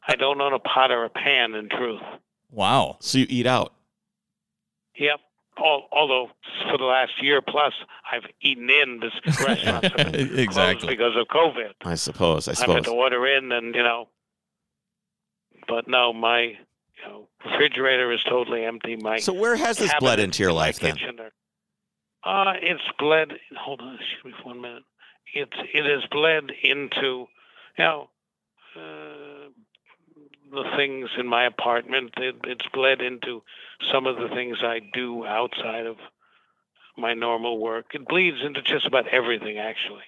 I 0.09 0.15
don't 0.15 0.41
own 0.41 0.53
a 0.53 0.59
pot 0.59 0.91
or 0.91 1.05
a 1.05 1.11
pan. 1.11 1.55
In 1.55 1.69
truth. 1.69 2.01
wow. 2.51 2.97
So 3.01 3.19
you 3.19 3.27
eat 3.29 3.47
out. 3.47 3.73
Yep. 4.99 5.21
Al- 5.59 5.89
Although 5.93 6.31
for 6.71 6.79
the 6.79 6.85
last 6.85 7.13
year 7.23 7.41
plus, 7.43 7.73
I've 8.11 8.25
eaten 8.41 8.69
in 8.71 9.01
this 9.01 9.13
restaurants 9.47 9.89
have 9.97 10.13
been 10.13 10.27
closed 10.27 10.39
exactly. 10.39 10.89
because 10.89 11.17
of 11.17 11.27
COVID. 11.29 11.73
I 11.85 11.95
suppose. 11.97 12.47
I 12.49 12.53
suppose. 12.53 12.69
I've 12.71 12.75
had 12.77 12.85
to 12.85 12.91
order 12.93 13.27
in, 13.27 13.53
and 13.53 13.75
you 13.75 13.83
know. 13.83 14.09
But 15.69 15.89
no, 15.89 16.13
my 16.13 16.41
you 16.43 16.57
know 17.07 17.29
refrigerator 17.45 18.13
is 18.13 18.23
totally 18.25 18.65
empty. 18.65 18.97
My 18.97 19.19
So 19.19 19.33
where 19.33 19.57
has 19.57 19.79
this 19.79 19.93
bled 19.99 20.21
into 20.21 20.43
your 20.43 20.51
in 20.51 20.57
life 20.57 20.79
then? 20.81 20.97
Uh, 22.25 22.55
it's 22.61 22.83
bled. 22.99 23.33
Hold 23.59 23.81
on, 23.81 23.95
excuse 23.95 24.25
me 24.25 24.33
for 24.43 24.49
one 24.49 24.61
minute. 24.61 24.83
It's 25.35 25.57
it 25.75 25.85
has 25.85 26.09
bled 26.11 26.51
into, 26.63 27.27
you 27.79 27.85
know, 27.85 28.11
uh, 28.77 29.49
the 30.51 30.65
things 30.77 31.09
in 31.19 31.27
my 31.27 31.47
apartment. 31.47 32.13
It, 32.17 32.37
it's 32.45 32.67
bled 32.73 33.01
into 33.01 33.43
some 33.93 34.07
of 34.07 34.17
the 34.17 34.29
things 34.29 34.59
I 34.63 34.81
do 34.93 35.25
outside 35.27 35.87
of 35.87 35.97
my 36.97 37.15
normal 37.15 37.59
work. 37.59 37.87
It 37.95 38.09
bleeds 38.09 38.39
into 38.45 38.63
just 38.63 38.87
about 38.87 39.07
everything, 39.09 39.59
actually. 39.59 40.05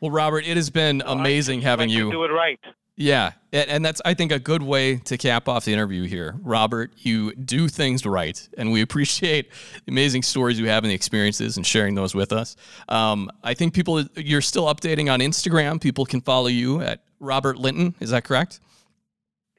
Well, 0.00 0.10
Robert, 0.10 0.46
it 0.46 0.56
has 0.56 0.70
been 0.70 1.00
So 1.00 1.06
I 1.06 1.12
amazing 1.12 1.62
having 1.62 1.88
like 1.88 1.96
to 1.98 2.04
you. 2.04 2.10
do 2.10 2.24
it 2.24 2.28
right. 2.28 2.60
Yeah, 2.96 3.32
and, 3.52 3.68
and 3.68 3.84
that's 3.84 4.00
I 4.04 4.14
think 4.14 4.30
a 4.30 4.38
good 4.38 4.62
way 4.62 4.96
to 4.96 5.18
cap 5.18 5.48
off 5.48 5.64
the 5.64 5.72
interview 5.72 6.04
here. 6.04 6.36
Robert, 6.42 6.92
you 6.96 7.34
do 7.34 7.66
things 7.68 8.06
right, 8.06 8.48
and 8.56 8.70
we 8.70 8.82
appreciate 8.86 9.50
the 9.84 9.92
amazing 9.92 10.22
stories 10.22 10.58
you 10.58 10.68
have 10.68 10.84
and 10.84 10.90
the 10.90 10.94
experiences 10.94 11.56
and 11.56 11.66
sharing 11.66 11.94
those 11.94 12.14
with 12.14 12.32
us. 12.32 12.56
Um, 12.88 13.30
I 13.42 13.54
think 13.54 13.74
people 13.74 14.02
you're 14.14 14.40
still 14.40 14.66
updating 14.66 15.12
on 15.12 15.20
Instagram. 15.20 15.80
People 15.80 16.06
can 16.06 16.20
follow 16.20 16.46
you 16.46 16.80
at 16.82 17.02
Robert 17.18 17.58
Linton. 17.58 17.94
Is 18.00 18.10
that 18.10 18.24
correct? 18.24 18.60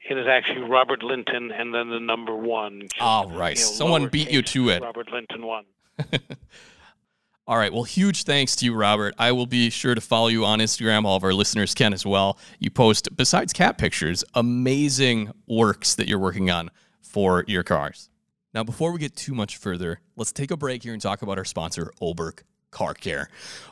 It 0.08 0.16
is 0.16 0.26
actually 0.28 0.62
Robert 0.62 1.02
Linton 1.02 1.50
and 1.50 1.74
then 1.74 1.90
the 1.90 1.98
number 1.98 2.34
one. 2.34 2.88
All 3.00 3.28
right. 3.28 3.58
you 3.58 3.64
know, 3.64 3.70
Someone 3.70 4.08
beat 4.08 4.30
you 4.30 4.40
to 4.40 4.68
it. 4.70 4.80
Robert 4.82 5.10
Linton 5.10 5.44
one. 5.44 5.64
All 7.48 7.56
right. 7.56 7.72
Well, 7.72 7.84
huge 7.84 8.24
thanks 8.24 8.56
to 8.56 8.64
you, 8.64 8.74
Robert. 8.74 9.14
I 9.18 9.30
will 9.30 9.46
be 9.46 9.70
sure 9.70 9.94
to 9.94 10.00
follow 10.00 10.26
you 10.26 10.44
on 10.44 10.58
Instagram. 10.58 11.04
All 11.04 11.14
of 11.14 11.22
our 11.22 11.32
listeners 11.32 11.74
can 11.74 11.92
as 11.92 12.04
well. 12.04 12.38
You 12.58 12.70
post, 12.70 13.14
besides 13.14 13.52
cat 13.52 13.78
pictures, 13.78 14.24
amazing 14.34 15.30
works 15.46 15.94
that 15.94 16.08
you're 16.08 16.18
working 16.18 16.50
on 16.50 16.72
for 17.02 17.44
your 17.46 17.62
cars. 17.62 18.10
Now, 18.52 18.64
before 18.64 18.90
we 18.90 18.98
get 18.98 19.14
too 19.14 19.32
much 19.32 19.58
further, 19.58 20.00
let's 20.16 20.32
take 20.32 20.50
a 20.50 20.56
break 20.56 20.82
here 20.82 20.92
and 20.92 21.00
talk 21.00 21.22
about 21.22 21.38
our 21.38 21.44
sponsor, 21.44 21.92
Oberk 22.02 22.40
Car 22.72 22.94
Care. 22.94 23.28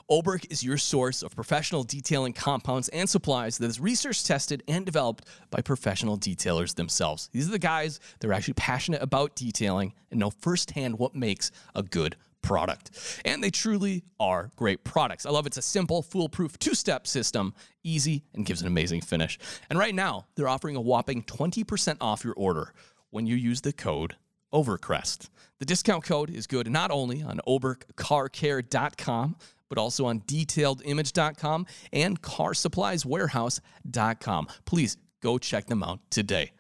Oberk 0.09 0.47
is 0.53 0.62
your 0.62 0.79
source 0.79 1.25
of 1.25 1.35
professional 1.35 1.83
detailing 1.83 2.33
compounds 2.33 2.89
and 2.91 3.11
supplies 3.11 3.59
that 3.59 3.66
is 3.66 3.81
research 3.81 4.22
tested 4.22 4.62
and 4.68 4.87
developed 4.87 5.25
by 5.51 5.61
professional 5.61 6.16
detailers 6.16 6.77
themselves. 6.77 7.29
These 7.33 7.49
are 7.49 7.53
the 7.53 7.59
guys 7.59 7.99
that 8.20 8.29
are 8.29 8.33
actually 8.33 8.55
passionate 8.55 9.03
about 9.03 9.35
detailing 9.35 9.95
and 10.12 10.20
know 10.20 10.31
firsthand 10.31 10.97
what 10.97 11.16
makes 11.16 11.51
a 11.75 11.83
good 11.83 12.14
product. 12.45 13.20
And 13.24 13.42
they 13.42 13.51
truly 13.51 14.05
are 14.20 14.53
great 14.55 14.84
products. 14.84 15.26
I 15.26 15.30
love 15.30 15.47
it's 15.47 15.57
a 15.57 15.62
simple, 15.62 16.03
foolproof 16.03 16.57
two 16.59 16.74
step 16.74 17.09
system, 17.09 17.55
easy, 17.82 18.22
and 18.34 18.45
gives 18.47 18.61
an 18.61 18.68
amazing 18.68 19.01
finish. 19.01 19.36
And 19.68 19.76
right 19.78 19.95
now, 19.95 20.26
they're 20.36 20.49
offering 20.49 20.76
a 20.76 20.80
whopping 20.80 21.24
20% 21.24 21.97
off 22.01 22.22
your 22.22 22.34
order 22.34 22.72
when 23.11 23.26
you 23.26 23.34
use 23.34 23.62
the 23.62 23.72
code 23.72 24.14
Overcrest. 24.53 25.30
The 25.59 25.66
discount 25.66 26.05
code 26.05 26.30
is 26.30 26.47
good 26.47 26.70
not 26.70 26.92
only 26.92 27.22
on 27.22 27.40
oberkcarcare.com, 27.47 29.36
but 29.68 29.78
also 29.78 30.07
on 30.07 30.20
detailedimage.com 30.20 31.66
and 31.92 32.22
carsupplieswarehouse.com. 32.22 34.49
Please 34.64 34.97
go 35.20 35.38
check 35.38 35.66
them 35.66 35.82
out 35.82 35.99
today. 36.11 36.53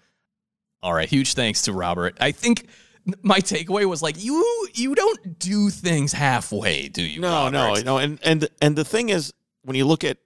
All 0.82 0.92
right, 0.92 1.08
huge 1.08 1.34
thanks 1.34 1.62
to 1.62 1.72
Robert. 1.72 2.16
I 2.20 2.32
think 2.32 2.66
my 3.22 3.38
takeaway 3.38 3.84
was 3.84 4.02
like 4.02 4.22
you 4.22 4.68
you 4.74 4.94
don't 4.94 5.38
do 5.38 5.70
things 5.70 6.12
halfway, 6.12 6.88
do 6.88 7.02
you? 7.02 7.20
No, 7.20 7.48
no, 7.48 7.68
Robert? 7.68 7.84
no. 7.84 7.98
And 7.98 8.18
and 8.22 8.48
and 8.62 8.76
the 8.76 8.84
thing 8.84 9.08
is, 9.10 9.32
when 9.62 9.76
you 9.76 9.84
look 9.84 10.04
at, 10.04 10.18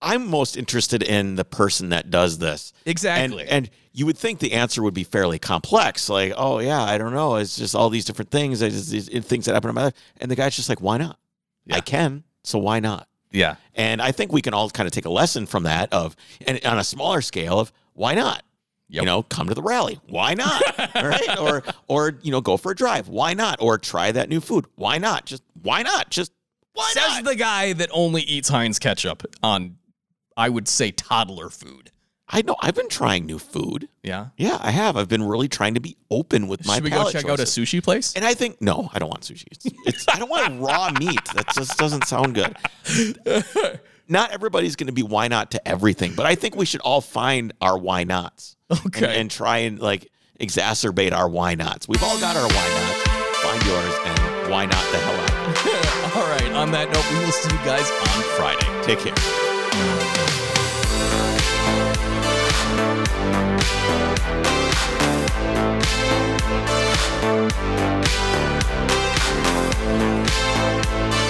I'm 0.00 0.28
most 0.28 0.56
interested 0.56 1.02
in 1.02 1.36
the 1.36 1.44
person 1.44 1.90
that 1.90 2.10
does 2.10 2.38
this. 2.38 2.72
Exactly. 2.86 3.42
And 3.42 3.50
and 3.50 3.70
you 3.92 4.06
would 4.06 4.16
think 4.16 4.38
the 4.38 4.52
answer 4.52 4.82
would 4.82 4.94
be 4.94 5.04
fairly 5.04 5.38
complex, 5.38 6.08
like, 6.08 6.32
oh 6.36 6.60
yeah, 6.60 6.82
I 6.82 6.98
don't 6.98 7.12
know, 7.12 7.36
it's 7.36 7.56
just 7.56 7.74
all 7.74 7.90
these 7.90 8.04
different 8.04 8.30
things, 8.30 8.62
it's 8.62 8.76
just 8.76 8.90
these 8.90 9.24
things 9.24 9.46
that 9.46 9.54
happen 9.54 9.68
in 9.68 9.74
my 9.74 9.84
life. 9.84 9.94
And 10.20 10.30
the 10.30 10.36
guy's 10.36 10.54
just 10.54 10.68
like, 10.68 10.80
why 10.80 10.98
not? 10.98 11.18
Yeah. 11.66 11.76
I 11.76 11.80
can, 11.80 12.24
so 12.44 12.58
why 12.58 12.80
not? 12.80 13.08
yeah. 13.32 13.56
And 13.74 14.02
I 14.02 14.12
think 14.12 14.32
we 14.32 14.42
can 14.42 14.54
all 14.54 14.70
kind 14.70 14.86
of 14.86 14.92
take 14.92 15.06
a 15.06 15.10
lesson 15.10 15.46
from 15.46 15.62
that 15.64 15.92
of, 15.92 16.16
and 16.46 16.60
on 16.64 16.78
a 16.78 16.84
smaller 16.84 17.20
scale 17.20 17.58
of, 17.58 17.72
why 17.94 18.14
not? 18.14 18.42
Yep. 18.90 19.02
You 19.02 19.06
know, 19.06 19.22
come 19.22 19.48
to 19.48 19.54
the 19.54 19.62
rally. 19.62 20.00
Why 20.08 20.34
not? 20.34 20.62
right? 20.94 21.38
Or, 21.38 21.62
or, 21.86 22.18
you 22.22 22.32
know, 22.32 22.40
go 22.40 22.56
for 22.56 22.72
a 22.72 22.74
drive. 22.74 23.08
Why 23.08 23.34
not? 23.34 23.62
Or 23.62 23.78
try 23.78 24.10
that 24.10 24.28
new 24.28 24.40
food. 24.40 24.66
Why 24.74 24.98
not? 24.98 25.26
Just, 25.26 25.44
why 25.62 25.82
not? 25.82 26.10
Just, 26.10 26.32
why 26.72 26.90
Says 26.92 27.16
not? 27.16 27.24
the 27.24 27.36
guy 27.36 27.72
that 27.72 27.88
only 27.92 28.22
eats 28.22 28.48
Heinz 28.48 28.78
ketchup 28.78 29.22
on 29.42 29.76
I 30.36 30.48
would 30.48 30.68
say 30.68 30.90
toddler 30.90 31.50
food. 31.50 31.90
I 32.32 32.42
know. 32.42 32.56
I've 32.60 32.74
been 32.74 32.88
trying 32.88 33.26
new 33.26 33.38
food. 33.38 33.88
Yeah. 34.02 34.28
Yeah, 34.36 34.56
I 34.60 34.70
have. 34.70 34.96
I've 34.96 35.08
been 35.08 35.24
really 35.24 35.48
trying 35.48 35.74
to 35.74 35.80
be 35.80 35.96
open 36.10 36.48
with 36.48 36.64
my 36.64 36.76
Should 36.76 36.84
we 36.84 36.90
go 36.90 37.10
check 37.10 37.28
out 37.28 37.40
a 37.40 37.44
sushi 37.44 37.82
place? 37.82 38.14
And 38.14 38.24
I 38.24 38.34
think 38.34 38.62
no, 38.62 38.88
I 38.94 38.98
don't 39.00 39.08
want 39.08 39.22
sushi. 39.22 39.46
It's, 39.50 39.66
it's 39.84 40.06
I 40.08 40.18
don't 40.18 40.30
want 40.30 40.60
raw 40.60 40.90
meat. 40.98 41.24
That 41.34 41.48
just 41.54 41.76
doesn't 41.76 42.06
sound 42.06 42.34
good. 42.34 42.56
Not 44.10 44.32
everybody's 44.32 44.74
going 44.74 44.88
to 44.88 44.92
be 44.92 45.04
why 45.04 45.28
not 45.28 45.52
to 45.52 45.66
everything, 45.68 46.14
but 46.16 46.26
I 46.26 46.34
think 46.34 46.56
we 46.56 46.66
should 46.66 46.80
all 46.80 47.00
find 47.00 47.52
our 47.60 47.78
why 47.78 48.02
nots. 48.04 48.56
and- 48.68 48.80
Okay. 48.86 49.20
And, 49.20 49.30
try 49.30 49.58
and 49.58 49.78
like 49.80 50.10
exacerbate 50.40 51.12
our 51.12 51.28
why 51.28 51.54
nots. 51.54 51.86
We've 51.88 52.02
all 52.02 52.18
got 52.18 52.34
our 52.36 52.46
why 52.46 52.68
nots. 52.68 53.02
Find 53.38 53.64
yours 53.64 53.94
and 54.04 54.50
why 54.50 54.66
not 54.66 54.84
the 54.92 54.98
hell 54.98 55.20
out. 55.20 56.16
All 56.16 56.28
right. 56.28 56.52
On 56.52 56.70
that 56.72 56.90
note, 56.92 57.10
we 57.10 57.18
will 57.24 57.32
see 57.32 57.50
you 57.50 57.64
guys 57.64 57.88
on 57.90 58.22
Friday. 58.36 58.66
Take 58.84 58.98
care. 58.98 60.20
Thank 69.92 71.29